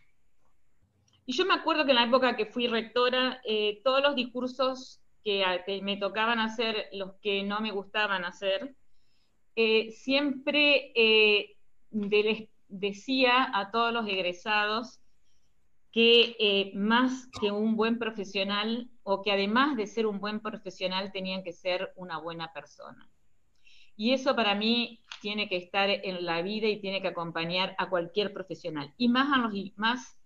Y 1.25 1.33
yo 1.33 1.47
me 1.47 1.55
acuerdo 1.55 1.85
que 1.85 1.93
en 1.93 1.97
la 1.97 2.05
época 2.05 2.37
que 2.37 2.47
fui 2.47 2.67
rectora, 2.67 3.41
todos 3.85 4.03
los 4.03 4.17
discursos 4.17 5.01
que, 5.23 5.81
me 5.83 5.97
tocaban 5.97 6.41
hacer, 6.41 6.89
los 6.93 7.15
que 7.23 7.45
no 7.45 7.61
me 7.61 7.71
gustaban 7.71 8.25
hacer, 8.25 8.75
siempre 9.55 10.93
les 11.91 12.49
decía 12.69 13.51
a 13.53 13.71
todos 13.71 13.93
los 13.93 14.09
egresados 14.09 15.03
que 15.93 16.37
eh, 16.39 16.73
más 16.75 17.29
que 17.39 17.51
un 17.51 17.77
buen 17.77 17.99
profesional 17.99 18.91
o 19.03 19.23
que 19.23 19.31
además 19.31 19.77
de 19.77 19.87
ser 19.87 20.07
un 20.07 20.21
buen 20.21 20.41
profesional 20.41 21.13
tenían 21.13 21.45
que 21.45 21.53
ser 21.53 21.93
una 21.97 22.19
buena 22.19 22.51
persona. 22.53 23.09
Y 23.95 24.15
eso 24.15 24.35
para 24.35 24.55
mí 24.55 25.01
tiene 25.21 25.51
que 25.51 25.57
estar 25.57 25.91
en 25.91 26.25
la 26.25 26.41
vida 26.41 26.67
y 26.67 26.81
tiene 26.81 27.03
que 27.03 27.09
acompañar 27.09 27.77
a 27.79 27.91
cualquier 27.91 28.33
profesional, 28.33 28.93
y 28.97 29.09
más 29.09 29.33
a 29.33 29.39
los 29.39 29.53
más 29.77 30.19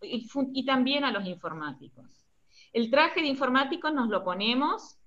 y, 0.00 0.64
también 0.64 1.02
a 1.02 1.10
los 1.10 1.26
informáticos. 1.26 2.24
El 2.72 2.88
traje 2.88 3.20
de 3.20 3.26
informático 3.26 3.90
nos 3.90 4.08
lo 4.08 4.22
ponemos, 4.22 4.98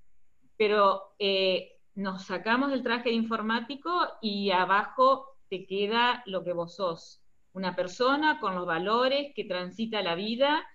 pero 0.57 1.13
eh, 1.19 1.80
nos 1.95 2.25
sacamos 2.25 2.71
el 2.71 2.83
traje 2.83 3.09
de 3.09 3.15
informático 3.15 3.91
y 4.21 4.51
abajo 4.51 5.37
te 5.49 5.65
queda 5.65 6.23
lo 6.25 6.43
que 6.43 6.53
vos 6.53 6.75
sos, 6.75 7.21
una 7.53 7.75
persona 7.75 8.39
con 8.39 8.55
los 8.55 8.65
valores 8.65 9.33
que 9.35 9.43
transita 9.43 10.01
la 10.01 10.15
vida, 10.15 10.65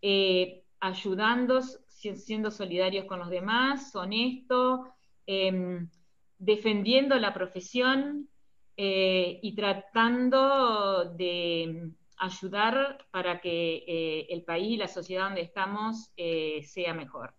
eh, 0.00 0.62
ayudando, 0.80 1.60
siendo 1.62 2.50
solidarios 2.50 3.06
con 3.06 3.18
los 3.18 3.30
demás, 3.30 3.94
honesto, 3.94 4.94
em, 5.26 5.88
defendiendo 6.38 7.18
la 7.18 7.34
profesión 7.34 8.28
eh, 8.76 9.38
y 9.42 9.54
tratando 9.54 11.04
de 11.16 11.90
ayudar 12.16 13.06
para 13.10 13.40
que 13.40 13.84
eh, 13.86 14.26
el 14.30 14.44
país 14.44 14.72
y 14.72 14.76
la 14.76 14.88
sociedad 14.88 15.24
donde 15.24 15.42
estamos 15.42 16.12
sea 16.62 16.94
mejor. 16.94 17.34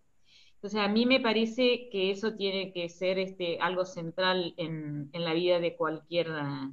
Entonces, 0.64 0.80
a 0.80 0.88
mí 0.88 1.04
me 1.04 1.20
parece 1.20 1.90
que 1.90 2.10
eso 2.10 2.34
tiene 2.34 2.72
que 2.72 2.88
ser 2.88 3.18
este, 3.18 3.58
algo 3.60 3.84
central 3.84 4.54
en, 4.56 5.10
en 5.12 5.24
la 5.24 5.34
vida 5.34 5.60
de 5.60 5.76
cualquiera, 5.76 6.70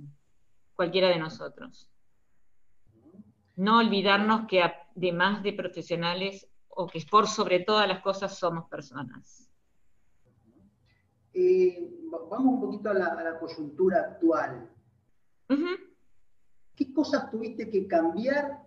cualquiera 0.75 1.09
de 1.09 1.19
nosotros 1.19 1.91
no 3.61 3.77
olvidarnos 3.77 4.47
que 4.47 4.63
además 4.63 5.43
de 5.43 5.53
profesionales, 5.53 6.47
o 6.67 6.87
que 6.87 6.99
por 7.09 7.27
sobre 7.27 7.59
todas 7.59 7.87
las 7.87 8.01
cosas 8.01 8.37
somos 8.37 8.67
personas. 8.69 9.49
Eh, 11.33 12.07
vamos 12.29 12.55
un 12.55 12.61
poquito 12.61 12.89
a 12.89 12.93
la, 12.93 13.37
coyuntura 13.39 13.99
actual. 13.99 14.67
¿Qué 16.75 16.91
cosas 16.91 17.29
tuviste 17.29 17.69
que 17.69 17.87
cambiar 17.87 18.65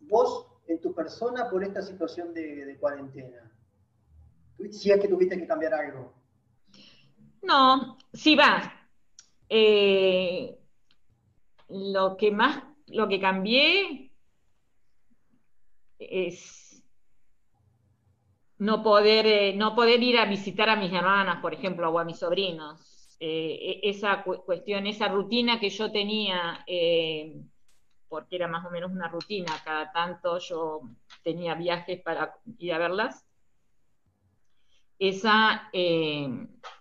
vos 0.00 0.46
en 0.66 0.80
tu 0.80 0.92
persona 0.92 1.48
por 1.48 1.62
esta 1.62 1.82
situación 1.82 2.34
de, 2.34 2.76
cuarentena? 2.80 3.52
Si 4.70 4.90
es 4.90 5.00
que 5.00 5.08
tuviste 5.08 5.38
que 5.38 5.46
cambiar 5.46 5.74
algo. 5.74 6.12
No, 7.42 7.96
sí 8.12 8.34
va. 8.34 8.72
Eh, 9.48 10.58
lo 11.68 12.16
que 12.16 12.30
más, 12.30 12.62
lo 12.88 13.08
que 13.08 13.20
cambié 13.20 14.10
es 15.98 16.82
no 18.58 18.82
poder, 18.82 19.26
eh, 19.26 19.54
no 19.54 19.74
poder 19.74 20.02
ir 20.02 20.18
a 20.18 20.26
visitar 20.26 20.68
a 20.68 20.76
mis 20.76 20.92
hermanas, 20.92 21.40
por 21.40 21.54
ejemplo, 21.54 21.90
o 21.90 21.98
a 21.98 22.04
mis 22.04 22.18
sobrinos. 22.18 23.16
Eh, 23.20 23.80
e, 23.82 23.90
esa 23.90 24.22
cuestión, 24.22 24.86
esa 24.86 25.08
rutina 25.08 25.58
que 25.58 25.70
yo 25.70 25.90
tenía, 25.90 26.64
eh, 26.66 27.34
porque 28.08 28.36
era 28.36 28.48
más 28.48 28.64
o 28.66 28.70
menos 28.70 28.90
una 28.90 29.08
rutina, 29.08 29.52
cada 29.64 29.92
tanto 29.92 30.38
yo 30.38 30.82
tenía 31.22 31.54
viajes 31.54 32.00
para 32.02 32.34
ir 32.58 32.72
a 32.72 32.78
verlas, 32.78 33.27
esa 34.98 35.70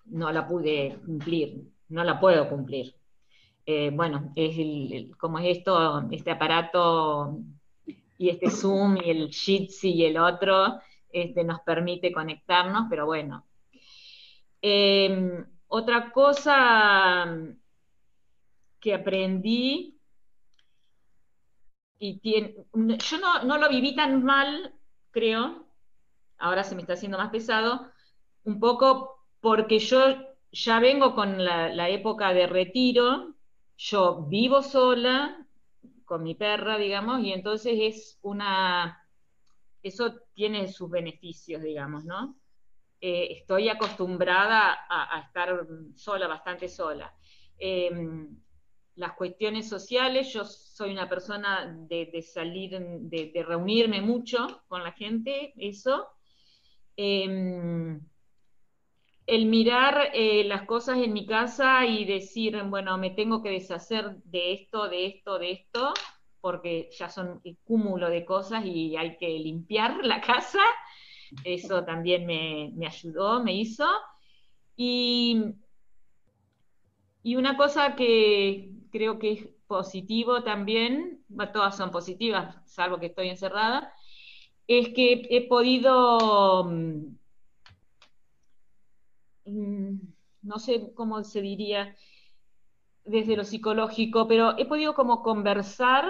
no 0.06 0.32
la 0.32 0.48
pude 0.48 1.00
cumplir, 1.06 1.64
no 1.90 2.04
la 2.04 2.20
puedo 2.20 2.50
cumplir. 2.50 2.96
bueno, 3.94 4.32
es 4.36 5.16
como 5.18 5.40
es 5.40 5.58
esto, 5.58 6.10
este 6.12 6.32
aparato 6.32 7.40
y 8.18 8.30
este 8.30 8.50
Zoom 8.50 8.98
y 8.98 9.10
el 9.10 9.30
Jitsi 9.30 9.94
y 9.94 10.06
el 10.06 10.18
otro 10.18 10.80
este, 11.10 11.44
nos 11.44 11.62
permite 11.62 12.12
conectarnos, 12.12 12.88
pero 12.90 13.06
bueno. 13.06 13.46
Em, 14.62 15.46
otra 15.68 16.12
cosa 16.12 17.26
que 18.80 18.94
aprendí, 18.94 20.00
y 22.00 22.20
tiene, 22.20 22.56
yo 22.74 23.18
no, 23.44 23.58
lo 23.58 23.70
viví 23.70 23.96
tan 23.96 24.24
mal, 24.24 24.74
creo, 25.12 25.68
ahora 26.38 26.64
se 26.64 26.76
me 26.76 26.82
está 26.82 26.94
haciendo 26.94 27.18
más 27.18 27.30
pesado, 27.30 27.92
un 28.48 28.60
poco 28.60 29.26
porque 29.40 29.80
yo 29.80 30.00
ya 30.52 30.80
vengo 30.80 31.14
con 31.14 31.44
la 31.44 31.90
época 31.90 32.34
de 32.34 32.48
retiro, 32.48 33.36
yo 33.78 34.24
vivo 34.24 34.64
sola, 34.64 35.48
con 36.08 36.24
mi 36.24 36.36
perra, 36.36 36.78
digamos, 36.78 37.22
y 37.22 37.34
entonces 37.34 37.74
es 37.80 38.20
una, 38.22 39.06
eso 39.84 40.22
tiene 40.34 40.72
sus 40.72 40.90
beneficios, 40.90 41.62
digamos, 41.62 42.06
¿no? 42.06 42.38
Eh, 43.02 43.28
estoy 43.40 43.70
acostumbrada 43.70 44.86
a, 44.90 45.20
estar 45.20 45.68
sola, 45.96 46.28
bastante 46.28 46.70
sola. 46.70 47.14
Em, 47.58 48.40
las 48.96 49.12
cuestiones 49.14 49.68
sociales, 49.68 50.34
yo 50.34 50.46
soy 50.46 50.92
una 50.92 51.10
persona 51.10 51.78
de, 51.88 52.22
salir, 52.22 52.80
de, 52.80 53.46
reunirme 53.46 54.02
mucho 54.02 54.64
con 54.70 54.84
la 54.84 54.94
gente, 54.94 55.54
eso. 55.58 56.08
Em, 56.96 58.00
el 59.28 59.46
mirar 59.46 60.12
eh, 60.14 60.46
las 60.46 60.64
cosas 60.64 61.00
en 61.00 61.12
mi 61.12 61.26
casa 61.26 61.86
y 61.86 62.06
decir, 62.06 62.64
bueno, 62.64 62.98
me 62.98 63.12
tengo 63.12 63.44
que 63.44 63.50
deshacer 63.50 64.16
de 64.24 64.54
esto, 64.54 64.88
de 64.88 65.06
esto, 65.06 65.38
de 65.38 65.52
esto, 65.52 65.94
porque 66.40 66.90
ya 66.98 67.10
son 67.10 67.42
cúmulo 67.66 68.10
de 68.10 68.24
cosas 68.24 68.66
y 68.66 68.96
hay 68.96 69.18
que 69.18 69.28
limpiar 69.28 69.98
la 70.06 70.22
casa, 70.22 70.62
eso 71.44 71.84
también 71.84 72.26
me, 72.26 72.88
ayudó, 72.88 73.44
me 73.44 73.54
hizo. 73.54 73.86
Y, 74.78 75.56
y, 77.22 77.36
una 77.36 77.58
cosa 77.58 77.96
que 77.96 78.72
creo 78.92 79.20
que 79.20 79.32
es 79.34 79.50
positivo 79.68 80.44
también, 80.44 81.26
todas 81.52 81.76
son 81.76 81.92
positivas, 81.92 82.56
salvo 82.66 82.98
que 82.98 83.08
estoy 83.08 83.28
encerrada, 83.28 83.92
es 84.68 84.90
que 84.90 85.28
he 85.30 85.48
podido 85.50 86.64
Mm, 86.66 87.17
no 89.48 90.60
sé 90.60 90.94
cómo 90.94 91.24
se 91.24 91.42
diría 91.42 91.96
desde 93.06 93.38
lo 93.38 93.44
psicológico, 93.44 94.28
pero 94.28 94.58
he 94.58 94.66
podido 94.66 94.94
como 94.94 95.24
conversar 95.24 96.06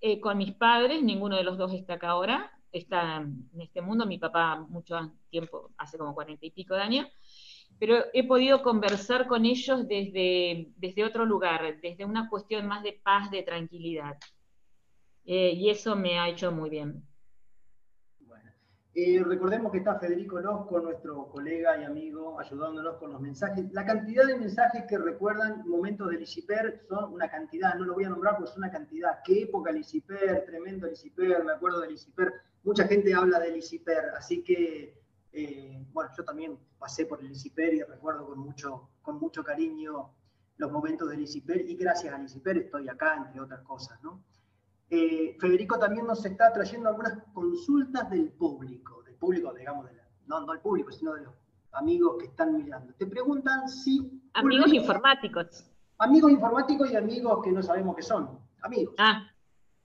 eh, 0.00 0.20
con 0.20 0.38
mis 0.38 0.52
padres, 0.52 1.02
ninguno 1.02 1.36
de 1.36 1.44
los 1.44 1.58
dos 1.58 1.72
está 1.74 1.94
acá 1.94 2.10
ahora, 2.10 2.50
está 2.72 3.16
en 3.16 3.60
este 3.60 3.82
mundo, 3.82 4.06
mi 4.06 4.18
papá 4.18 4.56
mucho 4.68 5.12
tiempo, 5.28 5.70
hace 5.76 5.98
como 5.98 6.14
cuarenta 6.14 6.46
y 6.46 6.50
pico 6.50 6.74
de 6.74 6.82
años, 6.82 7.08
pero 7.78 8.04
he 8.12 8.26
podido 8.26 8.62
conversar 8.62 9.26
con 9.26 9.44
ellos 9.44 9.86
desde, 9.86 10.68
desde 10.76 11.04
otro 11.04 11.24
lugar, 11.24 11.80
desde 11.80 12.04
una 12.04 12.28
cuestión 12.28 12.66
más 12.66 12.82
de 12.82 12.94
paz, 13.02 13.30
de 13.30 13.42
tranquilidad. 13.42 14.18
Eh, 15.24 15.52
y 15.52 15.70
eso 15.70 15.96
me 15.96 16.18
ha 16.18 16.28
hecho 16.28 16.50
muy 16.52 16.70
bien. 16.70 17.02
Eh, 18.92 19.22
recordemos 19.24 19.70
que 19.70 19.78
está 19.78 20.00
Federico 20.00 20.40
Losco, 20.40 20.80
nuestro 20.80 21.28
colega 21.28 21.80
y 21.80 21.84
amigo, 21.84 22.40
ayudándonos 22.40 22.96
con 22.96 23.12
los 23.12 23.20
mensajes. 23.20 23.72
La 23.72 23.86
cantidad 23.86 24.26
de 24.26 24.36
mensajes 24.36 24.84
que 24.88 24.98
recuerdan 24.98 25.62
momentos 25.68 26.10
del 26.10 26.22
ICIPER 26.22 26.86
son 26.88 27.12
una 27.12 27.30
cantidad, 27.30 27.74
no 27.76 27.84
lo 27.84 27.94
voy 27.94 28.04
a 28.04 28.08
nombrar 28.08 28.36
porque 28.36 28.50
es 28.50 28.56
una 28.56 28.70
cantidad. 28.70 29.20
¿Qué 29.24 29.42
época 29.42 29.70
el 29.70 29.78
ICIPER? 29.78 30.44
Tremendo 30.44 30.88
el 30.88 30.94
ICIPER, 30.94 31.44
me 31.44 31.52
acuerdo 31.52 31.80
del 31.80 31.92
ICIPER. 31.92 32.32
Mucha 32.64 32.88
gente 32.88 33.14
habla 33.14 33.38
del 33.38 33.58
ICIPER, 33.58 34.10
así 34.16 34.42
que, 34.42 35.00
eh, 35.32 35.86
bueno, 35.92 36.10
yo 36.16 36.24
también 36.24 36.58
pasé 36.76 37.06
por 37.06 37.20
el 37.20 37.30
ICIPER 37.30 37.74
y 37.74 37.82
recuerdo 37.84 38.26
con 38.26 38.40
mucho, 38.40 38.90
con 39.02 39.20
mucho 39.20 39.44
cariño 39.44 40.10
los 40.56 40.72
momentos 40.72 41.08
del 41.08 41.20
ICIPER 41.20 41.70
y 41.70 41.76
gracias 41.76 42.12
al 42.12 42.24
ICIPER 42.24 42.56
estoy 42.58 42.88
acá, 42.88 43.14
entre 43.24 43.40
otras 43.40 43.60
cosas, 43.60 44.02
¿no? 44.02 44.24
Eh, 44.92 45.36
Federico 45.38 45.78
también 45.78 46.04
nos 46.04 46.24
está 46.24 46.52
trayendo 46.52 46.88
algunas 46.88 47.22
consultas 47.32 48.10
del 48.10 48.32
público, 48.32 49.02
del 49.04 49.14
público, 49.14 49.54
digamos, 49.54 49.86
no, 50.26 50.40
no 50.40 50.52
del 50.52 50.60
público, 50.60 50.90
sino 50.90 51.14
de 51.14 51.22
los 51.22 51.34
amigos 51.72 52.16
que 52.18 52.26
están 52.26 52.56
mirando. 52.56 52.92
Te 52.94 53.06
preguntan 53.06 53.68
si... 53.68 54.20
Amigos 54.34 54.72
informáticos. 54.72 55.64
Amigos 55.98 56.32
informáticos 56.32 56.90
y 56.90 56.96
amigos 56.96 57.40
que 57.44 57.52
no 57.52 57.62
sabemos 57.62 57.94
qué 57.94 58.02
son. 58.02 58.38
Amigos. 58.62 58.94
Ah. 58.98 59.30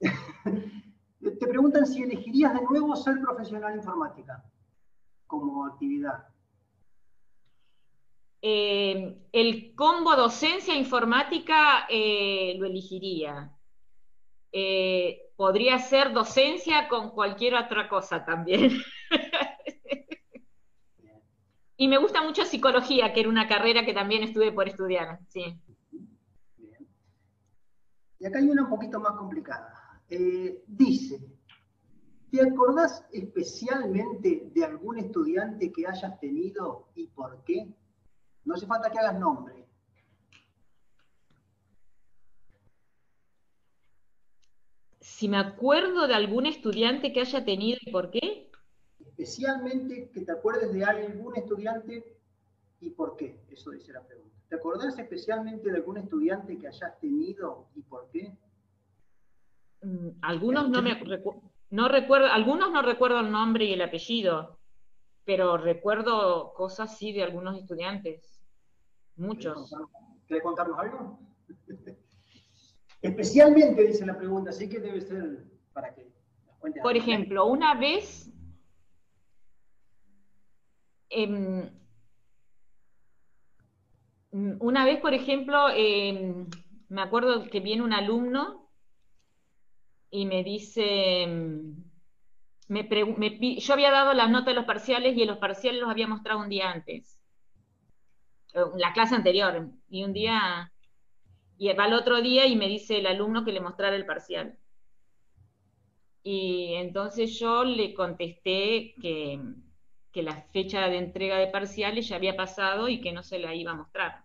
Te 0.00 1.46
preguntan 1.46 1.86
si 1.86 2.02
elegirías 2.02 2.54
de 2.54 2.62
nuevo 2.62 2.94
ser 2.96 3.20
profesional 3.20 3.76
informática 3.76 4.44
como 5.26 5.66
actividad. 5.66 6.28
Eh, 8.42 9.26
el 9.32 9.74
combo 9.74 10.14
docencia 10.14 10.74
informática 10.76 11.86
eh, 11.88 12.54
lo 12.58 12.66
elegiría. 12.66 13.55
Eh, 14.52 15.26
podría 15.36 15.78
ser 15.78 16.12
docencia 16.12 16.88
con 16.88 17.10
cualquier 17.10 17.54
otra 17.54 17.88
cosa 17.88 18.24
también. 18.24 18.70
y 21.76 21.88
me 21.88 21.98
gusta 21.98 22.22
mucho 22.22 22.44
psicología, 22.44 23.12
que 23.12 23.20
era 23.20 23.28
una 23.28 23.48
carrera 23.48 23.84
que 23.84 23.92
también 23.92 24.22
estuve 24.22 24.52
por 24.52 24.68
estudiar, 24.68 25.20
sí. 25.28 25.60
Y 28.18 28.26
acá 28.26 28.38
hay 28.38 28.48
una 28.48 28.64
un 28.64 28.70
poquito 28.70 28.98
más 28.98 29.12
complicada. 29.12 30.00
Eh, 30.08 30.62
dice, 30.66 31.20
¿te 32.30 32.40
acordás 32.40 33.04
especialmente 33.12 34.50
de 34.54 34.64
algún 34.64 34.98
estudiante 34.98 35.72
que 35.72 35.86
hayas 35.86 36.18
tenido 36.18 36.88
y 36.94 37.08
por 37.08 37.42
qué? 37.44 37.74
No 38.44 38.54
hace 38.54 38.66
falta 38.66 38.90
que 38.90 38.98
hagas 38.98 39.18
nombre, 39.18 39.65
si 45.16 45.30
me 45.30 45.38
acuerdo 45.38 46.06
de 46.06 46.14
algún 46.14 46.44
estudiante 46.44 47.10
que 47.10 47.20
haya 47.20 47.42
tenido 47.42 47.78
y 47.80 47.90
por 47.90 48.10
qué. 48.10 48.50
Especialmente 49.00 50.10
que 50.12 50.20
te 50.20 50.30
acuerdes 50.30 50.74
de 50.74 50.84
algún 50.84 51.34
estudiante 51.34 52.18
y 52.82 52.90
por 52.90 53.16
qué, 53.16 53.40
eso 53.48 53.70
dice 53.70 53.94
la 53.94 54.06
pregunta. 54.06 54.36
¿Te 54.50 54.56
acordás 54.56 54.98
especialmente 54.98 55.70
de 55.70 55.76
algún 55.78 55.96
estudiante 55.96 56.58
que 56.58 56.68
hayas 56.68 57.00
tenido 57.00 57.66
y 57.74 57.80
por 57.80 58.10
qué? 58.10 58.36
Mm, 59.80 60.18
algunos 60.20 60.68
no 60.68 60.82
me 60.82 61.00
no 61.70 61.88
recuerdo, 61.88 62.26
algunos 62.26 62.70
no 62.70 62.82
recuerdo 62.82 63.20
el 63.20 63.30
nombre 63.30 63.64
y 63.64 63.72
el 63.72 63.80
apellido, 63.80 64.58
pero 65.24 65.56
recuerdo 65.56 66.52
cosas 66.52 66.98
sí 66.98 67.14
de 67.14 67.22
algunos 67.22 67.56
estudiantes. 67.56 68.44
Muchos. 69.16 69.74
¿Quieres 70.26 70.44
contarnos 70.44 70.78
algo? 70.78 71.18
Especialmente, 73.02 73.86
dice 73.86 74.06
la 74.06 74.16
pregunta, 74.16 74.50
así 74.50 74.68
que 74.68 74.80
debe 74.80 75.00
ser 75.00 75.44
para 75.72 75.94
que 75.94 76.10
Por 76.82 76.96
ejemplo, 76.96 77.46
una 77.46 77.74
vez, 77.74 78.32
em, 81.10 81.70
una 84.32 84.84
vez, 84.84 85.00
por 85.00 85.14
ejemplo, 85.14 85.68
em, 85.70 86.46
me 86.88 87.02
acuerdo 87.02 87.48
que 87.48 87.60
viene 87.60 87.82
un 87.82 87.92
alumno 87.92 88.70
y 90.10 90.26
me 90.26 90.42
dice, 90.42 91.22
em, 91.22 91.84
me, 92.68 92.88
yo 93.58 93.72
había 93.72 93.90
dado 93.90 94.12
las 94.14 94.30
notas 94.30 94.46
de 94.46 94.54
los 94.54 94.64
parciales 94.64 95.16
y 95.16 95.22
en 95.22 95.28
los 95.28 95.38
parciales 95.38 95.80
los 95.80 95.90
había 95.90 96.08
mostrado 96.08 96.40
un 96.40 96.48
día 96.48 96.70
antes, 96.70 97.20
la 98.76 98.92
clase 98.92 99.14
anterior, 99.14 99.68
y 99.88 100.02
un 100.04 100.12
día 100.12 100.72
y 101.58 101.72
va 101.72 101.86
el 101.86 101.94
otro 101.94 102.20
día 102.20 102.46
y 102.46 102.56
me 102.56 102.68
dice 102.68 102.98
el 102.98 103.06
alumno 103.06 103.44
que 103.44 103.52
le 103.52 103.60
mostrara 103.60 103.96
el 103.96 104.06
parcial. 104.06 104.58
Y 106.22 106.74
entonces 106.74 107.38
yo 107.38 107.64
le 107.64 107.94
contesté 107.94 108.94
que, 109.00 109.40
la 110.14 110.42
fecha 110.50 110.88
de 110.88 110.96
entrega 110.96 111.36
de 111.36 111.48
parciales 111.48 112.08
ya 112.08 112.16
había 112.16 112.34
pasado 112.36 112.88
y 112.88 113.02
que 113.02 113.12
no 113.12 113.22
se 113.22 113.38
la 113.38 113.54
iba 113.54 113.72
a 113.72 113.76
mostrar. 113.76 114.24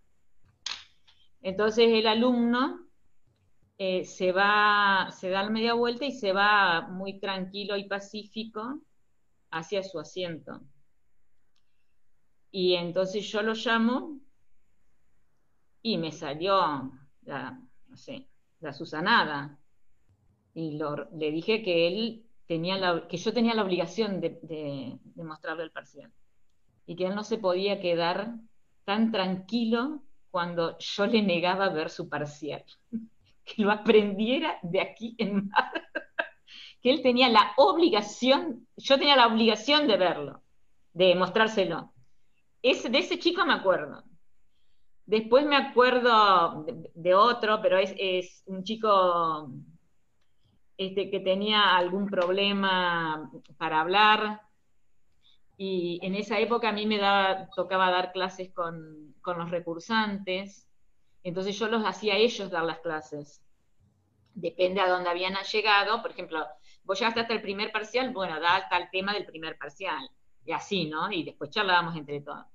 Entonces 1.42 1.90
el 1.90 2.08
alumno 2.08 2.88
eh, 3.78 4.06
se 4.06 4.32
va, 4.32 5.10
se 5.12 5.30
da 5.30 5.44
la 5.44 5.50
media 5.50 5.74
vuelta 5.74 6.06
y 6.06 6.14
se 6.14 6.32
va 6.32 6.88
muy 6.88 7.20
tranquilo 7.20 7.76
y 7.76 7.90
pacífico 7.90 8.80
hacia 9.50 9.84
su 9.84 10.00
asiento. 10.00 10.62
Y 12.52 12.76
entonces 12.76 13.30
yo 13.30 13.42
lo 13.42 13.54
llamo 13.54 14.18
y 15.82 15.98
me 15.98 16.14
salió 16.14 17.00
la, 17.24 17.60
no 17.88 17.98
sé, 17.98 18.28
la 18.60 18.74
Susanada. 18.74 19.58
Y 20.54 20.78
le 21.14 21.32
dije 21.32 21.64
que 21.64 21.88
él 21.88 22.26
tenía 22.48 22.78
la, 22.78 23.08
que 23.08 23.18
yo 23.18 23.34
tenía 23.34 23.54
la 23.54 23.64
obligación 23.64 24.20
de, 24.20 25.00
mostrarle 25.16 25.64
el 25.64 25.72
parcial. 25.72 26.12
Y 26.86 26.96
que 26.96 27.06
él 27.06 27.16
no 27.16 27.24
se 27.24 27.38
podía 27.38 27.80
quedar 27.80 28.36
tan 28.84 29.12
tranquilo 29.12 30.02
cuando 30.30 30.78
yo 30.80 31.06
le 31.06 31.22
negaba 31.22 31.70
ver 31.70 31.90
su 31.90 32.10
parcial. 32.10 32.64
que 33.46 33.62
lo 33.62 33.72
aprendiera 33.72 34.60
de 34.62 34.82
aquí 34.82 35.16
en 35.18 35.48
más. 35.48 35.72
que 36.82 36.90
él 36.92 37.02
tenía 37.02 37.30
la 37.30 37.54
obligación, 37.58 38.68
yo 38.76 38.98
tenía 38.98 39.16
la 39.16 39.28
obligación 39.28 39.88
de 39.88 39.98
verlo, 39.98 40.42
de 40.94 41.16
mostrárselo. 41.16 41.94
Ese, 42.62 42.90
de 42.90 43.00
ese 43.00 43.20
chico 43.20 43.46
me 43.46 43.54
acuerdo. 43.54 44.04
Después 45.06 45.46
me 45.46 45.58
acuerdo 45.58 46.66
de, 46.94 47.14
otro, 47.14 47.62
pero 47.62 47.78
es, 47.78 48.44
un 48.46 48.64
chico 48.64 49.52
este, 50.78 51.10
que 51.10 51.20
tenía 51.20 51.76
algún 51.76 52.08
problema 52.08 53.32
para 53.58 53.82
hablar. 53.82 54.42
Y 55.58 56.00
en 56.02 56.16
esa 56.16 56.40
época 56.40 56.70
a 56.70 56.72
mí 56.72 56.86
me 56.86 57.00
tocaba 57.56 57.92
dar 57.92 58.12
clases 58.12 58.52
con, 58.54 59.14
los 59.24 59.52
recursantes. 59.52 60.68
Entonces 61.24 61.58
yo 61.60 61.68
los 61.68 61.86
hacía 61.86 62.14
a 62.14 62.18
ellos 62.18 62.50
dar 62.50 62.64
las 62.64 62.80
clases. 62.80 63.44
Depende 64.34 64.82
a 64.82 64.90
dónde 64.90 65.10
habían 65.10 65.36
llegado. 65.52 66.02
Por 66.02 66.12
ejemplo, 66.12 66.46
vos 66.84 66.98
llegaste 66.98 67.20
hasta 67.20 67.34
el 67.34 67.42
primer 67.42 67.72
parcial, 67.72 68.12
bueno, 68.12 68.40
da 68.40 68.56
hasta 68.56 68.78
el 68.78 68.90
tema 68.90 69.14
del 69.14 69.26
primer 69.26 69.58
parcial. 69.58 70.10
Y 70.46 70.52
así, 70.52 70.86
¿no? 70.86 71.12
Y 71.12 71.24
después 71.24 71.50
charlábamos 71.50 71.96
entre 71.96 72.22
todos. 72.22 72.46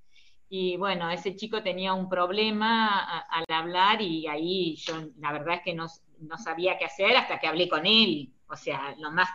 Y 0.49 0.77
bueno, 0.77 1.11
ese 1.11 1.35
chico 1.35 1.63
tenía 1.63 1.93
un 1.93 2.09
problema 2.09 3.21
al 3.29 3.45
hablar 3.49 4.01
y 4.01 4.27
ahí 4.29 4.77
yo 4.77 4.95
la 5.19 5.33
verdad 5.33 5.57
es 5.57 5.63
que 5.63 5.75
no, 5.75 5.89
sabía 6.39 6.79
qué 6.79 6.85
hacer 6.85 7.17
hasta 7.17 7.41
que 7.41 7.49
hablé 7.49 7.69
con 7.69 7.85
él. 7.85 8.33
O 8.49 8.55
sea, 8.55 8.95
lo 8.99 9.11
más, 9.11 9.29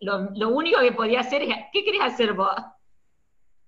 lo, 0.00 0.48
único 0.50 0.80
que 0.80 0.92
podía 0.92 1.20
hacer 1.20 1.42
es, 1.42 1.54
¿qué 1.72 1.82
querés 1.82 2.02
hacer 2.02 2.34
vos? 2.34 2.54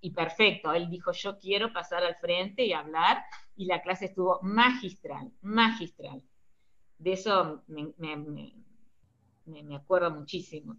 Y 0.00 0.10
perfecto, 0.10 0.72
él 0.72 0.90
dijo, 0.90 1.12
yo 1.12 1.38
quiero 1.38 1.72
pasar 1.72 2.04
al 2.04 2.16
frente 2.16 2.64
y 2.64 2.72
hablar, 2.72 3.24
y 3.56 3.64
la 3.64 3.82
clase 3.82 4.04
estuvo 4.04 4.38
magistral, 4.42 5.32
magistral. 5.40 6.22
De 6.98 7.12
eso 7.12 7.64
me, 7.66 7.92
me 9.46 9.76
acuerdo 9.76 10.10
muchísimo. 10.10 10.76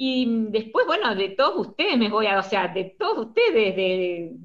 Y 0.00 0.46
después, 0.50 0.86
bueno, 0.86 1.12
de 1.16 1.30
todos 1.30 1.66
ustedes 1.66 1.98
me 1.98 2.08
voy 2.08 2.26
a, 2.26 2.38
o 2.38 2.42
sea, 2.42 2.68
de 2.68 2.96
todos 2.96 3.26
ustedes, 3.26 3.74
de, 3.74 4.36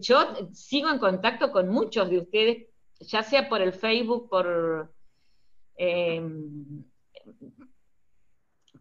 yo 0.00 0.18
sigo 0.52 0.88
en 0.88 0.98
contacto 0.98 1.52
con 1.52 1.68
muchos 1.68 2.08
de 2.08 2.18
ustedes, 2.18 2.66
ya 3.00 3.22
sea 3.22 3.50
por 3.50 3.60
el 3.60 3.74
Facebook, 3.74 4.30
por, 4.30 4.90
em, 5.76 6.84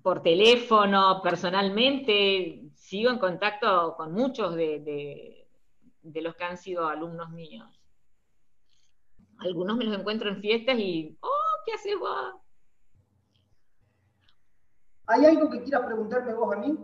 por 0.02 0.24
teléfono, 0.24 1.20
personalmente, 1.22 2.62
sigo 2.74 3.10
en 3.10 3.20
contacto 3.20 3.96
con 3.98 4.14
muchos 4.14 4.56
de, 4.56 5.46
de 6.02 6.22
los 6.22 6.36
que 6.36 6.44
han 6.46 6.58
sido 6.58 6.88
alumnos 6.88 7.32
míos. 7.32 7.68
Algunos 9.40 9.76
me 9.76 9.84
los 9.84 10.00
encuentro 10.00 10.30
en 10.30 10.40
fiestas 10.40 10.80
y, 10.80 11.18
oh, 11.20 11.64
¿qué 11.66 11.74
haces 11.74 12.00
vos? 12.00 12.45
¿Hay 15.08 15.26
algo 15.26 15.50
que 15.50 15.62
quieras 15.62 15.86
preguntarme 15.86 16.34
vos 16.34 16.56
a 16.56 16.60
mí? 16.60 16.78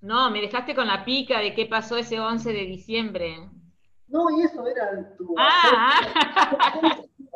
No, 0.00 0.30
me 0.30 0.40
dejaste 0.40 0.74
con 0.74 0.86
la 0.86 1.04
pica 1.04 1.40
de 1.40 1.54
qué 1.54 1.66
pasó 1.66 1.96
ese 1.96 2.20
11 2.20 2.52
de 2.52 2.64
diciembre. 2.66 3.50
No, 4.06 4.30
y 4.30 4.42
eso 4.42 4.66
era 4.66 5.14
tu 5.16 5.34
ah. 5.38 6.00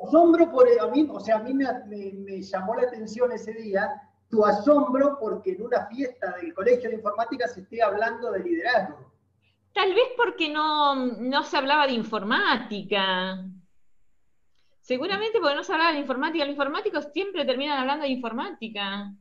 asombro 0.07 0.51
por 0.51 0.67
a 0.81 0.87
mí, 0.89 1.07
o 1.11 1.21
sea, 1.21 1.37
a 1.37 1.43
mí 1.43 1.55
me, 1.55 1.67
me, 1.87 2.43
llamó 2.43 2.75
la 2.75 2.83
atención 2.83 3.31
ese 3.33 3.53
día 3.53 3.91
tu 4.29 4.45
asombro 4.45 5.19
porque 5.21 5.53
en 5.53 5.63
una 5.63 5.87
fiesta 5.87 6.35
del 6.41 6.55
Colegio 6.55 6.89
de 6.89 6.97
Informática 6.97 7.47
se 7.49 7.61
esté 7.61 7.83
hablando 7.83 8.31
de 8.33 8.41
liderazgo. 8.41 9.13
Tal 9.75 9.95
vez 9.95 10.09
porque 10.17 10.49
no, 10.49 10.95
no 10.95 11.43
se 11.43 11.57
hablaba 11.59 11.87
de 11.87 11.93
informática. 11.93 13.45
Seguramente 14.83 15.39
porque 15.41 15.55
no 15.55 15.63
se 15.63 15.73
hablaba 15.73 15.93
de 15.93 16.01
informática. 16.01 16.45
Los 16.45 16.53
informáticos 16.53 17.13
siempre 17.13 17.45
terminan 17.45 17.79
hablando 17.79 18.05
de 18.05 18.11
informática. 18.11 19.15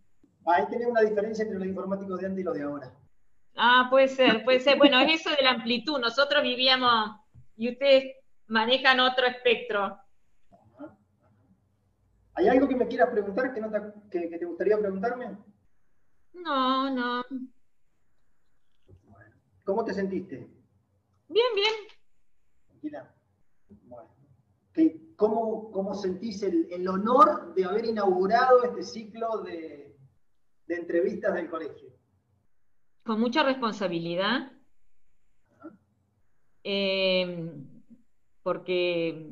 Ahí 0.48 0.66
tenemos 0.72 0.92
una 0.92 1.02
diferencia 1.02 1.44
entre 1.44 1.60
los 1.60 1.68
informáticos 1.68 2.20
de 2.20 2.26
antes 2.26 2.42
y 2.42 2.44
los 2.44 2.56
de 2.56 2.64
ahora. 2.64 2.92
Ah, 3.56 3.88
puede 3.90 4.08
ser, 4.08 4.44
puede 4.44 4.60
ser. 4.60 4.80
Bueno, 4.80 5.00
es 5.00 5.22
eso 5.22 5.30
de 5.30 5.44
la 5.44 5.52
amplitud. 5.52 6.00
Nosotros 6.00 6.42
vivíamos 6.42 7.16
y 7.56 7.70
ustedes 7.70 8.16
manejan 8.48 9.00
otro 9.02 9.28
espectro. 9.28 10.00
¿Hay 12.34 12.48
algo 12.48 12.68
que 12.68 12.76
me 12.76 12.88
quieras 12.88 13.10
preguntar 13.12 13.54
que, 13.54 13.62
te, 14.10 14.38
te 14.40 14.46
gustaría 14.46 14.80
preguntarme? 14.80 15.38
No, 16.34 16.90
no. 16.90 17.24
¿Cómo 19.64 19.86
te 19.86 19.94
sentiste? 19.94 20.38
Bien, 21.28 21.48
bien. 21.54 21.74
Tranquila. 22.68 23.11
Bueno. 24.76 25.02
¿Cómo, 25.22 25.94
sentís 25.94 26.42
el, 26.42 26.88
honor 26.88 27.54
de 27.54 27.64
haber 27.64 27.86
inaugurado 27.86 28.64
este 28.64 28.82
ciclo 28.82 29.44
de, 29.44 29.96
entrevistas 30.68 31.36
del 31.36 31.48
colegio? 31.48 31.90
Con 33.04 33.20
mucha 33.20 33.44
responsabilidad. 33.44 34.52
Eh, 36.64 37.52
porque 38.42 39.30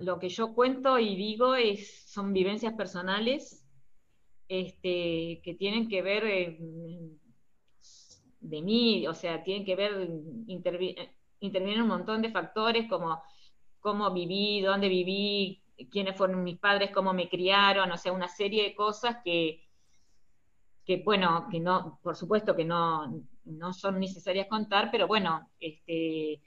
lo 0.00 0.18
que 0.18 0.30
yo 0.30 0.52
cuento 0.52 0.98
y 0.98 1.14
digo 1.14 1.54
es, 1.54 2.10
son 2.10 2.32
vivencias 2.32 2.74
personales 2.74 3.64
este, 4.48 5.40
que 5.44 5.54
tienen 5.56 5.88
que 5.88 6.02
ver 6.02 6.24
eh, 6.24 6.58
de 8.40 8.62
mí, 8.62 9.06
o 9.06 9.14
sea, 9.14 9.44
tienen 9.44 9.64
que 9.64 9.76
ver, 9.76 10.10
intervienen 10.48 11.82
un 11.82 11.88
montón 11.88 12.20
de 12.20 12.32
factores 12.32 12.88
como 12.88 13.22
cómo 13.80 14.12
viví, 14.12 14.60
dónde 14.60 14.88
viví, 14.88 15.62
quiénes 15.90 16.16
fueron 16.16 16.44
mis 16.44 16.58
padres, 16.58 16.90
cómo 16.92 17.12
me 17.12 17.28
criaron, 17.28 17.90
o 17.90 17.96
sea, 17.96 18.12
una 18.12 18.28
serie 18.28 18.64
de 18.64 18.74
cosas 18.74 19.16
que, 19.24 19.62
que 20.84 21.02
bueno, 21.04 21.48
que 21.50 21.60
no, 21.60 21.98
por 22.02 22.16
supuesto 22.16 22.54
que 22.54 22.64
no, 22.64 23.22
no 23.44 23.72
son 23.72 23.98
necesarias 24.00 24.46
contar, 24.48 24.90
pero 24.90 25.06
bueno, 25.06 25.50
este, 25.58 26.40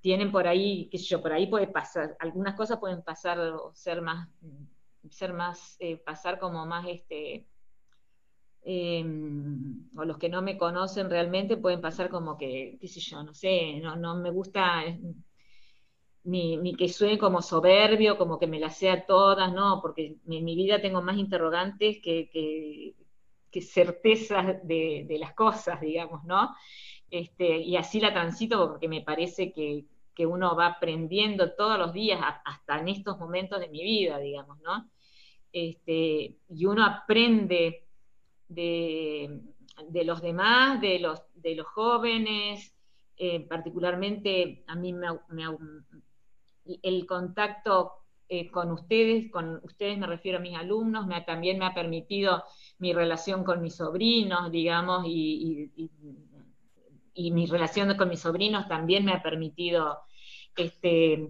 tienen 0.00 0.32
por 0.32 0.46
ahí, 0.46 0.88
qué 0.90 0.98
sé 0.98 1.04
yo, 1.04 1.22
por 1.22 1.32
ahí 1.32 1.46
puede 1.46 1.68
pasar, 1.68 2.16
algunas 2.18 2.54
cosas 2.54 2.78
pueden 2.78 3.02
pasar 3.02 3.38
o 3.38 3.72
ser 3.74 4.02
más, 4.02 4.28
ser 5.10 5.32
más, 5.32 5.76
eh, 5.78 5.96
pasar 5.96 6.38
como 6.38 6.66
más, 6.66 6.86
este, 6.88 7.46
em, 8.64 9.88
o 9.96 10.04
los 10.04 10.18
que 10.18 10.28
no 10.28 10.42
me 10.42 10.56
conocen 10.58 11.10
realmente 11.10 11.56
pueden 11.56 11.80
pasar 11.80 12.08
como 12.08 12.36
que, 12.36 12.78
qué 12.80 12.88
sé 12.88 13.00
yo, 13.00 13.22
no 13.22 13.34
sé, 13.34 13.80
no, 13.80 13.96
no 13.96 14.16
me 14.16 14.30
gusta 14.30 14.84
ni, 16.24 16.74
que 16.76 16.88
suene 16.88 17.18
como 17.18 17.42
soberbio, 17.42 18.16
como 18.16 18.38
que 18.38 18.46
me 18.46 18.60
las 18.60 18.76
sea 18.76 19.06
todas, 19.06 19.52
no, 19.52 19.80
porque 19.82 20.16
en 20.28 20.44
mi 20.44 20.54
vida 20.54 20.80
tengo 20.80 21.02
más 21.02 21.16
interrogantes 21.16 21.98
que, 22.02 22.94
certezas 23.60 24.66
de, 24.66 25.16
las 25.18 25.34
cosas, 25.34 25.80
digamos, 25.80 26.24
¿no? 26.24 26.54
Este, 27.10 27.58
y 27.58 27.76
así 27.76 28.00
la 28.00 28.12
transito 28.12 28.68
porque 28.68 28.88
me 28.88 29.02
parece 29.02 29.52
que, 29.52 29.86
uno 30.24 30.54
va 30.54 30.66
aprendiendo 30.66 31.52
todos 31.54 31.76
los 31.76 31.92
días, 31.92 32.20
hasta 32.44 32.78
en 32.78 32.86
estos 32.86 33.18
momentos 33.18 33.58
de 33.58 33.68
mi 33.68 33.82
vida, 33.82 34.18
digamos, 34.18 34.60
¿no? 34.60 34.88
Este, 35.52 36.36
y 36.48 36.64
uno 36.64 36.84
aprende 36.84 37.88
de, 38.46 39.40
los 40.04 40.22
demás, 40.22 40.80
de 40.80 41.00
los, 41.00 41.20
de 41.34 41.56
los 41.56 41.66
jóvenes, 41.66 42.72
eh, 43.16 43.40
particularmente 43.40 44.62
a 44.68 44.76
mí 44.76 44.92
me, 44.92 45.08
me, 45.28 45.44
el 46.64 47.06
contacto 47.06 48.02
eh, 48.34 48.50
con 48.50 48.70
ustedes, 48.70 49.30
con 49.30 49.60
ustedes 49.62 49.98
me 49.98 50.06
refiero 50.06 50.38
a 50.38 50.40
mis 50.40 50.56
alumnos, 50.56 51.06
me 51.06 51.20
también 51.20 51.58
me 51.58 51.66
ha 51.66 51.74
permitido 51.74 52.42
mi 52.78 52.94
relación 52.94 53.44
con 53.44 53.60
mis 53.60 53.74
sobrinos, 53.74 54.50
digamos, 54.50 55.04
y, 55.06 55.70
mi 57.14 57.44
relación 57.44 57.94
con 57.98 58.08
mis 58.08 58.20
sobrinos 58.20 58.66
también 58.68 59.04
me 59.04 59.12
ha 59.12 59.22
permitido 59.22 59.98
este, 60.56 61.28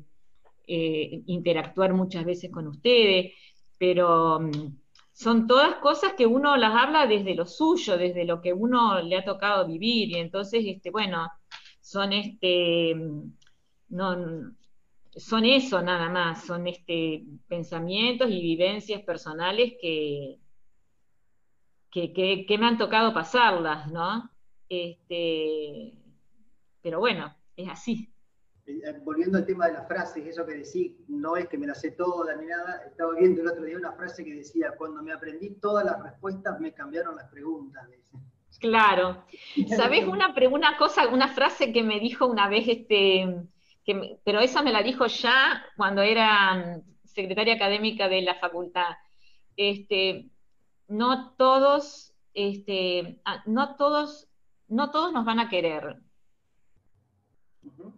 eh, 0.68 1.22
interactuar 1.26 1.92
muchas 1.92 2.24
veces 2.24 2.52
con 2.52 2.68
ustedes, 2.68 3.32
pero 3.78 4.38
mm, 4.38 4.76
son 5.12 5.48
todas 5.48 5.74
cosas 5.78 6.12
que 6.12 6.26
uno 6.26 6.56
las 6.56 6.72
habla 6.72 7.08
desde 7.08 7.34
lo 7.34 7.46
suyo, 7.46 7.98
desde 7.98 8.24
lo 8.24 8.40
que 8.40 8.52
uno 8.52 9.02
le 9.02 9.16
ha 9.16 9.24
tocado 9.24 9.66
vivir, 9.66 10.10
y 10.10 10.18
entonces, 10.18 10.62
este, 10.64 10.92
bueno, 10.92 11.28
son 11.80 12.12
este, 12.12 12.94
mm, 12.94 13.32
no, 13.88 14.54
son 15.16 15.44
eso 15.44 15.82
nada 15.82 16.08
más, 16.08 16.44
son 16.44 16.66
este, 16.66 17.24
pensamientos 17.48 18.30
y 18.30 18.40
vivencias 18.40 19.02
personales 19.02 19.74
que, 19.80 20.38
que, 21.90 22.56
me 22.58 22.66
han 22.66 22.78
tocado 22.78 23.12
pasarlas, 23.12 23.90
¿no? 23.92 24.30
Este, 24.68 25.92
pero 26.80 27.00
bueno, 27.00 27.34
es 27.56 27.68
así. 27.68 28.10
Eh, 28.66 28.80
eh, 28.84 29.00
volviendo 29.04 29.36
al 29.38 29.44
tema 29.44 29.66
de 29.66 29.74
las 29.74 29.86
frases, 29.86 30.26
eso 30.26 30.46
que 30.46 30.54
decís, 30.54 30.92
no 31.08 31.36
es 31.36 31.48
que 31.48 31.58
me 31.58 31.66
la 31.66 31.74
sé 31.74 31.90
toda 31.90 32.34
ni 32.36 32.46
nada, 32.46 32.82
estaba 32.86 33.14
viendo 33.14 33.42
el 33.42 33.48
otro 33.48 33.64
día 33.64 33.76
una 33.76 33.92
frase 33.92 34.24
que 34.24 34.34
decía, 34.34 34.74
cuando 34.78 35.02
me 35.02 35.12
aprendí 35.12 35.50
todas 35.60 35.84
las 35.84 36.02
respuestas, 36.02 36.58
me 36.60 36.72
cambiaron 36.72 37.16
las 37.16 37.28
preguntas. 37.28 37.86
Claro. 38.60 39.24
¿Sabés 39.76 40.06
una, 40.06 40.34
una 40.50 40.76
cosa, 40.78 41.08
una 41.08 41.28
frase 41.28 41.72
que 41.72 41.82
me 41.82 41.98
dijo 41.98 42.26
una 42.26 42.48
vez 42.48 42.68
este, 42.68 43.48
pero 44.24 44.40
esa 44.40 44.62
me 44.62 44.72
la 44.72 44.82
dijo 44.82 45.06
ya 45.06 45.64
cuando 45.76 46.02
era 46.02 46.54
mm, 46.54 46.82
secretaria 47.04 47.54
académica 47.54 48.08
de 48.08 48.22
la 48.22 48.34
facultad. 48.36 48.94
Este, 49.56 50.30
no 50.88 51.32
todos, 51.32 52.14
este, 52.34 53.20
ah, 53.24 53.42
no 53.46 53.76
todos, 53.76 54.28
no 54.68 54.90
todos 54.90 55.12
nos 55.12 55.24
van 55.24 55.40
a 55.40 55.48
querer. 55.48 55.96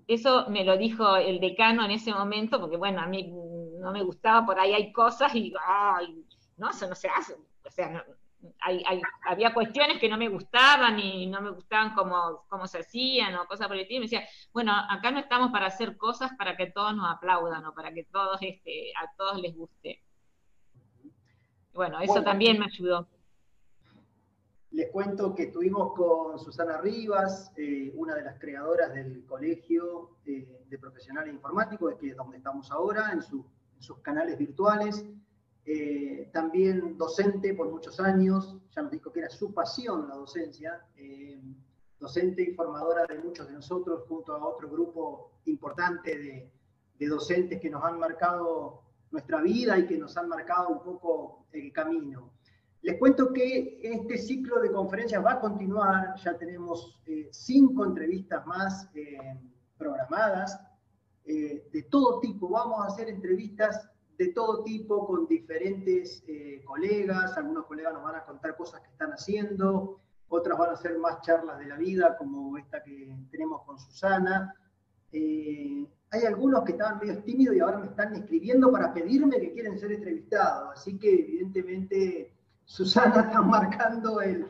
Eso 0.06 0.46
me 0.50 0.64
lo 0.64 0.76
dijo 0.76 1.16
el 1.16 1.40
decano 1.40 1.84
en 1.84 1.92
ese 1.92 2.12
momento, 2.12 2.60
porque 2.60 2.76
bueno, 2.76 3.00
a 3.00 3.06
mí 3.06 3.32
no 3.78 3.92
me 3.92 4.02
gustaba, 4.02 4.44
por 4.44 4.58
ahí 4.58 4.74
hay 4.74 4.92
cosas 4.92 5.34
y, 5.34 5.52
ay, 5.66 6.24
no, 6.56 6.70
eso 6.70 6.88
no 6.88 6.94
se 6.94 7.08
hace. 7.08 7.34
O 7.64 7.70
sea, 7.70 7.88
no, 7.88 8.02
había 9.26 9.54
cuestiones 9.54 9.98
que 9.98 10.08
no 10.08 10.16
me 10.16 10.28
gustaban 10.28 10.98
y 10.98 11.26
no 11.26 11.40
me 11.40 11.50
gustaban 11.50 11.94
cómo, 11.94 12.66
se 12.66 12.78
hacían 12.78 13.34
o 13.36 13.46
cosas 13.46 13.66
por 13.66 13.76
el 13.76 13.82
estilo. 13.82 14.00
Me 14.00 14.06
decía, 14.06 14.24
bueno, 14.52 14.72
acá 14.88 15.10
no 15.10 15.18
estamos 15.18 15.50
para 15.50 15.66
hacer 15.66 15.96
cosas 15.96 16.32
para 16.36 16.56
que 16.56 16.70
todos 16.70 16.94
nos 16.94 17.10
aplaudan 17.10 17.64
o 17.66 17.74
para 17.74 17.92
que 17.92 18.04
todos 18.04 18.38
este, 18.40 18.92
a 18.96 19.14
todos 19.16 19.40
les 19.40 19.54
guste. 19.54 20.02
Bueno, 21.72 22.00
eso 22.00 22.22
también 22.22 22.58
me 22.58 22.66
ayudó. 22.66 23.08
Les 24.70 24.90
cuento 24.90 25.34
que 25.34 25.44
estuvimos 25.44 25.94
con 25.94 26.38
Susana 26.38 26.78
Rivas, 26.78 27.52
eh, 27.56 27.92
una 27.94 28.14
de 28.14 28.22
las 28.22 28.40
creadoras 28.40 28.92
del 28.92 29.24
Colegio 29.24 30.16
eh, 30.26 30.64
de 30.68 30.78
Profesionales 30.78 31.32
Informáticos, 31.32 31.94
que 31.94 32.08
es 32.08 32.16
donde 32.16 32.38
estamos 32.38 32.70
ahora, 32.72 33.12
en 33.12 33.22
sus 33.22 33.98
canales 34.02 34.36
virtuales. 34.36 35.04
Eh, 35.66 36.28
también 36.30 36.98
docente 36.98 37.54
por 37.54 37.70
muchos 37.70 37.98
años, 37.98 38.54
ya 38.70 38.82
nos 38.82 38.90
dijo 38.90 39.10
que 39.10 39.20
era 39.20 39.30
su 39.30 39.54
pasión 39.54 40.08
la 40.08 40.16
docencia, 40.16 40.84
eh, 40.96 41.40
docente 41.98 42.42
y 42.42 42.54
formadora 42.54 43.06
de 43.06 43.18
muchos 43.18 43.46
de 43.48 43.54
nosotros, 43.54 44.04
junto 44.06 44.34
a 44.34 44.46
otro 44.46 44.68
grupo 44.68 45.32
importante 45.46 46.18
de, 46.18 46.50
docentes 47.06 47.60
que 47.60 47.68
nos 47.68 47.84
han 47.84 47.98
marcado 47.98 48.80
nuestra 49.10 49.42
vida 49.42 49.78
y 49.78 49.86
que 49.86 49.98
nos 49.98 50.16
han 50.16 50.26
marcado 50.26 50.70
un 50.70 50.82
poco 50.82 51.44
el 51.52 51.70
camino. 51.70 52.32
Les 52.80 52.98
cuento 52.98 53.30
que 53.30 53.78
este 53.82 54.16
ciclo 54.16 54.58
de 54.60 54.72
conferencias 54.72 55.22
va 55.22 55.32
a 55.32 55.40
continuar, 55.40 56.14
ya 56.16 56.38
tenemos 56.38 56.98
eh, 57.04 57.28
cinco 57.30 57.84
entrevistas 57.84 58.46
más 58.46 58.88
programadas, 59.76 60.58
de 61.26 61.86
todo 61.90 62.20
tipo, 62.20 62.48
vamos 62.48 62.80
a 62.80 62.86
hacer 62.86 63.08
entrevistas 63.08 63.90
de 64.18 64.28
todo 64.28 64.62
tipo, 64.62 65.06
con 65.06 65.26
diferentes 65.26 66.22
eh, 66.26 66.62
colegas. 66.64 67.36
Algunos 67.36 67.66
colegas 67.66 67.94
nos 67.94 68.04
van 68.04 68.16
a 68.16 68.24
contar 68.24 68.56
cosas 68.56 68.80
que 68.80 68.88
están 68.88 69.12
haciendo, 69.12 70.00
otras 70.28 70.58
van 70.58 70.70
a 70.70 70.72
hacer 70.72 70.98
más 70.98 71.20
charlas 71.22 71.58
de 71.58 71.66
la 71.66 71.76
vida, 71.76 72.16
como 72.16 72.56
esta 72.58 72.82
que 72.82 73.16
tenemos 73.30 73.62
con 73.62 73.78
Susana. 73.78 74.54
Eh, 75.12 75.86
hay 76.10 76.24
algunos 76.24 76.62
que 76.64 76.72
estaban 76.72 76.98
medio 76.98 77.22
tímidos 77.24 77.56
y 77.56 77.60
ahora 77.60 77.78
me 77.78 77.86
están 77.86 78.14
escribiendo 78.14 78.70
para 78.70 78.94
pedirme 78.94 79.40
que 79.40 79.52
quieren 79.52 79.78
ser 79.78 79.92
entrevistados, 79.92 80.70
así 80.72 80.96
que 80.98 81.12
evidentemente 81.12 82.32
Susana 82.64 83.22
están 83.22 83.48
marcando 83.50 84.20
el, 84.20 84.46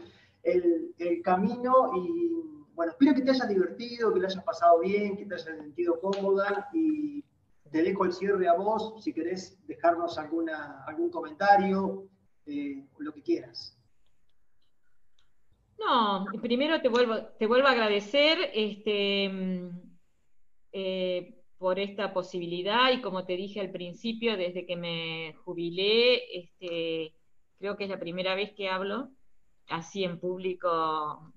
camino 1.22 1.90
y 1.96 2.32
bueno, 2.74 2.92
espero 2.92 3.14
que 3.14 3.22
te 3.22 3.30
hayas 3.30 3.48
divertido, 3.48 4.12
que 4.12 4.20
lo 4.20 4.26
hayas 4.26 4.44
pasado 4.44 4.80
bien, 4.80 5.16
que 5.16 5.24
te 5.24 5.34
hayas 5.34 5.46
sentido 5.46 5.98
cómoda 6.00 6.68
te 7.74 7.82
dejo 7.82 8.04
el 8.04 8.12
cierre 8.12 8.46
a 8.46 8.54
vos 8.54 9.02
si 9.02 9.12
querés 9.12 9.58
dejarnos 9.66 10.16
alguna, 10.16 10.84
algún 10.86 11.10
comentario, 11.10 12.06
eh, 12.46 12.84
lo 12.98 13.12
que 13.12 13.20
quieras. 13.20 13.76
No, 15.76 16.24
primero 16.40 16.80
te 16.80 16.88
vuelvo, 16.88 17.16
te 17.36 17.48
vuelvo 17.48 17.66
a 17.66 17.72
agradecer 17.72 18.38
este, 18.54 19.28
mm, 19.28 19.70
eh, 20.70 21.34
por 21.58 21.80
esta 21.80 22.14
posibilidad 22.14 22.92
y 22.92 23.00
como 23.00 23.24
te 23.24 23.36
dije 23.36 23.58
al 23.58 23.72
principio, 23.72 24.36
desde 24.36 24.66
que 24.66 24.76
me 24.76 25.34
jubilé, 25.44 26.42
este, 26.42 27.12
creo 27.58 27.76
que 27.76 27.84
es 27.84 27.90
la 27.90 27.98
primera 27.98 28.36
vez 28.36 28.52
que 28.52 28.68
hablo 28.68 29.10
así 29.66 30.04
en 30.04 30.20
público 30.20 31.32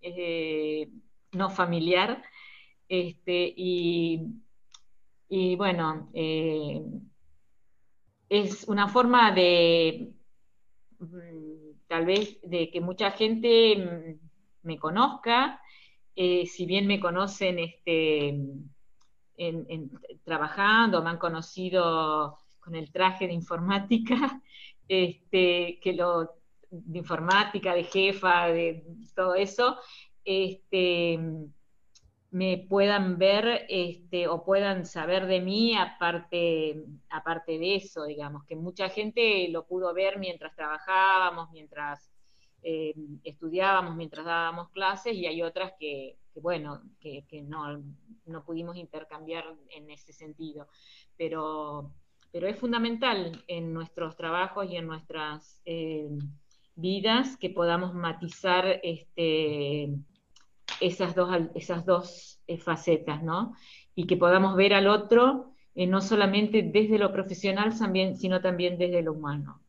eh, 0.00 0.88
no 1.32 1.50
familiar. 1.50 2.22
Este, 2.88 3.52
y, 3.56 4.40
bueno, 5.56 6.10
eh, 6.12 6.82
es 8.28 8.64
una 8.64 8.88
forma 8.88 9.30
de 9.32 10.12
mm, 10.98 11.86
tal 11.86 12.04
vez 12.04 12.40
de 12.42 12.70
que 12.70 12.80
mucha 12.80 13.12
gente 13.12 13.76
mm, 13.76 14.66
me 14.66 14.78
conozca, 14.78 15.60
eh, 16.16 16.46
si 16.46 16.66
bien 16.66 16.86
me 16.86 16.98
conocen 16.98 17.60
este, 17.60 18.40
trabajando, 20.24 21.02
me 21.02 21.10
han 21.10 21.18
conocido 21.18 22.38
con 22.58 22.74
el 22.74 22.90
traje 22.90 23.26
de 23.28 23.32
informática, 23.32 24.42
este, 24.88 25.78
que 25.80 25.92
lo, 25.92 26.34
de 26.70 26.98
informática, 26.98 27.72
de 27.74 27.84
jefa, 27.84 28.48
de 28.48 28.84
todo 29.14 29.34
eso, 29.34 29.78
este, 30.24 31.18
me 32.30 32.66
puedan 32.68 33.18
ver 33.18 33.66
este, 33.68 34.28
o 34.28 34.44
puedan 34.44 34.86
saber 34.86 35.26
de 35.26 35.40
mí 35.40 35.76
aparte, 35.76 36.84
aparte 37.08 37.58
de 37.58 37.76
eso, 37.76 38.04
digamos, 38.04 38.44
que 38.44 38.56
mucha 38.56 38.88
gente 38.88 39.48
lo 39.48 39.66
pudo 39.66 39.92
ver 39.92 40.18
mientras 40.18 40.54
trabajábamos, 40.54 41.50
mientras 41.50 42.10
eh, 42.62 42.94
estudiábamos, 43.24 43.96
mientras 43.96 44.24
dábamos 44.24 44.70
clases, 44.70 45.14
y 45.14 45.26
hay 45.26 45.42
otras 45.42 45.72
que, 45.78 46.18
bueno, 46.36 46.82
que, 47.00 47.24
no, 47.42 47.82
no, 48.26 48.44
pudimos 48.44 48.76
intercambiar 48.76 49.44
en 49.70 49.90
ese 49.90 50.12
sentido. 50.12 50.68
Pero 51.16 51.92
pero 52.32 52.46
es 52.46 52.58
fundamental 52.58 53.42
en 53.48 53.72
nuestros 53.72 54.16
trabajos 54.16 54.70
y 54.70 54.76
en 54.76 54.86
nuestras 54.86 55.60
eh, 55.64 56.08
vidas 56.76 57.36
que 57.36 57.50
podamos 57.50 57.94
matizar 57.94 58.80
este, 58.82 59.92
esas 60.80 61.14
dos, 61.14 61.30
esas 61.54 61.84
dos 61.84 62.40
eh, 62.46 62.58
facetas, 62.58 63.22
¿no? 63.22 63.54
Y 63.94 64.06
que 64.06 64.16
podamos 64.16 64.56
ver 64.56 64.74
al 64.74 64.86
otro 64.86 65.52
eh, 65.74 65.86
no 65.86 66.00
solamente 66.00 66.62
desde 66.62 66.98
lo 66.98 67.12
profesional, 67.12 67.76
también, 67.78 68.16
sino 68.16 68.40
también 68.40 68.78
desde 68.78 69.02
lo 69.02 69.12
humano. 69.12 69.60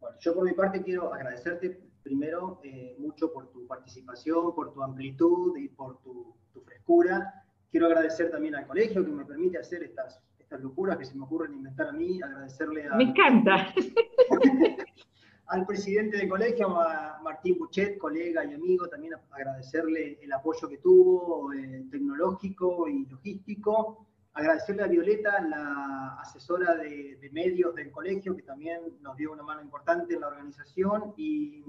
Bueno, 0.00 0.16
yo 0.20 0.34
por 0.34 0.44
mi 0.44 0.52
parte 0.52 0.82
quiero 0.82 1.12
agradecerte 1.12 1.80
primero 2.02 2.60
mucho 2.98 3.32
por 3.32 3.50
tu 3.50 3.66
participación, 3.66 4.54
por 4.54 4.74
tu 4.74 4.82
amplitud 4.82 5.56
y 5.56 5.68
por 5.68 6.00
tu, 6.02 6.34
tu 6.52 6.60
frescura. 6.60 7.44
Quiero 7.70 7.86
agradecer 7.86 8.30
también 8.30 8.54
al 8.54 8.66
colegio 8.66 9.04
que 9.04 9.10
me 9.10 9.24
permite 9.24 9.58
hacer 9.58 9.82
estas 9.82 10.20
locuras 10.60 10.96
que 10.98 11.04
se 11.04 11.16
me 11.16 11.24
ocurren 11.24 11.54
inventar 11.54 11.88
a 11.88 11.92
mí, 11.92 12.20
agradecerle 12.22 12.86
a... 12.86 12.94
Me 12.94 13.04
encanta. 13.04 13.74
al 15.46 15.66
presidente 15.66 16.16
del 16.16 16.28
colegio, 16.28 16.80
a 16.80 17.20
Martín 17.22 17.58
Buchet, 17.58 17.98
colega 17.98 18.44
y 18.44 18.54
amigo, 18.54 18.88
también 18.88 19.14
agradecerle 19.30 20.18
el 20.22 20.32
apoyo 20.32 20.68
que 20.68 20.78
tuvo, 20.78 21.52
eh, 21.52 21.84
tecnológico 21.90 22.88
y 22.88 23.06
logístico. 23.06 24.06
Agradecerle 24.32 24.82
a 24.82 24.86
Violeta, 24.88 25.40
la 25.42 26.16
asesora 26.20 26.74
de, 26.74 27.30
medios 27.32 27.74
del 27.74 27.90
colegio, 27.90 28.34
que 28.34 28.42
también 28.42 28.80
nos 29.00 29.16
dio 29.16 29.32
una 29.32 29.42
mano 29.42 29.60
importante 29.60 30.14
en 30.14 30.20
la 30.22 30.28
organización. 30.28 31.14
Y 31.16 31.62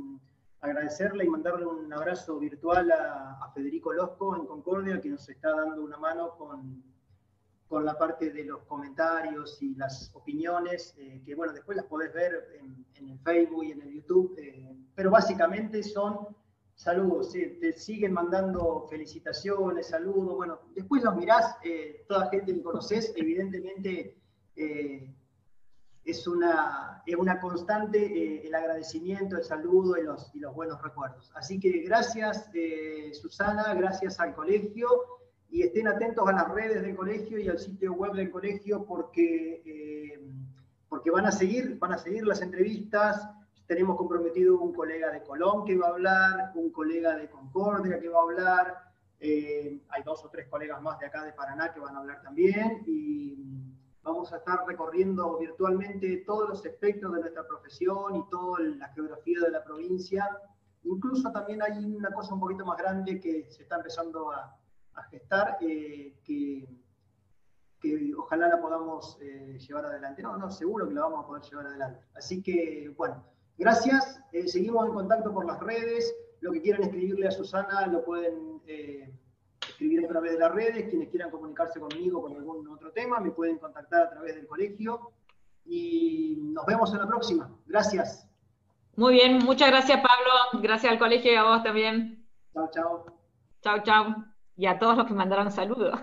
agradecerle 0.62 1.26
y 1.26 1.30
mandarle 1.30 1.66
un 1.66 1.92
abrazo 1.94 2.40
virtual 2.40 2.92
a, 2.92 3.40
a 3.44 3.52
Federico 3.52 3.94
Losco 3.94 4.36
en 4.36 4.46
Concordia, 4.46 5.02
que 5.02 5.10
nos 5.10 5.28
está 5.30 5.52
dando 5.52 5.84
una 5.84 5.98
mano 5.98 6.36
con 6.38 6.84
con 7.68 7.84
la 7.84 7.98
parte 7.98 8.32
de 8.32 8.44
los 8.44 8.64
comentarios 8.64 9.62
y 9.62 9.76
las 9.76 10.12
opiniones, 10.14 10.94
eh, 10.98 11.22
que 11.26 11.34
bueno, 11.36 11.54
después 11.54 11.76
las 11.76 11.86
podés 11.88 12.14
ver 12.14 12.60
en, 12.60 12.86
el 13.10 13.20
Facebook 13.20 13.64
y 13.64 13.72
en 13.72 13.82
el 13.82 13.94
YouTube, 13.94 14.36
eh, 14.38 14.78
pero 14.94 15.10
básicamente 15.10 15.82
son 15.84 16.28
saludos, 16.76 17.32
te 17.32 17.74
siguen 17.74 18.14
mandando 18.14 18.86
felicitaciones, 18.90 19.88
saludos, 19.88 20.36
bueno, 20.36 20.60
después 20.76 21.04
los 21.04 21.16
mirás, 21.16 21.56
eh, 21.64 22.06
toda 22.08 22.30
gente 22.30 22.54
que 22.54 22.62
conoces, 22.62 23.14
evidentemente 23.16 24.18
es, 26.04 26.28
una, 26.28 27.02
es 27.06 27.16
una 27.16 27.40
constante 27.40 28.46
el 28.46 28.54
agradecimiento, 28.54 29.38
el 29.38 29.44
saludo 29.44 29.98
y 29.98 30.04
los, 30.04 30.32
y 30.34 30.40
los 30.40 30.54
buenos 30.54 30.82
recuerdos. 30.82 31.32
Así 31.36 31.60
que 31.60 31.80
gracias 31.80 32.50
Susana, 33.14 33.74
gracias 33.74 34.20
al 34.20 34.36
colegio 34.36 34.88
y 35.56 35.64
estén 35.64 35.88
atentos 35.88 36.28
a 36.28 36.34
las 36.34 36.50
redes 36.50 36.82
del 36.82 36.98
colegio 36.98 37.40
y 37.40 37.48
al 37.48 37.58
sitio 37.58 37.94
web 37.94 38.12
del 38.12 38.30
colegio 38.30 38.86
porque, 38.86 39.62
eh, 39.66 40.20
porque 40.90 41.10
van, 41.10 41.28
a 41.28 41.32
seguir, 41.32 41.80
van 41.80 41.94
a 41.94 41.98
seguir 41.98 42.28
las 42.28 42.42
entrevistas. 42.42 43.30
Tenemos 43.66 43.96
comprometido 43.96 44.60
un 44.60 44.74
colega 44.74 45.12
de 45.12 45.24
Colón 45.24 45.64
que 45.64 45.78
va 45.78 45.88
a 45.88 45.92
hablar, 45.92 46.52
un 46.56 46.72
colega 46.72 47.16
de 47.16 47.30
Concordia 47.30 48.02
que 48.02 48.10
va 48.10 48.20
a 48.20 48.24
hablar, 48.24 48.78
eh, 49.22 49.80
hay 49.88 50.04
dos 50.04 50.26
o 50.26 50.30
tres 50.30 50.46
colegas 50.50 50.82
más 50.82 51.00
de 51.00 51.06
acá 51.06 51.24
de 51.24 51.32
Paraná 51.32 51.74
que 51.74 51.80
van 51.80 51.96
a 51.96 52.00
hablar 52.00 52.22
también 52.22 52.84
y 52.86 53.38
vamos 54.04 54.34
a 54.34 54.38
estar 54.40 54.60
recorriendo 54.68 55.38
virtualmente 55.38 56.18
todos 56.26 56.50
los 56.50 56.66
aspectos 56.66 57.14
de 57.14 57.22
nuestra 57.22 57.48
profesión 57.48 58.18
y 58.18 58.30
toda 58.30 58.60
la 58.60 58.90
geografía 58.90 59.40
de 59.40 59.52
la 59.52 59.64
provincia. 59.64 60.38
Incluso 60.84 61.32
también 61.32 61.62
hay 61.62 61.78
una 61.86 62.12
cosa 62.12 62.34
un 62.34 62.42
poquito 62.42 62.66
más 62.66 62.78
grande 62.78 63.22
que 63.22 63.50
se 63.50 63.64
está 63.64 63.78
empezando 63.78 64.34
a, 64.34 64.54
a 64.96 65.04
gestar, 65.04 65.58
eh, 65.62 66.14
que, 66.24 66.68
ojalá 68.18 68.48
la 68.48 68.60
podamos 68.60 69.20
eh, 69.22 69.60
llevar 69.60 69.86
adelante. 69.86 70.24
No, 70.24 70.36
no, 70.38 70.50
seguro 70.50 70.88
que 70.88 70.96
la 70.96 71.02
vamos 71.02 71.24
a 71.24 71.28
poder 71.28 71.44
llevar 71.44 71.68
adelante. 71.68 72.00
Así 72.16 72.42
que, 72.42 72.92
bueno, 72.98 73.24
gracias. 73.58 74.20
Eh, 74.32 74.48
seguimos 74.48 74.88
en 74.88 74.94
contacto 74.94 75.32
por 75.32 75.46
las 75.46 75.60
redes. 75.60 76.16
Lo 76.42 76.52
que 76.52 76.62
quieran 76.62 76.84
escribirle 76.84 77.28
a 77.28 77.32
Susana 77.32 77.86
lo 77.88 78.04
pueden 78.04 78.62
escribir 79.62 80.04
a 80.04 80.08
través 80.08 80.32
de 80.32 80.40
las 80.40 80.52
redes. 80.52 80.90
Quienes 80.90 81.10
quieran 81.10 81.30
comunicarse 81.30 81.80
conmigo 81.80 82.24
con 82.24 82.36
algún 82.36 82.68
otro 82.70 82.92
tema, 82.92 83.20
me 83.20 83.32
pueden 83.32 83.60
contactar 83.60 84.02
a 84.02 84.10
través 84.10 84.36
del 84.36 84.48
colegio. 84.48 85.12
Y 85.64 86.38
nos 86.40 86.66
vemos 86.66 86.92
en 86.92 87.00
la 87.00 87.08
próxima. 87.08 87.56
Gracias. 87.68 88.28
Muy 88.96 89.14
bien, 89.14 89.40
muchas 89.40 89.70
gracias 89.70 89.98
Pablo. 89.98 90.64
Gracias 90.64 90.92
al 90.92 91.00
colegio 91.00 91.32
y 91.32 91.36
a 91.36 91.44
vos 91.44 91.64
también. 91.64 92.26
Chao, 92.54 92.70
chao. 92.72 93.06
Chao, 93.62 93.84
chao 93.84 94.35
y 94.58 94.66
a 94.68 94.80
todos 94.80 94.98
los 94.98 95.08
que 95.08 95.14
mandaron 95.14 95.52
saludos. 95.52 96.00